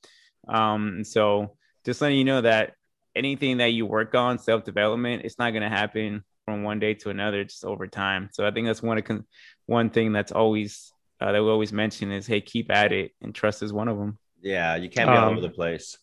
Um, 0.48 1.04
so 1.04 1.56
just 1.86 2.02
letting 2.02 2.18
you 2.18 2.26
know 2.26 2.42
that 2.42 2.74
anything 3.16 3.58
that 3.58 3.68
you 3.68 3.86
work 3.86 4.16
on, 4.16 4.40
self 4.40 4.64
development, 4.64 5.24
it's 5.26 5.40
not 5.40 5.52
going 5.52 5.64
to 5.64 5.70
happen 5.70 6.24
from 6.46 6.64
one 6.64 6.80
day 6.80 6.94
to 6.96 7.10
another, 7.10 7.44
just 7.44 7.64
over 7.64 7.88
time. 7.88 8.30
So 8.34 8.46
I 8.46 8.52
think 8.52 8.68
that's 8.68 8.84
one 8.84 8.98
of 8.98 9.24
one 9.66 9.90
thing 9.90 10.12
that's 10.12 10.32
always 10.32 10.92
uh, 11.22 11.32
that 11.32 11.42
we 11.42 11.50
always 11.50 11.72
mention 11.72 12.12
is, 12.12 12.28
hey, 12.28 12.42
keep 12.42 12.72
at 12.72 12.92
it, 12.92 13.12
and 13.22 13.34
trust 13.34 13.64
is 13.64 13.72
one 13.72 13.88
of 13.88 13.98
them. 13.98 14.18
Yeah, 14.42 14.76
you 14.76 14.90
can't 14.90 15.10
be 15.10 15.16
um, 15.16 15.24
all 15.24 15.32
over 15.32 15.42
the 15.42 15.50
place. 15.50 15.98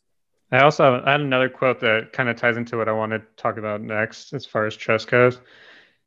I 0.52 0.62
also 0.62 0.92
have, 0.92 1.04
I 1.04 1.12
had 1.12 1.20
another 1.20 1.48
quote 1.48 1.80
that 1.80 2.12
kind 2.12 2.28
of 2.28 2.36
ties 2.36 2.56
into 2.56 2.76
what 2.76 2.88
I 2.88 2.92
want 2.92 3.12
to 3.12 3.22
talk 3.36 3.56
about 3.56 3.80
next 3.80 4.32
as 4.32 4.44
far 4.44 4.66
as 4.66 4.76
trust 4.76 5.08
goes. 5.08 5.36
It 5.36 5.42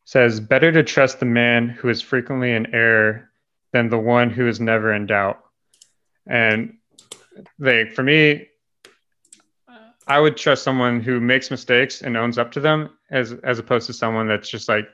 says, 0.05 0.39
Better 0.39 0.71
to 0.71 0.83
trust 0.83 1.19
the 1.19 1.25
man 1.25 1.69
who 1.69 1.89
is 1.89 2.01
frequently 2.01 2.51
in 2.51 2.73
error 2.73 3.29
than 3.71 3.89
the 3.89 3.97
one 3.97 4.29
who 4.29 4.47
is 4.47 4.59
never 4.59 4.93
in 4.93 5.05
doubt. 5.05 5.39
And 6.27 6.77
like 7.59 7.93
for 7.93 8.03
me, 8.03 8.47
I 10.07 10.19
would 10.19 10.37
trust 10.37 10.63
someone 10.63 11.01
who 11.01 11.19
makes 11.19 11.49
mistakes 11.49 12.01
and 12.01 12.17
owns 12.17 12.37
up 12.37 12.51
to 12.53 12.59
them 12.59 12.89
as 13.09 13.33
as 13.43 13.59
opposed 13.59 13.87
to 13.87 13.93
someone 13.93 14.27
that's 14.27 14.49
just 14.49 14.67
like 14.67 14.87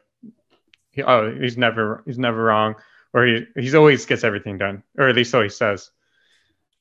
oh 1.05 1.31
he's 1.31 1.57
never 1.57 2.03
he's 2.05 2.19
never 2.19 2.43
wrong 2.43 2.75
or 3.13 3.25
he 3.25 3.45
he's 3.55 3.75
always 3.75 4.05
gets 4.05 4.23
everything 4.23 4.57
done 4.57 4.83
or 4.97 5.09
at 5.09 5.15
least 5.15 5.31
so 5.31 5.41
he 5.41 5.49
says 5.49 5.89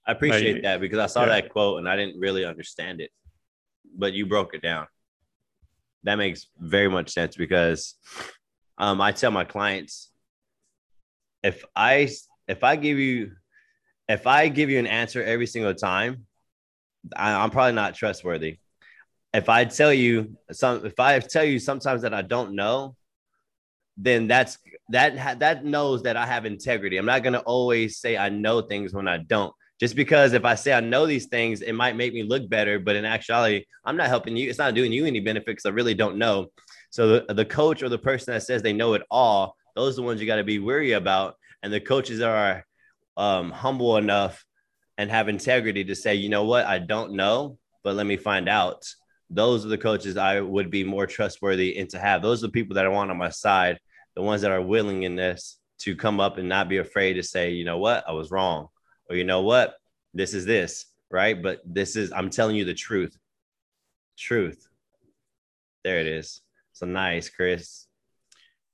I 0.09 0.13
appreciate 0.13 0.63
that 0.63 0.81
because 0.81 0.99
I 0.99 1.07
saw 1.07 1.21
yeah. 1.21 1.41
that 1.41 1.51
quote 1.51 1.79
and 1.79 1.89
I 1.89 1.95
didn't 1.95 2.19
really 2.19 2.47
understand 2.47 3.03
it, 3.03 3.11
but 3.95 4.15
you 4.15 4.25
broke 4.25 4.55
it 4.55 4.63
down. 4.63 4.87
That 6.05 6.15
makes 6.17 6.47
very 6.59 6.89
much 6.89 7.11
sense 7.11 7.37
because 7.37 7.95
um, 8.79 9.03
I 9.03 9.13
tell 9.13 9.31
my 9.31 9.45
clients 9.45 10.11
if 11.43 11.63
I 11.77 12.09
if 12.47 12.65
I 12.65 12.77
give 12.77 12.99
you 12.99 13.33
if 14.09 14.27
I 14.27 14.49
give 14.49 14.71
you 14.71 14.79
an 14.79 14.87
answer 14.87 15.23
every 15.23 15.47
single 15.47 15.75
time, 15.75 16.25
I, 17.15 17.35
I'm 17.35 17.51
probably 17.51 17.75
not 17.75 17.95
trustworthy. 17.95 18.61
If 19.35 19.51
I 19.51 19.67
tell 19.67 19.93
you 19.93 20.39
some, 20.51 20.87
if 20.87 20.99
I 20.99 21.19
tell 21.21 21.45
you 21.45 21.59
sometimes 21.59 22.01
that 22.01 22.15
I 22.15 22.23
don't 22.23 22.55
know, 22.55 22.97
then 23.99 24.27
that's 24.27 24.57
that 24.89 25.41
that 25.41 25.67
knows 25.67 26.05
that 26.05 26.17
I 26.17 26.25
have 26.25 26.47
integrity. 26.47 26.97
I'm 26.97 27.05
not 27.05 27.23
gonna 27.23 27.41
always 27.41 27.99
say 27.99 28.17
I 28.17 28.31
know 28.31 28.63
things 28.63 28.95
when 28.95 29.07
I 29.07 29.19
don't 29.19 29.53
just 29.79 29.95
because 29.95 30.33
if 30.33 30.45
I 30.45 30.57
say 30.57 30.73
I 30.73 30.81
know 30.81 31.07
these 31.07 31.27
things, 31.27 31.63
it 31.63 31.73
might 31.73 31.97
make 31.97 32.13
me 32.13 32.25
look 32.25 32.49
better, 32.49 32.79
but 32.81 32.97
in 32.97 33.05
actuality, 33.05 33.65
I'm 33.85 33.97
not 33.97 34.09
helping 34.09 34.37
you. 34.37 34.49
It's 34.49 34.59
not 34.59 34.75
doing 34.75 34.93
you 34.93 35.07
any 35.07 35.21
benefit 35.21 35.47
because 35.47 35.67
I 35.67 35.71
really 35.71 35.95
don't 35.95 36.19
know. 36.19 36.49
So 36.91 37.21
the, 37.21 37.35
the 37.35 37.45
coach 37.45 37.83
or 37.83 37.89
the 37.89 37.99
person 37.99 38.35
that 38.35 38.43
says 38.43 38.63
they 38.63 38.73
know 38.73 38.95
it 38.95 39.03
all, 39.11 39.55
those 39.77 39.95
are 39.95 40.03
the 40.03 40.07
ones 40.07 40.21
you 40.21 40.27
got 40.27 40.37
to 40.37 40.45
be 40.45 40.59
weary 40.59 40.93
about. 40.93 41.37
And 41.63 41.73
the 41.73 41.81
coaches 41.81 42.21
are 42.21 42.65
um, 43.17 43.53
humble 43.53 43.97
enough 43.97 44.45
and 44.97 45.11
have 45.11 45.29
integrity 45.29 45.85
to 45.85 45.95
say, 45.95 46.17
you 46.17 46.29
know 46.29 46.45
what, 46.45 46.67
I 46.67 46.81
don't 46.81 47.13
know, 47.13 47.59
but 47.85 47.95
let 47.95 48.07
me 48.07 48.17
find 48.17 48.49
out. 48.49 48.85
Those 49.31 49.65
are 49.65 49.69
the 49.69 49.79
coaches 49.79 50.17
I 50.17 50.41
would 50.41 50.71
be 50.71 50.83
more 50.83 51.07
trustworthy 51.07 51.79
and 51.79 51.89
to 51.91 51.99
have. 51.99 52.23
Those 52.23 52.43
are 52.43 52.49
the 52.49 52.53
people 52.53 52.75
that 52.77 52.87
I 52.87 52.89
want 52.89 53.11
on 53.11 53.19
my 53.19 53.29
side, 53.29 53.79
the 54.17 54.23
ones 54.23 54.43
that 54.43 54.51
are 54.51 54.63
willing 54.63 55.05
in 55.05 55.15
this 55.15 55.59
to 55.81 55.95
come 55.95 56.19
up 56.19 56.39
and 56.39 56.49
not 56.49 56.69
be 56.69 56.79
afraid 56.79 57.15
to 57.15 57.23
say, 57.23 57.51
you 57.51 57.65
know 57.65 57.79
what, 57.79 58.03
I 58.09 58.13
was 58.13 58.33
wrong 58.33 58.69
or 59.09 59.17
you 59.17 59.25
know 59.25 59.43
what, 59.43 59.75
this 60.15 60.35
is 60.35 60.45
this, 60.45 60.87
right? 61.11 61.41
But 61.41 61.61
this 61.65 61.97
is, 61.97 62.13
I'm 62.13 62.31
telling 62.31 62.57
you 62.57 62.65
the 62.65 62.75
truth. 62.75 63.17
Truth. 64.17 64.69
There 65.85 66.01
it 66.01 66.07
is. 66.07 66.41
So 66.73 66.87
nice, 66.87 67.29
Chris. 67.29 67.87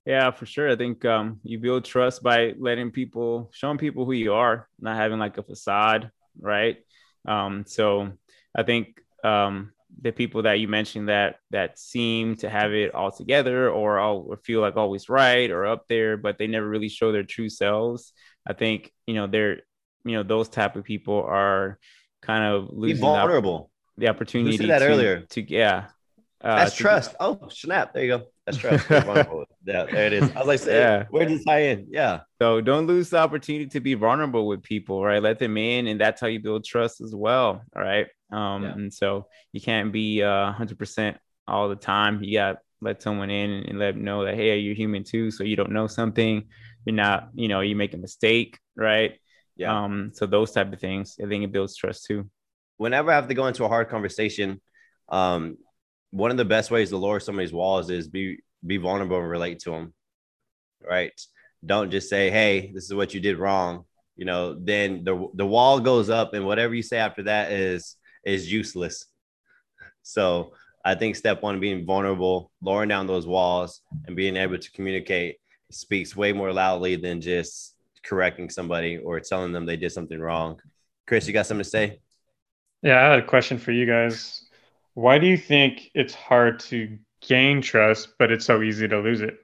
Yeah, 0.06 0.30
for 0.32 0.44
sure. 0.44 0.70
I 0.70 0.76
think 0.76 1.04
um, 1.04 1.40
you 1.42 1.58
build 1.58 1.84
trust 1.84 2.22
by 2.22 2.54
letting 2.58 2.90
people, 2.90 3.50
showing 3.52 3.78
people 3.78 4.04
who 4.04 4.12
you 4.12 4.34
are, 4.34 4.68
not 4.78 4.96
having 4.96 5.18
like 5.18 5.38
a 5.38 5.42
facade, 5.42 6.10
right? 6.38 6.76
Um, 7.26 7.64
so 7.66 8.12
I 8.54 8.64
think 8.64 9.00
um, 9.22 9.72
the 10.02 10.12
people 10.12 10.42
that 10.42 10.60
you 10.60 10.68
mentioned 10.68 11.08
that 11.08 11.36
that 11.50 11.78
seem 11.78 12.36
to 12.36 12.50
have 12.50 12.72
it 12.72 12.94
all 12.94 13.12
together 13.12 13.70
or, 13.70 13.98
all, 13.98 14.26
or 14.28 14.36
feel 14.36 14.60
like 14.60 14.76
always 14.76 15.08
right 15.08 15.50
or 15.50 15.64
up 15.64 15.84
there, 15.88 16.16
but 16.16 16.36
they 16.36 16.46
never 16.46 16.68
really 16.68 16.90
show 16.90 17.12
their 17.12 17.22
true 17.22 17.48
selves. 17.48 18.12
I 18.46 18.52
think 18.52 18.92
you 19.06 19.14
know 19.14 19.26
they're 19.26 19.62
you 20.04 20.12
know 20.12 20.22
those 20.22 20.48
type 20.48 20.76
of 20.76 20.84
people 20.84 21.22
are 21.22 21.78
kind 22.22 22.44
of 22.44 22.68
losing 22.70 22.96
Be 22.96 23.00
vulnerable. 23.00 23.70
The, 23.96 24.08
opportunity 24.08 24.58
to, 24.58 24.66
that 24.66 24.80
to, 24.80 24.86
earlier. 24.86 25.20
To 25.20 25.50
yeah, 25.50 25.86
uh, 26.42 26.56
that's 26.56 26.74
trust. 26.74 27.14
oh 27.20 27.48
snap! 27.48 27.94
There 27.94 28.04
you 28.04 28.18
go. 28.18 28.24
That's 28.44 28.58
trust. 28.58 28.86
yeah, 28.90 29.04
there 29.64 30.06
it 30.06 30.12
is. 30.12 30.30
I 30.36 30.42
was 30.42 30.46
like, 30.46 30.66
yeah. 30.66 31.04
where 31.10 31.26
does 31.26 31.40
it 31.40 31.44
tie 31.44 31.62
in? 31.62 31.86
Yeah. 31.90 32.20
So 32.42 32.60
don't 32.60 32.86
lose 32.86 33.10
the 33.10 33.18
opportunity 33.18 33.66
to 33.66 33.80
be 33.80 33.94
vulnerable 33.94 34.46
with 34.46 34.62
people, 34.62 35.02
right? 35.02 35.22
Let 35.22 35.38
them 35.38 35.56
in, 35.56 35.86
and 35.86 36.00
that's 36.00 36.20
how 36.20 36.26
you 36.26 36.40
build 36.40 36.64
trust 36.64 37.00
as 37.00 37.14
well. 37.14 37.62
All 37.74 37.82
right. 37.82 38.06
Um, 38.32 38.64
yeah. 38.64 38.72
and 38.72 38.92
so 38.92 39.26
you 39.52 39.60
can't 39.60 39.92
be 39.92 40.22
uh 40.22 40.52
100% 40.52 41.16
all 41.46 41.68
the 41.68 41.76
time. 41.76 42.22
You 42.22 42.38
got 42.38 42.58
let 42.80 43.02
someone 43.02 43.30
in 43.30 43.50
and 43.50 43.78
let 43.78 43.94
them 43.94 44.04
know 44.04 44.24
that 44.24 44.34
hey, 44.34 44.58
you're 44.58 44.74
human 44.74 45.04
too. 45.04 45.30
So 45.30 45.44
you 45.44 45.56
don't 45.56 45.72
know 45.72 45.86
something. 45.86 46.44
You're 46.84 46.94
not, 46.94 47.30
you 47.34 47.48
know, 47.48 47.60
you 47.60 47.76
make 47.76 47.94
a 47.94 47.98
mistake, 47.98 48.58
right? 48.76 49.18
Yeah. 49.56 49.84
Um, 49.84 50.10
so 50.14 50.26
those 50.26 50.52
type 50.52 50.72
of 50.72 50.80
things, 50.80 51.16
I 51.22 51.28
think 51.28 51.44
it 51.44 51.52
builds 51.52 51.76
trust 51.76 52.06
too. 52.06 52.28
Whenever 52.76 53.10
I 53.10 53.14
have 53.14 53.28
to 53.28 53.34
go 53.34 53.46
into 53.46 53.64
a 53.64 53.68
hard 53.68 53.88
conversation, 53.88 54.60
um, 55.08 55.58
one 56.10 56.30
of 56.30 56.36
the 56.36 56.44
best 56.44 56.70
ways 56.70 56.90
to 56.90 56.96
lower 56.96 57.20
somebody's 57.20 57.52
walls 57.52 57.90
is 57.90 58.08
be 58.08 58.38
be 58.66 58.78
vulnerable 58.78 59.18
and 59.18 59.28
relate 59.28 59.60
to 59.60 59.70
them. 59.70 59.94
Right. 60.80 61.12
Don't 61.64 61.90
just 61.90 62.08
say, 62.08 62.30
"Hey, 62.30 62.72
this 62.72 62.84
is 62.84 62.94
what 62.94 63.14
you 63.14 63.20
did 63.20 63.38
wrong." 63.38 63.84
You 64.16 64.24
know, 64.24 64.54
then 64.54 65.04
the 65.04 65.28
the 65.34 65.46
wall 65.46 65.80
goes 65.80 66.10
up, 66.10 66.34
and 66.34 66.46
whatever 66.46 66.74
you 66.74 66.82
say 66.82 66.98
after 66.98 67.24
that 67.24 67.52
is 67.52 67.96
is 68.24 68.50
useless. 68.50 69.06
So 70.02 70.52
I 70.84 70.94
think 70.94 71.16
step 71.16 71.42
one, 71.42 71.60
being 71.60 71.86
vulnerable, 71.86 72.50
lowering 72.60 72.88
down 72.88 73.06
those 73.06 73.26
walls, 73.26 73.80
and 74.06 74.16
being 74.16 74.36
able 74.36 74.58
to 74.58 74.72
communicate 74.72 75.36
speaks 75.70 76.14
way 76.14 76.32
more 76.32 76.52
loudly 76.52 76.96
than 76.96 77.20
just 77.20 77.73
correcting 78.04 78.50
somebody 78.50 78.98
or 78.98 79.18
telling 79.20 79.52
them 79.52 79.66
they 79.66 79.76
did 79.76 79.92
something 79.92 80.18
wrong. 80.18 80.60
Chris, 81.06 81.26
you 81.26 81.32
got 81.32 81.46
something 81.46 81.64
to 81.64 81.68
say? 81.68 82.00
Yeah, 82.82 82.98
I 82.98 83.10
had 83.10 83.18
a 83.20 83.26
question 83.26 83.58
for 83.58 83.72
you 83.72 83.86
guys. 83.86 84.44
Why 84.94 85.18
do 85.18 85.26
you 85.26 85.36
think 85.36 85.90
it's 85.94 86.14
hard 86.14 86.60
to 86.60 86.98
gain 87.20 87.62
trust, 87.62 88.10
but 88.18 88.30
it's 88.30 88.44
so 88.44 88.62
easy 88.62 88.86
to 88.86 88.98
lose 89.00 89.20
it? 89.20 89.38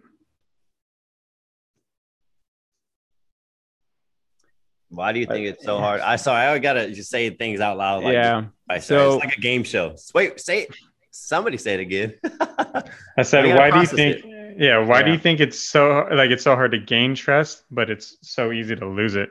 Why 4.90 5.12
do 5.12 5.20
you 5.20 5.26
think 5.26 5.46
it's 5.46 5.64
so 5.64 5.78
hard? 5.78 6.00
I 6.00 6.16
sorry, 6.16 6.46
I 6.46 6.58
gotta 6.58 6.90
just 6.90 7.10
say 7.10 7.30
things 7.30 7.60
out 7.60 7.78
loud. 7.78 8.02
Like 8.02 8.12
yeah, 8.12 8.46
so 8.80 9.14
it's 9.14 9.24
like 9.24 9.36
a 9.36 9.40
game 9.40 9.62
show. 9.62 9.94
Wait, 10.14 10.40
say 10.40 10.62
it. 10.62 10.76
Somebody 11.12 11.58
say 11.58 11.74
it 11.74 11.80
again. 11.80 12.14
I 13.16 13.22
said, 13.22 13.56
why 13.56 13.70
do 13.70 13.80
you 13.80 13.86
think? 13.86 14.24
It. 14.24 14.39
Yeah, 14.60 14.80
why 14.80 14.98
yeah. 14.98 15.06
do 15.06 15.12
you 15.12 15.18
think 15.18 15.40
it's 15.40 15.58
so 15.58 16.06
like 16.12 16.30
it's 16.30 16.44
so 16.44 16.54
hard 16.54 16.72
to 16.72 16.78
gain 16.78 17.14
trust, 17.14 17.64
but 17.70 17.88
it's 17.88 18.18
so 18.20 18.52
easy 18.52 18.76
to 18.76 18.86
lose 18.86 19.16
it? 19.16 19.30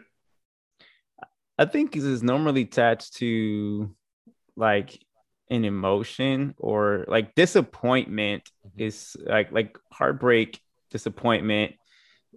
I 1.55 1.65
think 1.65 1.95
it's 1.95 2.23
normally 2.23 2.63
attached 2.63 3.17
to 3.17 3.95
like 4.55 4.99
an 5.51 5.65
emotion 5.65 6.55
or 6.57 7.05
like 7.07 7.35
disappointment 7.35 8.49
mm-hmm. 8.65 8.81
is 8.81 9.15
like 9.23 9.51
like 9.51 9.77
heartbreak, 9.91 10.59
disappointment 10.89 11.75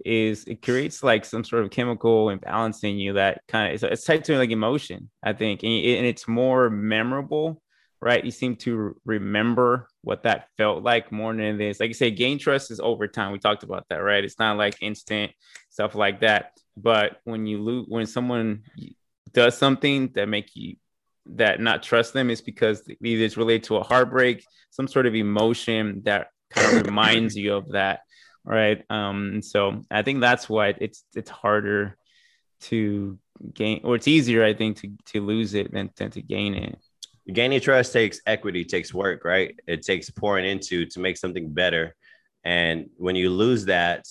is 0.04 0.44
it 0.44 0.60
creates 0.60 1.02
like 1.02 1.24
some 1.24 1.44
sort 1.44 1.62
of 1.62 1.70
chemical 1.70 2.28
imbalance 2.28 2.84
in 2.84 2.98
you 2.98 3.14
that 3.14 3.40
kind 3.48 3.74
of 3.74 3.90
it's 3.90 4.04
tied 4.04 4.24
to 4.24 4.36
like 4.36 4.50
emotion, 4.50 5.08
I 5.22 5.32
think, 5.32 5.62
and, 5.62 5.72
and 5.72 6.04
it's 6.04 6.28
more 6.28 6.68
memorable 6.68 7.62
right? 8.02 8.24
You 8.24 8.32
seem 8.32 8.56
to 8.56 8.96
remember 9.04 9.86
what 10.02 10.24
that 10.24 10.48
felt 10.58 10.82
like 10.82 11.12
more 11.12 11.32
than 11.32 11.56
this. 11.56 11.78
Like 11.78 11.86
you 11.86 11.94
say, 11.94 12.10
gain 12.10 12.36
trust 12.36 12.72
is 12.72 12.80
over 12.80 13.06
time. 13.06 13.30
We 13.30 13.38
talked 13.38 13.62
about 13.62 13.86
that, 13.88 13.98
right? 13.98 14.24
It's 14.24 14.40
not 14.40 14.56
like 14.56 14.82
instant 14.82 15.30
stuff 15.70 15.94
like 15.94 16.20
that. 16.20 16.58
But 16.76 17.18
when 17.22 17.46
you 17.46 17.62
lose, 17.62 17.86
when 17.88 18.06
someone 18.06 18.64
does 19.32 19.56
something 19.56 20.10
that 20.14 20.28
make 20.28 20.50
you 20.56 20.76
that 21.26 21.60
not 21.60 21.84
trust 21.84 22.12
them, 22.12 22.28
is 22.28 22.40
because 22.40 22.82
either 23.00 23.22
it's 23.22 23.36
related 23.36 23.64
to 23.64 23.76
a 23.76 23.84
heartbreak, 23.84 24.44
some 24.70 24.88
sort 24.88 25.06
of 25.06 25.14
emotion 25.14 26.02
that 26.04 26.26
kind 26.50 26.78
of 26.78 26.86
reminds 26.86 27.36
you 27.36 27.54
of 27.54 27.70
that, 27.70 28.00
right? 28.44 28.82
Um, 28.90 29.42
so 29.42 29.84
I 29.92 30.02
think 30.02 30.20
that's 30.20 30.48
why 30.48 30.74
it's 30.76 31.04
it's 31.14 31.30
harder 31.30 31.96
to 32.62 33.16
gain, 33.54 33.82
or 33.84 33.94
it's 33.94 34.08
easier, 34.08 34.44
I 34.44 34.54
think, 34.54 34.80
to 34.80 34.90
to 35.12 35.20
lose 35.20 35.54
it 35.54 35.70
than, 35.70 35.90
than 35.96 36.10
to 36.10 36.20
gain 36.20 36.54
it 36.54 36.78
gaining 37.30 37.60
trust 37.60 37.92
takes 37.92 38.20
equity, 38.26 38.64
takes 38.64 38.92
work, 38.92 39.24
right? 39.24 39.54
It 39.66 39.82
takes 39.82 40.10
pouring 40.10 40.46
into 40.46 40.86
to 40.86 41.00
make 41.00 41.16
something 41.16 41.52
better. 41.52 41.94
And 42.44 42.90
when 42.96 43.16
you 43.16 43.30
lose 43.30 43.66
that, 43.66 44.06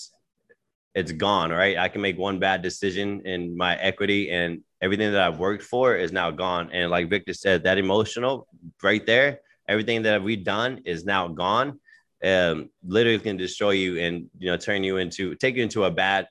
it's 0.94 1.12
gone, 1.12 1.52
right? 1.52 1.78
I 1.78 1.88
can 1.88 2.02
make 2.02 2.18
one 2.18 2.40
bad 2.40 2.62
decision 2.62 3.22
in 3.26 3.56
my 3.56 3.76
equity 3.78 4.30
and 4.30 4.62
everything 4.82 5.12
that 5.12 5.22
I've 5.22 5.40
worked 5.40 5.64
for 5.64 5.96
is 5.96 6.12
now 6.12 6.32
gone. 6.32 6.70
And 6.72 6.92
like 6.92 7.10
Victor 7.10 7.34
said, 7.34 7.64
that 7.64 7.78
emotional 7.78 8.48
right 8.84 9.06
there, 9.06 9.40
everything 9.68 10.04
that 10.04 10.22
we've 10.22 10.44
done 10.44 10.82
is 10.86 11.06
now 11.06 11.28
gone. 11.28 11.80
Um, 12.24 12.70
literally 12.86 13.18
can 13.18 13.36
destroy 13.36 13.72
you 13.72 13.98
and 13.98 14.30
you 14.38 14.52
know 14.52 14.58
turn 14.58 14.84
you 14.84 14.98
into 14.98 15.34
take 15.34 15.56
you 15.56 15.64
into 15.64 15.86
a 15.86 15.92
bad 15.92 16.28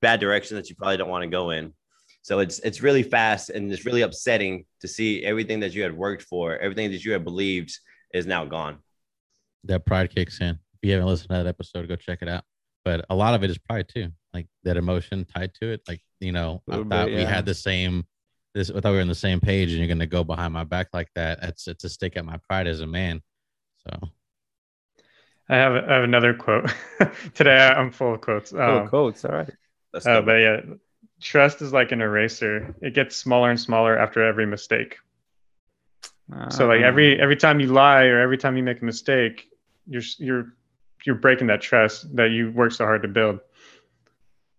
bad 0.00 0.18
direction 0.18 0.56
that 0.56 0.68
you 0.68 0.74
probably 0.74 0.96
don't 0.96 1.08
want 1.08 1.22
to 1.22 1.28
go 1.28 1.50
in. 1.50 1.72
So 2.26 2.40
it's 2.40 2.58
it's 2.58 2.82
really 2.82 3.04
fast 3.04 3.50
and 3.50 3.70
it's 3.70 3.86
really 3.86 4.02
upsetting 4.02 4.64
to 4.80 4.88
see 4.88 5.24
everything 5.24 5.60
that 5.60 5.74
you 5.74 5.84
had 5.84 5.96
worked 5.96 6.22
for, 6.22 6.58
everything 6.58 6.90
that 6.90 7.04
you 7.04 7.12
had 7.12 7.22
believed 7.22 7.78
is 8.12 8.26
now 8.26 8.44
gone. 8.44 8.78
That 9.62 9.86
pride 9.86 10.12
kicks 10.12 10.40
in. 10.40 10.48
If 10.48 10.80
you 10.82 10.90
haven't 10.90 11.06
listened 11.06 11.28
to 11.28 11.34
that 11.36 11.46
episode, 11.46 11.86
go 11.86 11.94
check 11.94 12.22
it 12.22 12.28
out. 12.28 12.42
But 12.84 13.06
a 13.10 13.14
lot 13.14 13.34
of 13.34 13.44
it 13.44 13.50
is 13.50 13.58
pride 13.58 13.88
too, 13.88 14.08
like 14.34 14.48
that 14.64 14.76
emotion 14.76 15.24
tied 15.24 15.54
to 15.60 15.70
it. 15.70 15.82
Like 15.86 16.00
you 16.18 16.32
know, 16.32 16.64
I 16.68 16.78
thought 16.78 16.88
bit, 16.88 17.10
yeah. 17.10 17.18
we 17.18 17.22
had 17.22 17.46
the 17.46 17.54
same. 17.54 18.02
This 18.56 18.70
I 18.70 18.80
thought 18.80 18.90
we 18.90 18.96
were 18.96 19.02
on 19.02 19.06
the 19.06 19.14
same 19.14 19.38
page, 19.38 19.70
and 19.70 19.78
you're 19.78 19.86
gonna 19.86 20.04
go 20.04 20.24
behind 20.24 20.52
my 20.52 20.64
back 20.64 20.88
like 20.92 21.10
that. 21.14 21.38
It's 21.42 21.68
it's 21.68 21.84
a 21.84 21.88
stick 21.88 22.16
at 22.16 22.24
my 22.24 22.40
pride 22.48 22.66
as 22.66 22.80
a 22.80 22.88
man. 22.88 23.20
So 23.86 24.08
I 25.48 25.54
have 25.54 25.76
I 25.76 25.94
have 25.94 26.02
another 26.02 26.34
quote. 26.34 26.74
Today 27.34 27.56
I'm 27.56 27.92
full 27.92 28.14
of 28.14 28.20
quotes. 28.20 28.52
Um, 28.52 28.88
quotes, 28.88 29.24
all 29.24 29.30
right. 29.30 29.52
Uh, 29.94 30.20
but 30.20 30.34
yeah, 30.34 30.60
trust 31.20 31.62
is 31.62 31.72
like 31.72 31.92
an 31.92 32.00
eraser. 32.00 32.74
It 32.80 32.94
gets 32.94 33.16
smaller 33.16 33.50
and 33.50 33.60
smaller 33.60 33.98
after 33.98 34.24
every 34.24 34.46
mistake. 34.46 34.98
Uh, 36.34 36.50
so 36.50 36.66
like 36.66 36.80
every 36.80 37.20
every 37.20 37.36
time 37.36 37.60
you 37.60 37.68
lie 37.68 38.04
or 38.04 38.18
every 38.18 38.36
time 38.38 38.56
you 38.56 38.62
make 38.62 38.82
a 38.82 38.84
mistake, 38.84 39.48
you're 39.86 40.02
you're 40.18 40.52
you're 41.04 41.14
breaking 41.14 41.46
that 41.46 41.60
trust 41.60 42.14
that 42.16 42.30
you 42.30 42.50
worked 42.50 42.74
so 42.74 42.84
hard 42.84 43.02
to 43.02 43.08
build. 43.08 43.40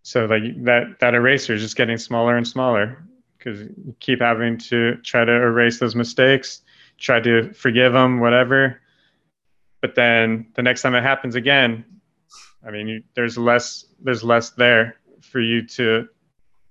So 0.03 0.25
like 0.25 0.63
that 0.63 0.99
that 0.99 1.13
eraser 1.13 1.53
is 1.53 1.61
just 1.61 1.75
getting 1.75 1.97
smaller 1.97 2.37
and 2.37 2.47
smaller 2.47 3.03
because 3.37 3.61
you 3.61 3.95
keep 3.99 4.21
having 4.21 4.57
to 4.57 4.95
try 5.03 5.25
to 5.25 5.31
erase 5.31 5.79
those 5.79 5.95
mistakes, 5.95 6.61
try 6.97 7.19
to 7.19 7.51
forgive 7.53 7.93
them, 7.93 8.19
whatever. 8.19 8.81
But 9.81 9.95
then 9.95 10.47
the 10.55 10.63
next 10.63 10.81
time 10.81 10.95
it 10.95 11.03
happens 11.03 11.35
again, 11.35 11.85
I 12.65 12.71
mean, 12.71 12.87
you, 12.87 13.03
there's 13.13 13.37
less 13.37 13.85
there's 14.01 14.23
less 14.23 14.51
there 14.51 14.95
for 15.21 15.41
you 15.41 15.65
to 15.67 16.07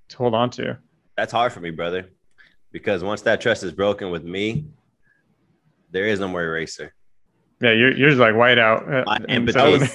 to 0.09 0.17
hold 0.17 0.35
on 0.35 0.51
to. 0.51 0.79
That's 1.17 1.33
hard 1.33 1.53
for 1.53 1.61
me, 1.61 1.71
brother, 1.71 2.09
because 2.73 3.03
once 3.03 3.23
that 3.23 3.41
trust 3.41 3.63
is 3.63 3.73
broken 3.73 4.11
with 4.11 4.25
me, 4.25 4.67
there 5.91 6.07
is 6.07 6.21
no 6.21 6.29
more 6.29 6.43
eraser. 6.43 6.93
Yeah, 7.61 7.73
you're 7.73 7.97
you're 7.97 8.15
like 8.15 8.35
white 8.35 8.59
out. 8.59 8.87
My 9.07 9.19
empathy. 9.31 9.89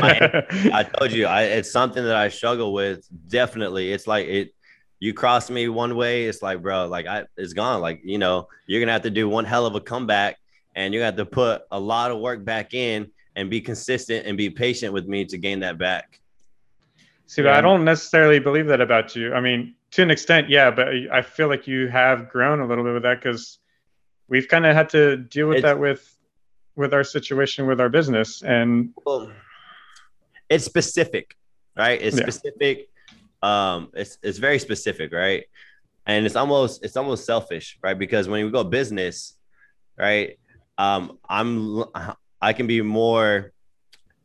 my, 0.00 0.44
I 0.72 0.82
told 0.82 1.12
you, 1.12 1.26
I, 1.26 1.42
it's 1.42 1.70
something 1.70 2.02
that 2.02 2.16
I 2.16 2.28
struggle 2.28 2.72
with. 2.72 3.06
Definitely, 3.28 3.92
it's 3.92 4.06
like 4.06 4.26
it. 4.26 4.54
You 4.98 5.12
cross 5.12 5.50
me 5.50 5.68
one 5.68 5.96
way, 5.96 6.26
it's 6.26 6.42
like, 6.42 6.62
bro, 6.62 6.86
like 6.86 7.06
I, 7.06 7.24
it's 7.36 7.52
gone. 7.52 7.82
Like 7.82 8.00
you 8.02 8.16
know, 8.16 8.48
you're 8.66 8.80
gonna 8.80 8.92
have 8.92 9.02
to 9.02 9.10
do 9.10 9.28
one 9.28 9.44
hell 9.44 9.66
of 9.66 9.74
a 9.74 9.80
comeback, 9.80 10.38
and 10.74 10.94
you 10.94 11.00
have 11.02 11.16
to 11.16 11.26
put 11.26 11.62
a 11.70 11.78
lot 11.78 12.10
of 12.10 12.18
work 12.18 12.44
back 12.46 12.72
in 12.72 13.10
and 13.36 13.50
be 13.50 13.60
consistent 13.60 14.26
and 14.26 14.38
be 14.38 14.48
patient 14.48 14.94
with 14.94 15.06
me 15.06 15.26
to 15.26 15.36
gain 15.36 15.60
that 15.60 15.76
back. 15.76 16.18
See, 17.32 17.40
but 17.40 17.54
I 17.54 17.62
don't 17.62 17.86
necessarily 17.86 18.40
believe 18.40 18.66
that 18.66 18.82
about 18.82 19.16
you. 19.16 19.32
I 19.32 19.40
mean, 19.40 19.74
to 19.92 20.02
an 20.02 20.10
extent, 20.10 20.50
yeah, 20.50 20.70
but 20.70 20.88
I 21.10 21.22
feel 21.22 21.48
like 21.48 21.66
you 21.66 21.88
have 21.88 22.28
grown 22.28 22.60
a 22.60 22.66
little 22.66 22.84
bit 22.84 22.92
with 22.92 23.04
that 23.04 23.22
because 23.22 23.58
we've 24.28 24.46
kind 24.48 24.66
of 24.66 24.74
had 24.74 24.90
to 24.90 25.16
deal 25.16 25.48
with 25.48 25.56
it's, 25.56 25.62
that 25.62 25.78
with 25.78 26.14
with 26.76 26.92
our 26.92 27.02
situation 27.02 27.66
with 27.66 27.80
our 27.80 27.88
business 27.88 28.42
and 28.42 28.92
well, 29.06 29.32
it's 30.50 30.66
specific, 30.66 31.34
right? 31.74 32.02
It's 32.02 32.18
yeah. 32.18 32.22
specific. 32.22 32.90
Um, 33.42 33.88
it's 33.94 34.18
it's 34.22 34.36
very 34.36 34.58
specific, 34.58 35.10
right? 35.10 35.44
And 36.04 36.26
it's 36.26 36.36
almost 36.36 36.84
it's 36.84 36.98
almost 36.98 37.24
selfish, 37.24 37.78
right? 37.82 37.98
Because 37.98 38.28
when 38.28 38.44
we 38.44 38.50
go 38.50 38.62
business, 38.62 39.38
right? 39.96 40.38
Um, 40.76 41.18
I'm 41.26 41.82
I 42.42 42.52
can 42.52 42.66
be 42.66 42.82
more 42.82 43.54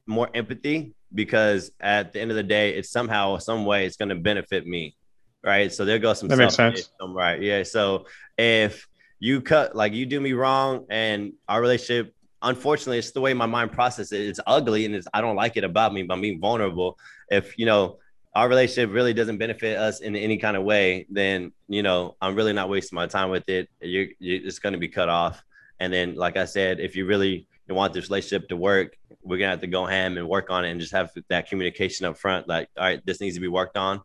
more 0.06 0.30
empathy 0.34 0.94
because 1.14 1.72
at 1.80 2.14
the 2.14 2.22
end 2.22 2.32
of 2.32 2.38
the 2.38 2.44
day, 2.44 2.76
it's 2.76 2.90
somehow, 2.90 3.38
some 3.38 3.66
way, 3.66 3.86
it's 3.86 3.98
going 3.98 4.10
to 4.10 4.16
benefit 4.16 4.66
me, 4.66 4.96
right? 5.44 5.72
So 5.72 5.86
there 5.86 6.00
goes 6.00 6.20
some. 6.20 6.30
That 6.30 6.38
makes 6.38 6.56
sense. 6.56 6.90
Right? 7.02 7.42
Yeah. 7.42 7.64
So 7.64 8.06
if 8.38 8.88
you 9.20 9.42
cut, 9.42 9.76
like 9.76 9.94
you 9.94 10.06
do 10.06 10.20
me 10.20 10.34
wrong, 10.34 10.86
and 10.90 11.34
our 11.48 11.62
relationship, 11.62 12.14
unfortunately, 12.42 13.00
it's 13.00 13.12
the 13.12 13.22
way 13.22 13.34
my 13.34 13.46
mind 13.46 13.72
processes 13.72 14.12
it. 14.12 14.28
It's 14.28 14.40
ugly, 14.46 14.86
and 14.86 14.96
it's 14.96 15.08
I 15.14 15.22
don't 15.22 15.36
like 15.36 15.58
it 15.58 15.64
about 15.64 15.94
me. 15.94 16.04
But 16.04 16.16
I'm 16.16 16.22
being 16.22 16.40
vulnerable. 16.40 16.98
If 17.30 17.58
you 17.58 17.66
know 17.66 17.98
our 18.36 18.48
relationship 18.48 18.94
really 18.94 19.14
doesn't 19.14 19.38
benefit 19.38 19.78
us 19.78 20.02
in 20.02 20.16
any 20.16 20.38
kind 20.38 20.56
of 20.56 20.64
way, 20.64 21.08
then 21.10 21.52
you 21.68 21.84
know 21.84 22.16
I'm 22.22 22.36
really 22.36 22.54
not 22.54 22.70
wasting 22.70 22.96
my 22.96 23.08
time 23.08 23.30
with 23.30 23.48
it. 23.50 23.70
You're, 23.82 24.08
you're 24.20 24.46
it's 24.46 24.60
going 24.60 24.74
to 24.74 24.80
be 24.80 24.90
cut 24.90 25.10
off. 25.10 25.44
And 25.80 25.94
then, 25.94 26.16
like 26.16 26.38
I 26.38 26.46
said, 26.46 26.80
if 26.80 26.96
you 26.96 27.06
really 27.06 27.48
want 27.70 27.94
this 27.94 28.06
relationship 28.10 28.50
to 28.50 28.58
work, 28.58 28.98
we're 29.28 29.38
gonna 29.38 29.52
have 29.52 29.62
to 29.62 29.68
go 29.68 29.86
ham 29.86 30.18
and 30.18 30.28
work 30.28 30.50
on 30.50 30.66
it 30.66 30.72
and 30.72 30.80
just 30.80 30.94
have 30.94 31.12
that 31.30 31.50
communication 31.50 32.06
up 32.06 32.18
front. 32.18 32.48
Like, 32.48 32.70
all 32.78 32.84
right, 32.84 33.06
this 33.06 33.20
needs 33.20 33.36
to 33.36 33.42
be 33.42 33.48
worked 33.48 33.78
on, 33.78 34.02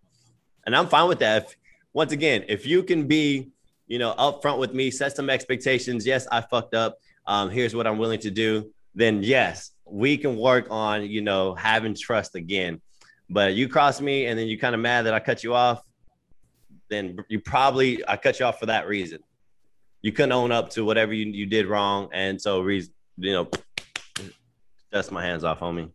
and 0.66 0.74
I'm 0.74 0.88
fine 0.88 1.08
with 1.08 1.20
that. 1.20 1.44
If, 1.44 1.56
once 1.92 2.12
again, 2.12 2.44
if 2.48 2.66
you 2.66 2.82
can 2.82 3.06
be, 3.06 3.50
you 3.86 3.98
know, 3.98 4.14
upfront 4.18 4.58
with 4.58 4.74
me, 4.74 4.90
set 4.90 5.14
some 5.14 5.30
expectations. 5.30 6.06
Yes, 6.06 6.26
I 6.30 6.40
fucked 6.40 6.74
up. 6.74 6.98
Um, 7.26 7.50
here's 7.50 7.74
what 7.74 7.86
I'm 7.86 7.98
willing 7.98 8.20
to 8.20 8.30
do. 8.30 8.70
Then 8.94 9.22
yes, 9.22 9.72
we 9.84 10.16
can 10.16 10.36
work 10.36 10.66
on, 10.70 11.06
you 11.06 11.20
know, 11.20 11.54
having 11.54 11.94
trust 11.94 12.34
again. 12.34 12.80
But 13.28 13.54
you 13.54 13.68
cross 13.68 14.00
me 14.00 14.26
and 14.26 14.38
then 14.38 14.46
you 14.46 14.58
kind 14.58 14.74
of 14.74 14.80
mad 14.80 15.02
that 15.02 15.14
I 15.14 15.20
cut 15.20 15.42
you 15.44 15.54
off, 15.54 15.82
then 16.88 17.18
you 17.28 17.40
probably 17.40 18.06
I 18.06 18.16
cut 18.16 18.40
you 18.40 18.46
off 18.46 18.58
for 18.58 18.66
that 18.66 18.86
reason. 18.86 19.20
You 20.02 20.12
couldn't 20.12 20.32
own 20.32 20.52
up 20.52 20.70
to 20.70 20.84
whatever 20.84 21.12
you, 21.12 21.26
you 21.26 21.46
did 21.46 21.66
wrong, 21.66 22.08
and 22.12 22.40
so 22.40 22.60
reason 22.60 22.92
you 23.16 23.32
know, 23.32 23.48
dust 24.92 25.10
my 25.10 25.24
hands 25.24 25.42
off, 25.42 25.60
homie. 25.60 25.90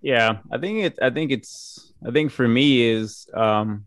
Yeah, 0.00 0.38
I 0.50 0.58
think 0.58 0.84
it. 0.84 0.98
I 1.02 1.10
think 1.10 1.30
it's. 1.30 1.92
I 2.06 2.10
think 2.10 2.32
for 2.32 2.46
me 2.46 2.82
is, 2.82 3.28
um, 3.34 3.86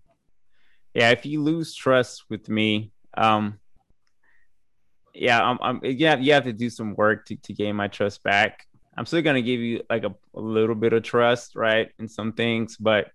yeah, 0.93 1.09
if 1.09 1.25
you 1.25 1.41
lose 1.41 1.75
trust 1.75 2.23
with 2.29 2.47
me, 2.47 2.91
um, 3.17 3.59
yeah, 5.13 5.41
I'm, 5.41 5.57
I'm 5.61 5.79
yeah, 5.83 6.17
you 6.17 6.33
have 6.33 6.45
to 6.45 6.53
do 6.53 6.69
some 6.69 6.95
work 6.95 7.25
to, 7.27 7.35
to 7.35 7.53
gain 7.53 7.75
my 7.75 7.87
trust 7.87 8.23
back. 8.23 8.65
I'm 8.97 9.05
still 9.05 9.21
gonna 9.21 9.41
give 9.41 9.59
you 9.59 9.83
like 9.89 10.05
a, 10.05 10.15
a 10.35 10.39
little 10.39 10.75
bit 10.75 10.93
of 10.93 11.03
trust, 11.03 11.55
right, 11.55 11.89
in 11.99 12.07
some 12.07 12.31
things, 12.31 12.77
but 12.77 13.11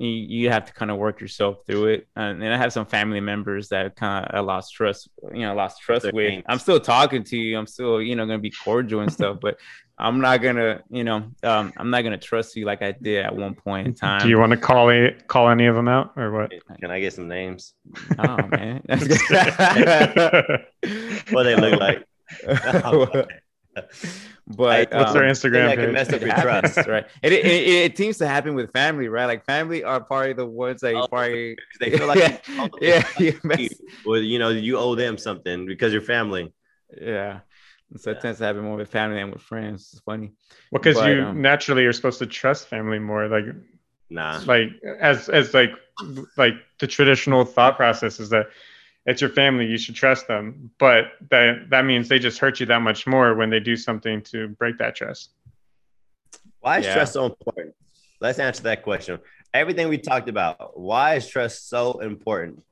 you, 0.00 0.08
you 0.08 0.50
have 0.50 0.64
to 0.64 0.72
kind 0.72 0.90
of 0.90 0.96
work 0.96 1.20
yourself 1.20 1.58
through 1.66 1.86
it. 1.88 2.08
And, 2.16 2.42
and 2.42 2.54
I 2.54 2.56
have 2.56 2.72
some 2.72 2.86
family 2.86 3.20
members 3.20 3.68
that 3.68 3.96
kind 3.96 4.24
of 4.24 4.34
I 4.34 4.40
lost 4.40 4.72
trust, 4.72 5.10
you 5.32 5.42
know, 5.42 5.54
lost 5.54 5.82
trust 5.82 6.10
with. 6.12 6.42
I'm 6.48 6.58
still 6.58 6.80
talking 6.80 7.22
to 7.24 7.36
you. 7.36 7.58
I'm 7.58 7.66
still, 7.66 8.00
you 8.00 8.16
know, 8.16 8.24
gonna 8.24 8.38
be 8.38 8.50
cordial 8.50 9.00
and 9.00 9.12
stuff, 9.12 9.38
but 9.42 9.58
I'm 9.98 10.18
not 10.22 10.40
gonna, 10.40 10.80
you 10.88 11.04
know, 11.04 11.30
um, 11.42 11.74
I'm 11.76 11.90
not 11.90 12.00
gonna 12.02 12.16
trust 12.16 12.56
you 12.56 12.64
like 12.64 12.80
I 12.80 12.92
did 12.92 13.26
at 13.26 13.36
one 13.36 13.54
point 13.54 13.88
in 13.88 13.94
time. 13.94 14.22
Do 14.22 14.30
you 14.30 14.38
want 14.38 14.52
to 14.52 14.56
call 14.56 14.88
it, 14.88 15.28
call 15.28 15.50
any 15.50 15.66
of 15.66 15.74
them 15.74 15.88
out 15.88 16.14
or 16.16 16.32
what? 16.32 16.50
Can 16.80 16.90
I 16.90 16.98
get 16.98 17.12
some 17.12 17.28
names? 17.28 17.74
Oh 18.18 18.38
man, 18.50 18.82
what 21.30 21.42
they 21.42 21.56
look 21.56 21.78
like. 21.78 22.06
But 24.56 24.92
what's 24.92 25.10
um, 25.10 25.14
their 25.14 25.22
Instagram 25.22 25.76
page? 25.76 25.92
mess 25.92 26.12
up 26.12 26.20
your 26.22 26.34
trust, 26.34 26.88
right? 26.88 27.06
It, 27.22 27.32
it, 27.32 27.46
it, 27.46 27.68
it, 27.68 27.96
seems 27.96 28.18
to 28.18 28.26
happen 28.26 28.56
with 28.56 28.72
family, 28.72 29.06
right? 29.06 29.26
Like 29.26 29.44
family 29.44 29.84
are 29.84 30.00
probably 30.00 30.32
the 30.32 30.46
ones 30.46 30.80
that 30.80 30.94
oh, 30.94 31.06
probably 31.06 31.56
they 31.80 31.96
feel 31.96 32.08
like 32.08 32.18
yeah, 32.18 32.66
yeah, 32.80 33.06
you, 33.18 33.68
or 34.04 34.18
you 34.18 34.40
know 34.40 34.48
you 34.48 34.76
owe 34.76 34.96
them 34.96 35.18
something 35.18 35.66
because 35.66 35.92
you're 35.92 36.02
family. 36.02 36.52
Yeah, 37.00 37.40
so 37.96 38.10
yeah. 38.10 38.16
it 38.16 38.20
tends 38.20 38.38
to 38.38 38.44
happen 38.44 38.62
more 38.62 38.76
with 38.76 38.90
family 38.90 39.18
than 39.18 39.30
with 39.30 39.42
friends. 39.42 39.90
It's 39.92 40.02
funny. 40.02 40.32
Well, 40.72 40.82
because 40.82 40.96
you 41.06 41.22
um, 41.22 41.40
naturally 41.40 41.84
are 41.84 41.92
supposed 41.92 42.18
to 42.18 42.26
trust 42.26 42.66
family 42.66 42.98
more, 42.98 43.28
like 43.28 43.44
nah, 44.08 44.40
like 44.46 44.70
as 44.98 45.28
as 45.28 45.54
like 45.54 45.70
like 46.36 46.54
the 46.80 46.88
traditional 46.88 47.44
thought 47.44 47.76
process 47.76 48.18
is 48.18 48.30
that 48.30 48.48
it's 49.06 49.20
your 49.20 49.30
family 49.30 49.66
you 49.66 49.78
should 49.78 49.94
trust 49.94 50.28
them. 50.28 50.70
But 50.78 51.12
that 51.30 51.70
that 51.70 51.84
means 51.84 52.08
they 52.08 52.18
just 52.18 52.38
hurt 52.38 52.60
you 52.60 52.66
that 52.66 52.82
much 52.82 53.06
more 53.06 53.34
when 53.34 53.50
they 53.50 53.60
do 53.60 53.76
something 53.76 54.22
to 54.22 54.48
break 54.48 54.78
that 54.78 54.94
trust. 54.94 55.30
Why 56.60 56.78
is 56.78 56.86
yeah. 56.86 56.94
trust 56.94 57.14
so 57.14 57.26
important? 57.26 57.74
Let's 58.20 58.38
answer 58.38 58.62
that 58.64 58.82
question. 58.82 59.18
Everything 59.54 59.88
we 59.88 59.98
talked 59.98 60.28
about 60.28 60.78
why 60.78 61.14
is 61.14 61.26
trust 61.26 61.68
so 61.68 62.00
important? 62.00 62.62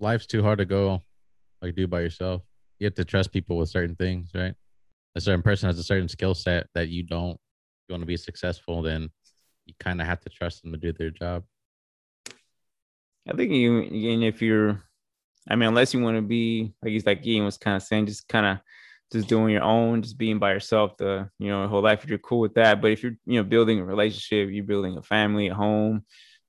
Life's 0.00 0.26
too 0.26 0.42
hard 0.42 0.58
to 0.58 0.64
go 0.64 1.02
like 1.60 1.74
do 1.76 1.86
by 1.86 2.00
yourself. 2.00 2.42
You 2.80 2.86
have 2.86 2.94
to 2.94 3.04
trust 3.04 3.32
people 3.32 3.56
with 3.56 3.68
certain 3.68 3.94
things 3.94 4.30
right? 4.34 4.54
A 5.14 5.20
certain 5.20 5.42
person 5.42 5.68
has 5.68 5.78
a 5.78 5.84
certain 5.84 6.08
skill 6.08 6.34
set 6.34 6.66
that 6.74 6.88
you 6.88 7.02
don't 7.02 7.38
you 7.88 7.92
want 7.92 8.02
to 8.02 8.06
be 8.06 8.16
successful 8.16 8.82
then 8.82 9.10
you 9.66 9.74
kind 9.78 10.00
of 10.00 10.06
have 10.06 10.20
to 10.20 10.28
trust 10.28 10.62
them 10.62 10.72
to 10.72 10.78
do 10.78 10.92
their 10.92 11.10
job 11.10 11.44
I 13.28 13.36
think 13.36 13.52
you, 13.52 13.80
and 13.82 14.24
if 14.24 14.42
you're, 14.42 14.82
I 15.48 15.56
mean, 15.56 15.68
unless 15.68 15.94
you 15.94 16.00
want 16.00 16.16
to 16.16 16.22
be 16.22 16.74
like 16.82 16.92
he's 16.92 17.06
like 17.06 17.26
Ian 17.26 17.44
was 17.44 17.58
kind 17.58 17.76
of 17.76 17.82
saying, 17.82 18.06
just 18.06 18.28
kind 18.28 18.46
of 18.46 18.58
just 19.12 19.28
doing 19.28 19.52
your 19.52 19.62
own, 19.62 20.02
just 20.02 20.18
being 20.18 20.38
by 20.38 20.52
yourself 20.52 20.96
the 20.96 21.28
you 21.38 21.48
know 21.48 21.68
whole 21.68 21.82
life. 21.82 22.04
If 22.04 22.10
you're 22.10 22.18
cool 22.18 22.40
with 22.40 22.54
that, 22.54 22.80
but 22.82 22.92
if 22.92 23.02
you're 23.02 23.16
you 23.26 23.38
know 23.38 23.44
building 23.44 23.80
a 23.80 23.84
relationship, 23.84 24.50
you're 24.52 24.64
building 24.64 24.96
a 24.96 25.02
family 25.02 25.48
at 25.50 25.56
home, 25.56 26.04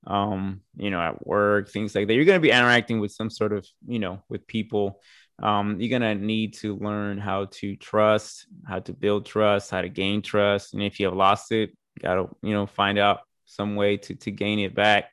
um, 0.06 0.60
you 0.76 0.90
know, 0.90 1.00
at 1.00 1.26
work, 1.26 1.70
things 1.70 1.94
like 1.94 2.08
that, 2.08 2.14
you're 2.14 2.24
gonna 2.24 2.40
be 2.40 2.50
interacting 2.50 3.00
with 3.00 3.12
some 3.12 3.30
sort 3.30 3.52
of 3.52 3.66
you 3.86 3.98
know 3.98 4.22
with 4.28 4.46
people. 4.46 5.00
um, 5.42 5.80
you're 5.80 5.90
gonna 5.98 6.14
need 6.14 6.54
to 6.54 6.76
learn 6.76 7.18
how 7.18 7.46
to 7.46 7.76
trust, 7.76 8.46
how 8.66 8.78
to 8.80 8.92
build 8.92 9.26
trust, 9.26 9.70
how 9.70 9.80
to 9.82 9.88
gain 9.88 10.22
trust, 10.22 10.74
and 10.74 10.82
if 10.82 11.00
you 11.00 11.06
have 11.06 11.14
lost 11.16 11.52
it, 11.52 11.70
gotta 12.00 12.28
you 12.42 12.52
know 12.52 12.66
find 12.66 12.98
out 12.98 13.20
some 13.46 13.76
way 13.76 13.96
to 13.96 14.14
to 14.16 14.30
gain 14.30 14.58
it 14.60 14.74
back. 14.74 15.10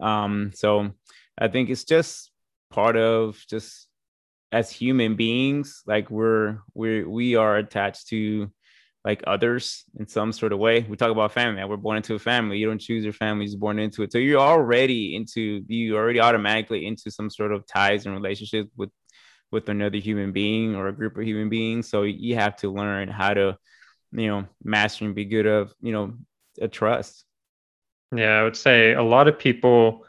Um, 0.00 0.52
so 0.54 0.90
I 1.38 1.48
think 1.48 1.70
it's 1.70 1.84
just 1.84 2.30
part 2.70 2.96
of 2.96 3.42
just 3.48 3.88
as 4.52 4.70
human 4.70 5.16
beings, 5.16 5.82
like 5.86 6.10
we're 6.10 6.58
we're 6.74 7.08
we 7.08 7.36
are 7.36 7.56
attached 7.56 8.08
to 8.08 8.50
like 9.04 9.22
others 9.26 9.84
in 9.98 10.06
some 10.06 10.32
sort 10.32 10.52
of 10.52 10.58
way. 10.58 10.80
We 10.82 10.96
talk 10.96 11.10
about 11.10 11.32
family. 11.32 11.64
We're 11.64 11.76
born 11.76 11.96
into 11.96 12.14
a 12.14 12.18
family. 12.18 12.58
You 12.58 12.66
don't 12.66 12.80
choose 12.80 13.04
your 13.04 13.12
family; 13.12 13.46
you're 13.46 13.58
born 13.58 13.78
into 13.78 14.02
it. 14.02 14.12
So 14.12 14.18
you're 14.18 14.40
already 14.40 15.16
into 15.16 15.62
you 15.66 15.96
already 15.96 16.20
automatically 16.20 16.86
into 16.86 17.10
some 17.10 17.30
sort 17.30 17.52
of 17.52 17.66
ties 17.66 18.06
and 18.06 18.14
relationships 18.14 18.70
with 18.76 18.90
with 19.52 19.68
another 19.68 19.98
human 19.98 20.32
being 20.32 20.74
or 20.74 20.88
a 20.88 20.92
group 20.92 21.16
of 21.16 21.24
human 21.24 21.48
beings. 21.48 21.88
So 21.88 22.02
you 22.02 22.36
have 22.36 22.56
to 22.56 22.70
learn 22.72 23.08
how 23.08 23.34
to, 23.34 23.56
you 24.12 24.28
know, 24.28 24.46
master 24.62 25.04
and 25.04 25.14
be 25.14 25.24
good 25.24 25.46
of 25.46 25.72
you 25.80 25.92
know 25.92 26.14
a 26.60 26.68
trust. 26.68 27.24
Yeah, 28.14 28.40
I 28.40 28.42
would 28.42 28.56
say 28.56 28.92
a 28.92 29.02
lot 29.02 29.28
of 29.28 29.38
people 29.38 30.04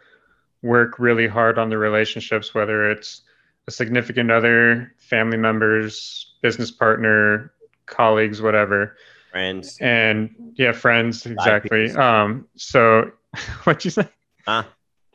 work 0.61 0.99
really 0.99 1.27
hard 1.27 1.57
on 1.57 1.69
the 1.69 1.77
relationships, 1.77 2.53
whether 2.53 2.89
it's 2.89 3.21
a 3.67 3.71
significant 3.71 4.31
other, 4.31 4.93
family 4.97 5.37
members, 5.37 6.33
business 6.41 6.71
partner, 6.71 7.53
colleagues, 7.85 8.41
whatever. 8.41 8.97
Friends. 9.31 9.77
And 9.79 10.53
yeah, 10.55 10.71
friends, 10.71 11.25
exactly. 11.25 11.91
Um, 11.91 12.47
so 12.55 13.11
what'd 13.63 13.85
you 13.85 13.91
say? 13.91 14.07
Huh? 14.45 14.63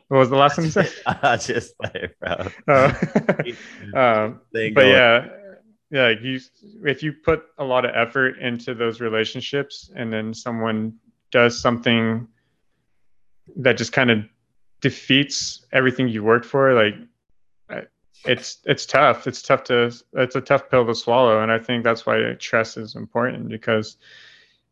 What 0.07 0.17
was 0.19 0.29
the 0.29 0.37
last 0.37 0.57
one 0.57 0.65
you 0.65 0.71
said? 0.71 0.91
I 1.05 1.37
just 1.37 1.77
play, 1.77 2.09
bro. 2.19 2.47
Oh. 2.67 2.87
um, 3.93 4.41
but 4.51 4.85
yeah, 4.85 5.27
yeah, 5.91 6.09
you 6.09 6.39
if 6.85 7.03
you 7.03 7.13
put 7.13 7.45
a 7.57 7.63
lot 7.63 7.85
of 7.85 7.91
effort 7.95 8.39
into 8.39 8.73
those 8.73 8.99
relationships 8.99 9.91
and 9.95 10.11
then 10.11 10.33
someone 10.33 10.93
does 11.31 11.59
something 11.59 12.27
that 13.57 13.77
just 13.77 13.91
kind 13.91 14.11
of 14.11 14.19
defeats 14.81 15.65
everything 15.71 16.07
you 16.07 16.23
worked 16.23 16.45
for, 16.45 16.73
like 16.73 16.95
it's 18.25 18.57
it's 18.65 18.85
tough. 18.85 19.27
It's 19.27 19.41
tough 19.41 19.63
to 19.65 19.93
it's 20.13 20.35
a 20.35 20.41
tough 20.41 20.69
pill 20.69 20.85
to 20.85 20.95
swallow, 20.95 21.41
and 21.41 21.51
I 21.51 21.59
think 21.59 21.83
that's 21.83 22.05
why 22.05 22.33
trust 22.39 22.77
is 22.77 22.95
important 22.95 23.49
because 23.49 23.97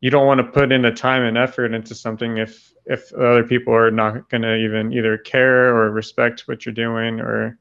you 0.02 0.10
don't 0.10 0.28
want 0.28 0.40
to 0.40 0.44
put 0.44 0.72
in 0.72 0.82
the 0.82 0.92
time 0.92 1.24
and 1.24 1.38
effort 1.38 1.74
into 1.74 1.96
something 1.96 2.38
if 2.38 2.74
if 2.86 3.12
other 3.14 3.44
people 3.44 3.74
are 3.74 3.92
not 3.92 4.30
going 4.30 4.44
to 4.44 4.56
even 4.56 4.94
either 4.94 5.18
care 5.18 5.76
or 5.76 5.90
respect 5.92 6.44
what 6.48 6.66
you're 6.66 6.74
doing 6.74 7.20
or 7.20 7.58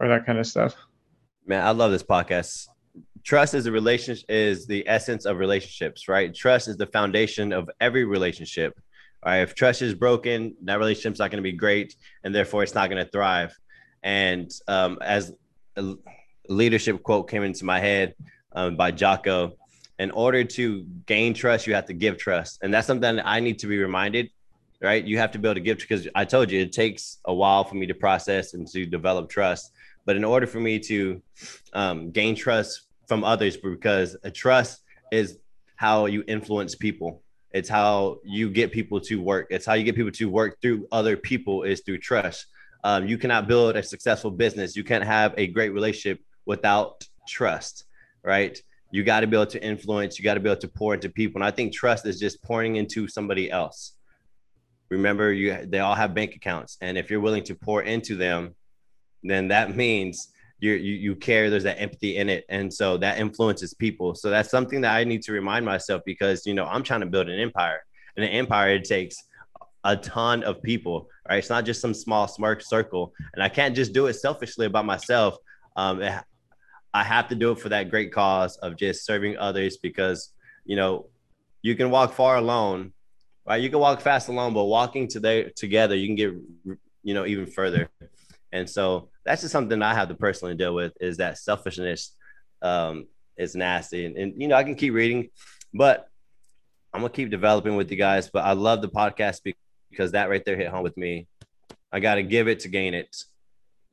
or 0.00 0.08
that 0.08 0.26
kind 0.26 0.38
of 0.38 0.46
stuff. 0.46 0.74
man 1.46 1.64
i 1.64 1.70
love 1.70 1.90
this 1.90 2.02
podcast 2.02 2.68
trust 3.24 3.54
is 3.54 3.66
a 3.66 3.72
relationship 3.72 4.24
is 4.28 4.66
the 4.66 4.86
essence 4.88 5.24
of 5.24 5.38
relationships 5.38 6.08
right 6.08 6.34
trust 6.34 6.68
is 6.68 6.76
the 6.76 6.86
foundation 6.86 7.52
of 7.52 7.70
every 7.80 8.04
relationship 8.04 8.78
all 9.22 9.32
right 9.32 9.40
if 9.40 9.54
trust 9.54 9.82
is 9.82 9.94
broken 9.94 10.54
that 10.62 10.78
relationship's 10.78 11.18
not 11.18 11.30
going 11.30 11.42
to 11.42 11.50
be 11.50 11.56
great 11.56 11.94
and 12.24 12.34
therefore 12.34 12.62
it's 12.62 12.74
not 12.74 12.90
going 12.90 13.04
to 13.04 13.10
thrive. 13.10 13.56
And 14.02 14.50
um, 14.68 14.98
as 15.02 15.32
a 15.76 15.94
leadership 16.48 17.02
quote 17.02 17.28
came 17.28 17.42
into 17.42 17.64
my 17.64 17.80
head 17.80 18.14
um, 18.52 18.76
by 18.76 18.90
jocko 18.90 19.56
in 19.98 20.10
order 20.12 20.44
to 20.44 20.84
gain 21.06 21.34
trust 21.34 21.66
you 21.66 21.74
have 21.74 21.86
to 21.86 21.94
give 21.94 22.16
trust. 22.18 22.60
And 22.62 22.72
that's 22.72 22.86
something 22.86 23.16
that 23.16 23.26
i 23.26 23.40
need 23.40 23.58
to 23.60 23.66
be 23.66 23.78
reminded 23.78 24.30
right? 24.80 25.04
You 25.04 25.18
have 25.18 25.32
to 25.32 25.38
be 25.38 25.48
able 25.48 25.54
to 25.54 25.60
give 25.60 25.78
because 25.78 26.08
i 26.14 26.24
told 26.24 26.50
you 26.50 26.60
it 26.60 26.72
takes 26.72 27.18
a 27.24 27.34
while 27.34 27.64
for 27.64 27.74
me 27.74 27.86
to 27.86 27.94
process 27.94 28.54
and 28.54 28.66
to 28.68 28.86
develop 28.86 29.28
trust. 29.28 29.72
But 30.04 30.16
in 30.16 30.24
order 30.24 30.46
for 30.46 30.60
me 30.60 30.78
to 30.80 31.22
um, 31.72 32.10
gain 32.10 32.34
trust 32.34 32.82
from 33.06 33.24
others, 33.24 33.56
because 33.56 34.16
a 34.22 34.30
trust 34.30 34.80
is 35.12 35.38
how 35.76 36.06
you 36.06 36.24
influence 36.26 36.74
people. 36.74 37.22
It's 37.58 37.68
how 37.68 38.18
you 38.22 38.50
get 38.50 38.70
people 38.70 39.00
to 39.00 39.20
work. 39.20 39.48
It's 39.50 39.66
how 39.66 39.74
you 39.74 39.82
get 39.82 39.96
people 39.96 40.12
to 40.12 40.30
work 40.30 40.58
through 40.62 40.86
other 40.92 41.16
people 41.16 41.64
is 41.64 41.80
through 41.80 41.98
trust. 41.98 42.46
Um, 42.84 43.08
you 43.08 43.18
cannot 43.18 43.48
build 43.48 43.74
a 43.76 43.82
successful 43.82 44.30
business. 44.30 44.76
You 44.76 44.84
can't 44.84 45.02
have 45.02 45.34
a 45.36 45.48
great 45.48 45.70
relationship 45.70 46.20
without 46.46 47.04
trust, 47.26 47.84
right? 48.22 48.56
You 48.92 49.02
got 49.02 49.20
to 49.20 49.26
be 49.26 49.36
able 49.36 49.46
to 49.46 49.62
influence. 49.62 50.18
You 50.18 50.22
got 50.22 50.34
to 50.34 50.40
be 50.40 50.48
able 50.48 50.60
to 50.60 50.68
pour 50.68 50.94
into 50.94 51.08
people. 51.08 51.40
And 51.40 51.44
I 51.44 51.50
think 51.50 51.72
trust 51.72 52.06
is 52.06 52.20
just 52.20 52.40
pouring 52.42 52.76
into 52.76 53.08
somebody 53.08 53.50
else. 53.50 53.94
Remember, 54.88 55.32
you 55.32 55.66
they 55.66 55.80
all 55.80 55.96
have 55.96 56.14
bank 56.14 56.36
accounts, 56.36 56.78
and 56.80 56.96
if 56.96 57.10
you're 57.10 57.20
willing 57.20 57.44
to 57.44 57.54
pour 57.54 57.82
into 57.82 58.14
them, 58.16 58.54
then 59.22 59.48
that 59.48 59.76
means 59.76 60.28
you 60.60 60.72
you 60.72 60.94
you 60.94 61.16
care. 61.16 61.50
There's 61.50 61.62
that 61.64 61.80
empathy 61.80 62.16
in 62.16 62.28
it, 62.28 62.44
and 62.48 62.72
so 62.72 62.96
that 62.98 63.18
influences 63.18 63.74
people. 63.74 64.14
So 64.14 64.30
that's 64.30 64.50
something 64.50 64.80
that 64.80 64.94
I 64.94 65.04
need 65.04 65.22
to 65.22 65.32
remind 65.32 65.64
myself 65.64 66.02
because 66.04 66.46
you 66.46 66.54
know 66.54 66.64
I'm 66.64 66.82
trying 66.82 67.00
to 67.00 67.06
build 67.06 67.28
an 67.28 67.38
empire, 67.38 67.80
and 68.16 68.24
an 68.24 68.30
empire 68.32 68.70
it 68.70 68.84
takes 68.84 69.16
a 69.84 69.96
ton 69.96 70.42
of 70.42 70.62
people. 70.62 71.08
Right? 71.28 71.38
It's 71.38 71.50
not 71.50 71.64
just 71.64 71.80
some 71.80 71.94
small 71.94 72.26
smart 72.26 72.64
circle, 72.64 73.12
and 73.34 73.42
I 73.42 73.48
can't 73.48 73.74
just 73.74 73.92
do 73.92 74.06
it 74.06 74.14
selfishly 74.14 74.66
about 74.66 74.84
myself. 74.84 75.36
Um, 75.76 76.02
it- 76.02 76.24
I 76.94 77.04
have 77.04 77.28
to 77.28 77.34
do 77.34 77.52
it 77.52 77.60
for 77.60 77.68
that 77.68 77.90
great 77.90 78.12
cause 78.12 78.56
of 78.56 78.76
just 78.76 79.04
serving 79.04 79.36
others 79.36 79.76
because 79.76 80.32
you 80.64 80.74
know 80.74 81.06
you 81.62 81.76
can 81.76 81.90
walk 81.90 82.14
far 82.14 82.36
alone, 82.36 82.92
right? 83.46 83.62
You 83.62 83.68
can 83.70 83.78
walk 83.78 84.00
fast 84.00 84.28
alone, 84.28 84.54
but 84.54 84.64
walking 84.64 85.06
today 85.06 85.52
together, 85.54 85.94
you 85.94 86.06
can 86.08 86.16
get 86.16 86.34
you 87.04 87.14
know 87.14 87.26
even 87.26 87.46
further. 87.46 87.88
And 88.52 88.68
so 88.68 89.10
that's 89.24 89.42
just 89.42 89.52
something 89.52 89.82
I 89.82 89.94
have 89.94 90.08
to 90.08 90.14
personally 90.14 90.54
deal 90.54 90.74
with 90.74 90.92
is 91.00 91.18
that 91.18 91.38
selfishness 91.38 92.14
um, 92.62 93.06
is 93.36 93.54
nasty. 93.54 94.06
And, 94.06 94.16
and, 94.16 94.40
you 94.40 94.48
know, 94.48 94.56
I 94.56 94.64
can 94.64 94.74
keep 94.74 94.94
reading, 94.94 95.28
but 95.74 96.08
I'm 96.92 97.00
going 97.00 97.12
to 97.12 97.16
keep 97.16 97.30
developing 97.30 97.76
with 97.76 97.90
you 97.90 97.96
guys. 97.96 98.30
But 98.30 98.44
I 98.44 98.52
love 98.52 98.82
the 98.82 98.88
podcast 98.88 99.40
because 99.90 100.12
that 100.12 100.30
right 100.30 100.44
there 100.44 100.56
hit 100.56 100.68
home 100.68 100.82
with 100.82 100.96
me. 100.96 101.26
I 101.92 102.00
got 102.00 102.16
to 102.16 102.22
give 102.22 102.48
it 102.48 102.60
to 102.60 102.68
gain 102.68 102.94
it. 102.94 103.14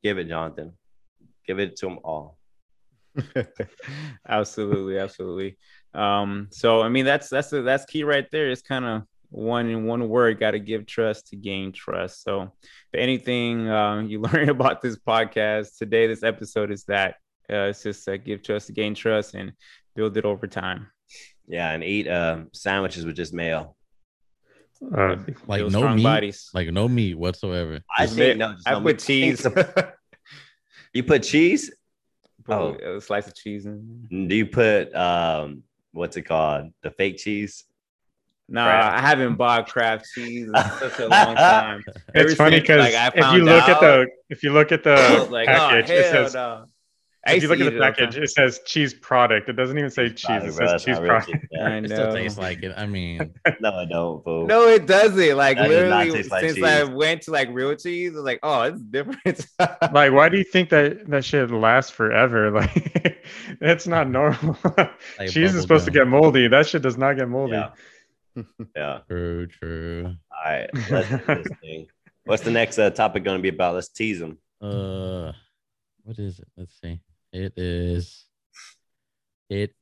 Give 0.03 0.17
it, 0.17 0.27
Jonathan. 0.27 0.73
Give 1.45 1.59
it 1.59 1.75
to 1.77 1.87
them 1.87 1.99
all. 2.03 2.37
absolutely, 4.27 4.99
absolutely. 4.99 5.57
Um, 5.93 6.49
so 6.51 6.81
I 6.81 6.89
mean 6.89 7.05
that's 7.05 7.29
that's 7.29 7.49
that's 7.49 7.85
key 7.85 8.03
right 8.03 8.29
there. 8.31 8.49
It's 8.49 8.61
kind 8.61 8.85
of 8.85 9.03
one 9.35 9.67
in 9.69 9.85
one 9.85 10.07
word. 10.07 10.39
Got 10.39 10.51
to 10.51 10.59
give 10.59 10.85
trust 10.85 11.27
to 11.27 11.35
gain 11.35 11.71
trust. 11.71 12.23
So 12.23 12.43
if 12.93 12.99
anything 12.99 13.69
um, 13.69 14.07
you 14.07 14.19
learn 14.27 14.49
about 14.49 14.81
this 14.81 14.97
podcast 14.97 15.77
today, 15.77 16.07
this 16.07 16.23
episode 16.23 16.71
is 16.71 16.83
that 16.85 17.15
uh, 17.51 17.69
it's 17.69 17.83
just 17.83 18.07
uh, 18.07 18.17
give 18.17 18.41
trust 18.43 18.67
to 18.67 18.73
gain 18.73 18.95
trust 18.95 19.35
and 19.35 19.51
build 19.95 20.15
it 20.17 20.25
over 20.25 20.47
time. 20.47 20.87
Yeah, 21.47 21.69
and 21.71 21.83
eat 21.83 22.07
uh, 22.07 22.45
sandwiches 22.53 23.05
with 23.05 23.15
just 23.15 23.33
mayo. 23.33 23.75
Uh, 24.81 25.17
Like 25.47 25.65
no 25.67 25.93
meat, 25.93 26.03
bodies. 26.03 26.49
like 26.53 26.69
no 26.71 26.87
meat 26.87 27.15
whatsoever. 27.17 27.81
I 27.97 28.05
Just 28.05 28.17
think 28.17 28.37
no, 28.39 28.53
just 28.53 28.67
I 28.67 28.71
no 28.71 28.81
put 28.81 28.95
meat. 28.95 28.99
cheese. 28.99 29.45
You 30.93 31.03
put 31.03 31.23
cheese? 31.23 31.73
Put 32.45 32.53
Oh. 32.55 32.95
a 32.97 33.01
slice 33.01 33.27
of 33.27 33.35
cheese 33.35 33.65
in. 33.65 34.27
Do 34.29 34.35
you 34.35 34.45
put 34.45 34.93
um 34.95 35.63
what's 35.91 36.15
it 36.17 36.23
called? 36.23 36.71
The 36.83 36.91
fake 36.91 37.17
cheese? 37.17 37.65
No, 38.47 38.63
Kraft. 38.63 38.97
I 38.97 39.01
haven't 39.01 39.35
bought 39.35 39.67
Kraft 39.67 40.05
cheese 40.13 40.47
in 40.47 40.53
such 40.79 40.99
a 40.99 41.07
long 41.07 41.35
time. 41.35 41.83
Ever 42.13 42.27
it's 42.27 42.35
funny 42.35 42.59
because 42.59 42.93
like, 42.93 42.93
if 42.93 43.15
you 43.15 43.21
found 43.21 43.45
look 43.45 43.69
at 43.69 43.79
the 43.79 44.07
if 44.29 44.43
you 44.43 44.53
look 44.53 44.71
at 44.71 44.83
the 44.83 45.27
like, 45.31 45.49
oh, 45.49 45.53
package, 45.53 45.89
oh 45.89 45.93
it 45.93 46.05
says 46.11 46.33
no. 46.35 46.65
If 47.27 47.41
you 47.41 47.49
look 47.49 47.59
at 47.59 47.71
the 47.71 47.77
it 47.77 47.81
package, 47.81 48.17
it 48.17 48.29
says 48.29 48.59
cheese 48.65 48.93
product. 48.93 49.49
It 49.49 49.53
doesn't 49.53 49.77
even 49.77 49.89
say 49.89 50.09
cheese. 50.09 50.25
Product, 50.25 50.47
It 50.47 50.53
says 50.53 50.71
That's 50.71 50.83
cheese 50.83 50.99
not 50.99 51.05
product. 51.07 51.31
cheese. 51.31 51.41
Yeah. 51.51 51.65
I 51.65 51.77
It 51.77 51.85
still 51.85 52.13
tastes 52.13 52.37
like 52.37 52.61
it. 52.61 52.73
I 52.77 52.85
mean, 52.85 53.33
No, 53.59 53.71
I 53.71 53.85
don't. 53.85 54.23
Fool. 54.23 54.45
No, 54.45 54.67
it 54.67 54.85
doesn't. 54.85 55.35
Like 55.35 55.57
That 55.57 55.67
does 55.69 55.89
not 55.89 56.05
literally, 56.05 56.17
taste 56.19 56.31
like 56.31 56.49
since 56.49 56.63
I 56.63 56.83
went 56.83 57.23
to 57.23 57.31
like 57.31 57.49
real 57.51 57.73
cheese, 57.75 58.11
it's 58.11 58.19
like, 58.19 58.39
oh, 58.43 58.61
it's 58.63 58.81
different. 58.81 59.47
Like, 59.91 60.11
why 60.11 60.29
do 60.29 60.37
you 60.37 60.43
think 60.43 60.69
that 60.69 61.07
that 61.09 61.25
shit 61.25 61.49
lasts 61.49 61.91
forever? 61.91 62.51
Like, 62.51 63.23
it's 63.61 63.87
not 63.87 64.07
normal. 64.09 64.57
Like 64.77 65.29
cheese 65.29 65.35
is 65.35 65.53
bubble 65.53 65.61
supposed 65.61 65.85
to 65.85 65.91
get 65.91 66.07
moldy. 66.07 66.47
That 66.47 66.67
shit 66.67 66.81
does 66.83 66.97
not 66.97 67.17
get 67.17 67.27
moldy. 67.27 67.53
Yeah. 67.53 67.71
Yeah. 68.75 68.99
true, 69.07 69.47
true. 69.47 70.15
All 70.31 70.51
right. 70.51 70.69
Let's 70.89 71.09
this 71.09 71.47
thing. 71.61 71.87
What's 72.25 72.43
the 72.43 72.51
next 72.51 72.77
uh, 72.79 72.89
topic 72.89 73.23
going 73.23 73.37
to 73.37 73.41
be 73.41 73.49
about? 73.49 73.75
Let's 73.75 73.87
tease 73.89 74.19
them. 74.19 74.37
Uh, 74.61 75.31
what 76.03 76.17
is 76.19 76.39
it? 76.39 76.47
Let's 76.57 76.73
see. 76.81 76.99
It 77.31 77.53
is. 77.57 78.25
It 79.49 79.75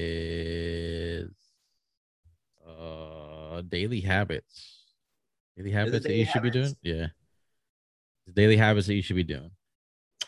is. 0.00 1.30
Uh, 2.66 3.62
daily 3.62 4.00
habits. 4.00 4.84
Daily 5.56 5.70
habits 5.72 5.92
that 5.92 6.04
daily 6.04 6.20
you 6.20 6.24
should 6.26 6.42
be 6.42 6.50
doing. 6.50 6.64
habits? 6.64 6.80
Yeah. 6.82 7.06
Daily 8.32 8.56
habits 8.56 8.86
that 8.86 8.94
you 8.94 9.02
should 9.02 9.16
be 9.16 9.24
doing. 9.24 9.50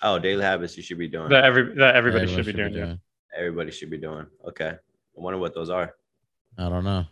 Oh, 0.02 0.18
daily 0.18 0.42
habits 0.42 0.76
you 0.76 0.82
should 0.82 0.98
be 0.98 1.06
doing. 1.08 1.28
That 1.28 1.44
every 1.44 1.74
that 1.76 1.94
everybody 1.94 2.24
Everyone 2.24 2.44
should 2.44 2.56
be 2.56 2.60
doing. 2.60 2.74
yeah. 2.74 2.94
Everybody 3.38 3.70
should 3.70 3.90
be 3.90 3.98
doing. 3.98 4.26
Okay. 4.48 4.70
I 4.70 4.76
wonder 5.14 5.38
what 5.38 5.54
those 5.54 5.70
are. 5.70 5.94
I 6.58 6.68
don't 6.68 6.84
know. 6.84 7.04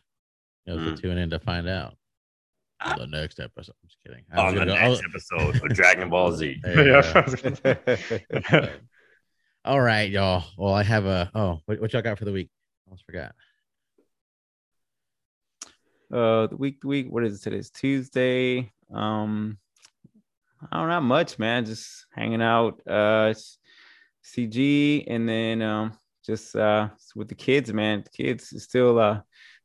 You 0.66 0.74
have 0.78 0.82
Mm. 0.82 0.97
to 0.97 1.03
tune 1.03 1.18
in 1.18 1.30
to 1.30 1.38
find 1.38 1.68
out. 1.68 1.97
the 2.97 3.07
next 3.07 3.38
episode. 3.41 3.74
I'm 3.82 3.88
just 3.88 3.99
kidding. 4.07 4.24
I 4.32 4.41
On 4.41 4.55
the 4.55 4.61
gonna 4.61 4.72
go- 4.72 4.88
next 4.88 5.03
episode 5.05 5.57
of 5.62 5.76
Dragon 5.76 6.09
Ball 6.09 6.32
Z. 6.32 6.61
Yeah, 6.66 7.03
go. 7.03 7.12
I 7.14 7.20
was 7.20 7.34
gonna- 7.34 8.70
All 9.66 9.80
right, 9.80 10.11
y'all. 10.11 10.45
Well, 10.57 10.72
I 10.72 10.82
have 10.82 11.05
a. 11.05 11.30
Oh, 11.34 11.61
what, 11.66 11.78
what 11.78 11.93
y'all 11.93 12.01
got 12.01 12.18
for 12.18 12.24
the 12.24 12.32
week? 12.32 12.49
I 12.51 12.91
almost 12.91 13.05
forgot. 13.05 13.34
uh 16.12 16.47
the 16.49 16.57
week 16.57 16.80
the 16.80 16.88
week 16.88 17.07
what 17.09 17.22
is 17.24 17.36
it 17.38 17.43
today 17.43 17.57
it's 17.59 17.70
tuesday 17.70 18.68
um 18.93 19.57
i 20.72 20.76
don't 20.78 20.88
know 20.88 21.01
much 21.01 21.38
man 21.38 21.64
just 21.64 22.05
hanging 22.12 22.43
out 22.43 22.80
uh 22.88 23.32
cg 24.24 25.05
and 25.07 25.28
then 25.28 25.62
um 25.62 25.93
just 26.26 26.57
uh 26.57 26.88
with 27.14 27.28
the 27.28 27.34
kids 27.36 27.72
man 27.72 28.03
the 28.03 28.11
kids 28.11 28.53
is 28.53 28.64
still 28.64 28.99
uh 28.99 29.20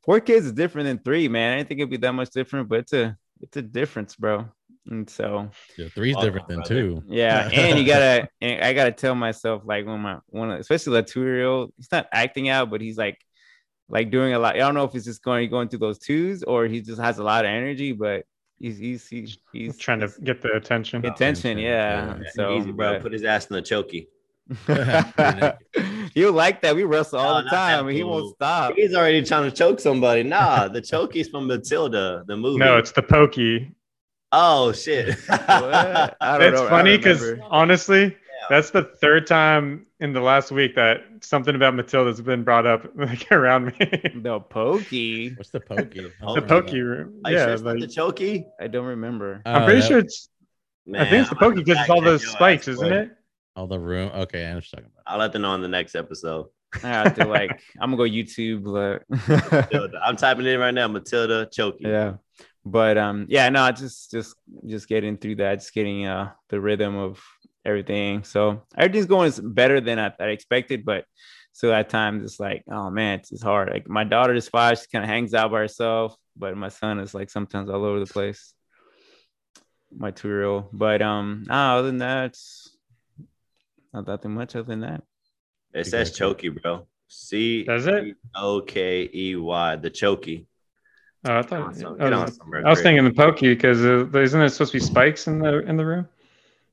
four 0.06 0.20
kids 0.20 0.46
is 0.46 0.52
different 0.54 0.86
than 0.88 0.98
three 1.00 1.28
man 1.28 1.54
i 1.54 1.58
didn't 1.58 1.70
think 1.70 1.80
it'd 1.80 1.90
be 1.90 1.98
that 1.98 2.14
much 2.14 2.30
different 2.32 2.70
but 2.70 2.80
it's 2.80 2.94
a 2.94 3.18
it's 3.42 3.58
a 3.58 3.62
difference 3.62 4.16
bro 4.16 4.46
and 4.88 5.10
so 5.10 5.50
Yeah, 5.78 5.88
three's 5.96 6.16
different 6.18 6.48
than 6.48 6.58
brother. 6.58 6.76
two. 6.76 7.04
yeah, 7.08 7.50
and 7.54 7.80
you 7.80 7.86
gotta, 7.88 8.30
and 8.40 8.64
I 8.64 8.74
gotta 8.74 8.92
tell 8.92 9.16
myself 9.16 9.64
like 9.66 9.86
when 9.86 10.00
my 10.00 10.20
one, 10.28 10.52
especially 10.52 10.94
the 10.94 11.04
two 11.04 11.22
year 11.24 11.46
old, 11.46 11.74
he's 11.76 11.92
not 11.92 12.08
acting 12.12 12.50
out, 12.50 12.70
but 12.70 12.82
he's 12.82 12.98
like, 12.98 13.20
like 13.90 14.12
doing 14.12 14.34
a 14.34 14.40
lot. 14.40 14.56
I 14.56 14.60
don't 14.60 14.76
know 14.76 14.84
if 14.84 14.94
he's 14.94 15.06
just 15.06 15.24
going 15.24 15.50
going 15.50 15.70
through 15.70 15.80
those 15.80 15.98
twos 15.98 16.44
or 16.44 16.66
he 16.68 16.82
just 16.82 17.02
has 17.02 17.18
a 17.18 17.24
lot 17.24 17.46
of 17.46 17.50
energy, 17.50 17.94
but 17.94 18.26
he's 18.60 18.78
he's 18.78 19.08
he's, 19.08 19.38
he's 19.52 19.78
trying 19.78 20.02
to 20.02 20.12
get 20.24 20.42
the 20.44 20.54
attention. 20.54 21.04
attention, 21.06 21.58
yeah. 21.58 22.18
Yeah. 22.22 22.30
So, 22.34 22.58
Easy, 22.60 22.72
bro. 22.72 22.94
but 22.94 23.02
Put 23.02 23.14
his 23.14 23.24
ass 23.24 23.48
in 23.48 23.56
the 23.56 23.64
chokey. 23.64 24.08
he'll 26.16 26.34
like 26.34 26.62
that. 26.62 26.76
We 26.76 26.84
wrestle 26.84 27.20
all 27.20 27.36
No, 27.40 27.44
the 27.44 27.50
time, 27.52 27.88
and 27.88 27.96
he 27.96 28.04
won't 28.04 28.34
stop. 28.36 28.74
He's 28.76 28.96
already 28.96 29.24
trying 29.24 29.50
to 29.50 29.56
choke 29.56 29.80
somebody. 29.80 30.24
Nah, 30.24 30.68
the 30.76 30.82
chokey's 30.82 31.30
from 31.30 31.46
Matilda, 31.48 32.24
the 32.26 32.36
movie. 32.36 32.58
No, 32.58 32.78
it's 32.78 32.92
the 32.92 33.04
pokey. 33.04 33.72
oh 34.32 34.72
shit. 34.72 35.16
What? 35.30 36.18
I 36.20 36.38
don't 36.40 36.54
It's 36.54 36.62
know. 36.62 36.68
Funny 36.70 36.98
because 36.98 37.22
remember. 37.22 37.46
honestly, 37.52 38.18
that's 38.50 38.72
the 38.72 38.84
third 38.84 39.28
time 39.28 39.86
in 40.00 40.14
the 40.14 40.20
last 40.22 40.52
week 40.52 40.76
that 40.76 41.02
something 41.22 41.56
about 41.56 41.74
Matilda's 41.76 42.22
been 42.22 42.44
brought 42.44 42.66
up 42.68 42.86
like 42.96 43.32
around 43.32 43.68
me. 43.68 43.74
the 44.16 44.40
pokey. 44.50 45.34
What's 45.36 45.50
the 45.52 45.60
pokey? 45.62 46.12
The 46.36 46.42
pokey 46.42 46.82
room. 46.82 47.22
Are 47.26 47.32
you 47.32 47.38
sure 47.38 47.50
Yeah, 47.50 47.56
like, 47.56 47.80
the 47.80 47.88
chokey? 47.88 48.46
I 48.60 48.68
don't 48.68 48.86
remember. 48.86 49.42
Uh, 49.46 49.50
I'm 49.50 49.64
pretty 49.66 49.82
that- 49.82 49.88
sure 49.88 50.00
it's. 50.00 50.30
Man, 50.88 51.02
I 51.02 51.10
think 51.10 51.22
it's 51.22 51.30
the 51.32 51.36
pokey 51.38 51.64
because 51.64 51.80
it's 51.82 51.90
all 51.90 52.02
those 52.02 52.28
spikes, 52.28 52.68
isn't 52.68 52.92
it? 52.94 53.12
All 53.56 53.68
the 53.68 53.80
room. 53.80 54.12
Okay, 54.14 54.46
I 54.46 54.50
know 54.50 54.56
what 54.56 54.66
you're 54.72 54.80
talking 54.80 54.92
about. 54.94 55.04
I'll 55.12 55.20
let 55.20 55.32
them 55.34 55.44
know 55.44 55.52
on 55.52 55.62
the 55.62 55.68
next 55.68 55.96
episode. 55.96 56.48
I 56.84 56.88
have 56.88 57.16
to 57.16 57.26
like. 57.26 57.52
I'm 57.80 57.96
gonna 57.96 58.10
go 58.10 58.16
YouTube. 58.16 58.64
But 58.64 59.04
I'm 60.04 60.16
typing 60.16 60.46
in 60.46 60.60
right 60.60 60.74
now, 60.74 60.88
Matilda 60.88 61.48
chokey. 61.48 61.82
yeah 61.82 62.14
but 62.66 62.98
um 62.98 63.28
yeah 63.30 63.48
no 63.50 63.72
just 63.72 64.12
just 64.12 64.36
just 64.66 64.88
getting 64.88 65.18
through 65.18 65.36
that 65.36 65.60
just 65.60 65.74
getting 65.74 66.06
uh 66.06 66.32
the 66.50 66.60
rhythm 66.60 66.98
of 66.98 67.24
everything 67.64 68.24
so 68.24 68.64
everything's 68.78 69.06
going 69.06 69.32
better 69.54 69.80
than 69.80 70.00
i, 70.00 70.12
I 70.20 70.26
expected 70.26 70.84
but 70.84 71.06
so 71.52 71.72
at 71.72 71.90
times 71.90 72.24
it's 72.24 72.40
like 72.40 72.64
oh 72.70 72.90
man 72.90 73.20
it's, 73.20 73.32
it's 73.32 73.44
hard 73.44 73.70
like 73.70 73.88
my 73.88 74.04
daughter 74.04 74.34
is 74.34 74.50
five 74.50 74.80
she 74.80 74.86
kind 74.92 75.04
of 75.04 75.10
hangs 75.10 75.34
out 75.34 75.52
by 75.52 75.60
herself 75.60 76.16
but 76.36 76.58
my 76.58 76.70
son 76.70 77.00
is 77.00 77.14
like 77.14 77.30
sometimes 77.30 77.70
all 77.70 77.86
over 77.86 78.00
the 78.00 78.12
place 78.12 78.54
my 79.96 80.12
two-year-old 80.12 80.70
but 80.74 81.02
um 81.02 81.44
no, 81.48 81.54
other 81.54 81.88
than 81.88 82.00
that 82.00 82.26
it's 82.26 82.75
not 83.96 84.08
nothing 84.08 84.32
much 84.32 84.56
other 84.56 84.64
than 84.68 84.82
that 84.82 85.02
It 85.74 85.88
says 85.88 86.12
chokey, 86.12 86.50
bro. 86.62 86.88
C 87.08 87.64
Does 87.64 87.88
it? 87.88 88.16
O 88.36 88.62
K 88.62 89.10
E 89.14 89.36
Y, 89.36 89.76
the 89.78 89.90
chokey. 89.90 90.46
Oh, 91.28 91.40
I 91.40 91.42
thought. 91.42 91.76
some- 91.76 92.00
I 92.02 92.10
was, 92.10 92.36
some, 92.36 92.50
bro. 92.50 92.64
I 92.64 92.70
was 92.70 92.82
thinking 92.82 93.04
the 93.04 93.12
pokey 93.14 93.54
because 93.54 93.84
uh, 93.84 94.08
isn't 94.18 94.42
it 94.42 94.50
supposed 94.50 94.72
to 94.74 94.80
be 94.80 94.84
spikes 94.84 95.28
in 95.28 95.40
the 95.40 95.60
in 95.60 95.78
the 95.78 95.86
room? 95.86 96.08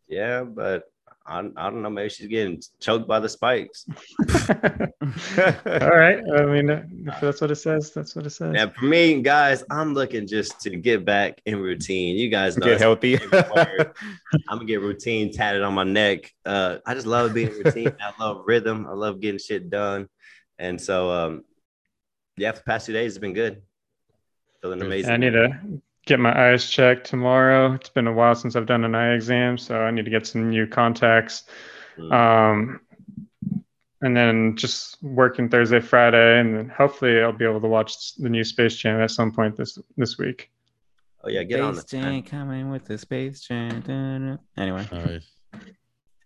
Yeah, 0.08 0.42
but 0.42 0.91
I, 1.26 1.38
I 1.38 1.70
don't 1.70 1.82
know. 1.82 1.90
Maybe 1.90 2.08
she's 2.08 2.26
getting 2.26 2.60
choked 2.80 3.06
by 3.06 3.20
the 3.20 3.28
spikes. 3.28 3.86
All 4.28 5.90
right. 5.90 6.20
I 6.36 6.46
mean, 6.46 6.70
uh, 6.70 6.84
if 7.06 7.20
that's 7.20 7.40
what 7.40 7.50
it 7.50 7.56
says, 7.56 7.92
that's 7.92 8.16
what 8.16 8.26
it 8.26 8.30
says. 8.30 8.54
And 8.56 8.74
for 8.74 8.84
me, 8.84 9.22
guys, 9.22 9.62
I'm 9.70 9.94
looking 9.94 10.26
just 10.26 10.60
to 10.62 10.70
get 10.70 11.04
back 11.04 11.40
in 11.46 11.58
routine. 11.60 12.16
You 12.16 12.28
guys 12.28 12.56
know 12.56 12.66
get 12.66 12.80
healthy 12.80 13.14
my 13.14 13.18
favorite 13.18 13.54
word. 13.54 13.92
I'm 14.48 14.58
gonna 14.58 14.64
get 14.64 14.80
routine 14.80 15.32
tatted 15.32 15.62
on 15.62 15.74
my 15.74 15.84
neck. 15.84 16.30
Uh, 16.44 16.78
I 16.84 16.94
just 16.94 17.06
love 17.06 17.34
being 17.34 17.50
routine. 17.50 17.94
I 18.00 18.12
love 18.22 18.42
rhythm. 18.46 18.86
I 18.88 18.92
love 18.92 19.20
getting 19.20 19.38
shit 19.38 19.70
done. 19.70 20.08
And 20.58 20.80
so, 20.80 21.10
um, 21.10 21.44
yeah, 22.36 22.52
for 22.52 22.58
the 22.58 22.64
past 22.64 22.86
two 22.86 22.92
days, 22.92 23.12
it's 23.12 23.18
been 23.18 23.32
good. 23.32 23.62
Feeling 24.60 24.82
amazing. 24.82 25.12
I 25.12 25.16
need 25.16 25.32
to 25.32 25.80
get 26.07 26.18
my 26.20 26.50
eyes 26.50 26.68
checked 26.68 27.07
tomorrow. 27.07 27.72
It's 27.74 27.88
been 27.88 28.07
a 28.07 28.12
while 28.12 28.34
since 28.34 28.57
I've 28.57 28.66
done 28.66 28.84
an 28.84 28.94
eye 28.94 29.14
exam, 29.14 29.57
so 29.59 29.80
I 29.80 29.90
need 29.90 30.05
to 30.05 30.11
get 30.11 30.26
some 30.26 30.50
new 30.50 30.66
contacts. 30.66 31.44
Mm. 31.98 32.12
Um, 32.12 32.80
and 34.00 34.16
then 34.16 34.57
just 34.57 35.00
working 35.03 35.48
Thursday, 35.48 35.78
Friday, 35.80 36.40
and 36.40 36.57
then 36.57 36.68
hopefully 36.68 37.20
I'll 37.22 37.32
be 37.32 37.44
able 37.44 37.61
to 37.61 37.68
watch 37.68 38.14
the 38.16 38.28
new 38.28 38.42
Space 38.42 38.74
Jam 38.76 39.00
at 39.00 39.11
some 39.12 39.30
point 39.32 39.57
this 39.57 39.78
this 39.96 40.18
week. 40.18 40.50
Oh 41.24 41.28
yeah, 41.28 41.44
get 41.44 41.61
on 41.61 41.76
Space 41.76 41.92
it. 41.92 41.96
man. 42.03 42.12
Jam 42.14 42.22
coming 42.24 42.70
with 42.70 42.84
the 42.84 42.98
space 42.98 43.40
jam. 43.42 44.38
Anyway, 44.57 44.88
Nice. 44.90 45.30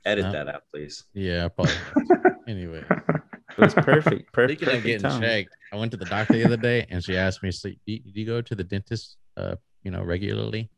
Edit 0.06 0.24
Uh, 0.24 0.32
that 0.32 0.48
out, 0.48 0.62
please. 0.72 1.04
Yeah, 1.12 1.48
probably. 1.48 1.74
anyway, 2.48 2.82
it 2.88 3.58
was 3.58 3.74
perfect. 3.74 4.32
Perfect. 4.32 4.60
speaking 4.62 4.74
of 4.74 4.82
getting 4.82 5.02
time. 5.02 5.20
checked, 5.20 5.50
I 5.70 5.76
went 5.76 5.90
to 5.90 5.98
the 5.98 6.06
doctor 6.06 6.32
the 6.32 6.44
other 6.46 6.56
day, 6.56 6.86
and 6.88 7.04
she 7.04 7.14
asked 7.14 7.42
me, 7.42 7.50
"So, 7.50 7.68
do 7.68 7.76
you, 7.84 7.98
do 7.98 8.20
you 8.20 8.24
go 8.24 8.40
to 8.40 8.54
the 8.54 8.64
dentist, 8.64 9.18
uh, 9.36 9.56
you 9.86 9.92
know, 9.92 10.02
regularly?" 10.02 10.68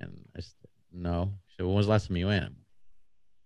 And 0.00 0.10
I 0.36 0.40
said, 0.40 0.52
"No." 0.92 1.32
She 1.46 1.56
said, 1.56 1.66
"When 1.66 1.76
was 1.76 1.86
the 1.86 1.92
last 1.92 2.08
time 2.08 2.16
you 2.16 2.26
went?" 2.26 2.52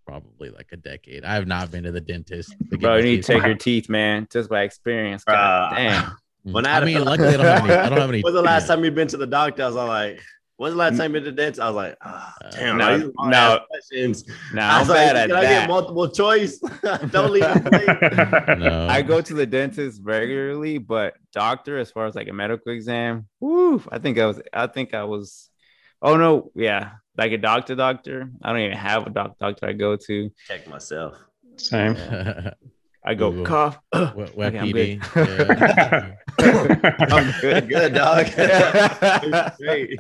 Probably 0.07 0.49
like 0.51 0.71
a 0.73 0.77
decade. 0.77 1.25
I 1.25 1.35
have 1.35 1.47
not 1.47 1.71
been 1.71 1.85
to 1.85 1.93
the 1.93 2.01
dentist. 2.01 2.57
to 2.71 2.79
Bro, 2.79 2.97
you 2.97 3.03
need 3.05 3.23
to 3.23 3.33
take 3.35 3.45
your 3.45 3.55
teeth, 3.55 3.89
man, 3.89 4.27
just 4.33 4.49
by 4.51 4.63
experience. 4.63 5.23
God 5.25 5.37
Bruh. 5.73 5.77
damn. 5.77 6.03
Mm. 6.47 6.53
When 6.55 6.67
I 6.67 6.71
I 6.71 6.75
had 6.75 6.85
mean, 6.85 7.05
luckily 7.05 7.29
I 7.29 7.37
don't 7.37 7.47
have 7.47 7.65
any. 7.65 7.75
I 7.75 7.89
don't 7.89 7.99
have 8.01 8.09
any. 8.09 8.21
When's 8.25 8.35
the 8.35 8.43
last 8.43 8.67
time 8.67 8.83
you've 8.85 8.95
been 8.97 9.09
to 9.09 9.17
the 9.17 9.27
doctor? 9.29 9.63
I 9.63 9.67
was 9.67 9.77
all 9.77 9.87
like, 9.87 10.21
when's 10.63 10.75
the 10.75 10.79
last 10.79 10.97
time 10.97 11.11
you 11.13 11.21
been 11.21 11.25
to 11.25 11.31
the 11.33 11.37
dentist? 11.37 11.61
I 11.61 11.67
was 11.69 11.75
like, 11.77 11.97
ah, 12.03 12.35
Uh, 12.45 12.51
damn, 12.53 12.79
no, 12.79 12.99
these 12.99 13.11
no. 13.25 13.59
questions. 13.69 14.25
Nah, 14.55 14.63
I 14.63 14.73
I'm 14.75 14.81
was 14.81 14.89
like, 14.91 14.97
bad 14.99 15.17
at 15.17 15.29
can 15.29 15.37
I 15.37 15.43
get 15.43 15.69
multiple 15.69 16.09
choice? 16.09 16.59
Don't 17.11 17.33
leave. 17.33 17.43
No. 18.63 18.87
I 18.89 19.03
go 19.03 19.21
to 19.21 19.35
the 19.35 19.45
dentist 19.45 20.01
regularly, 20.05 20.79
but 20.79 21.15
doctor, 21.33 21.79
as 21.79 21.91
far 21.91 22.07
as 22.07 22.15
like 22.15 22.29
a 22.29 22.33
medical 22.33 22.71
exam, 22.73 23.27
woo, 23.41 23.83
I 23.91 23.99
think 23.99 24.19
I 24.19 24.27
was, 24.27 24.41
I 24.53 24.69
think 24.69 24.95
I 24.95 25.03
was, 25.03 25.51
oh 26.01 26.17
no, 26.17 26.53
yeah, 26.55 26.93
like 27.19 27.33
a 27.33 27.39
doctor, 27.39 27.75
doctor. 27.75 28.31
I 28.43 28.53
don't 28.53 28.61
even 28.61 28.79
have 28.79 29.07
a 29.09 29.11
doc, 29.11 29.39
doctor 29.41 29.67
I 29.67 29.73
go 29.73 29.97
to. 29.97 30.31
Check 30.47 30.69
myself. 30.69 31.19
Same. 31.57 31.97
I 33.05 33.15
go 33.15 33.31
Google. 33.31 33.47
cough. 33.47 33.79
Wet, 34.15 34.37
wet 34.37 34.55
Okay, 34.55 34.59
I'm 34.59 34.71
good. 34.73 35.01
Yeah. 35.17 36.15
I'm 37.11 37.35
good. 37.41 37.69
Good 37.69 37.95
dog. 37.95 38.27
Great. 39.59 39.99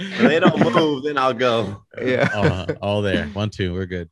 If 0.00 0.18
they 0.20 0.38
don't 0.40 0.60
move, 0.74 1.02
then 1.04 1.16
I'll 1.18 1.32
go. 1.34 1.82
Yeah. 2.00 2.28
all, 2.34 2.66
all 2.82 3.02
there. 3.02 3.26
One, 3.28 3.50
two. 3.50 3.72
We're 3.74 3.86
good. 3.86 4.10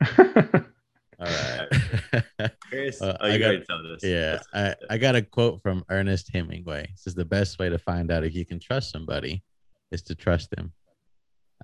All 1.18 1.26
right. 1.26 1.68
Chris, 2.68 3.00
Uh, 3.00 3.16
oh, 3.18 3.26
I 3.26 3.38
got- 3.38 3.52
to 3.52 3.64
tell 3.64 3.82
this? 3.82 4.04
yeah. 4.04 4.38
I, 4.52 4.74
I 4.90 4.98
got 4.98 5.16
a 5.16 5.22
quote 5.22 5.62
from 5.62 5.82
Ernest 5.88 6.28
Hemingway. 6.30 6.88
This 6.92 7.06
is 7.06 7.14
the 7.14 7.24
best 7.24 7.58
way 7.58 7.70
to 7.70 7.78
find 7.78 8.10
out 8.10 8.22
if 8.22 8.34
you 8.34 8.44
can 8.44 8.60
trust 8.60 8.90
somebody 8.92 9.42
is 9.90 10.02
to 10.02 10.14
trust 10.14 10.50
them. 10.50 10.74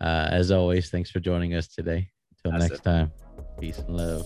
Uh, 0.01 0.29
as 0.31 0.51
always, 0.51 0.89
thanks 0.89 1.11
for 1.11 1.21
joining 1.21 1.53
us 1.53 1.69
today. 1.69 2.09
Until 2.43 2.59
That's 2.59 2.71
next 2.71 2.81
it. 2.81 2.85
time, 2.85 3.13
peace 3.61 3.79
and 3.79 3.95
love. 3.95 4.25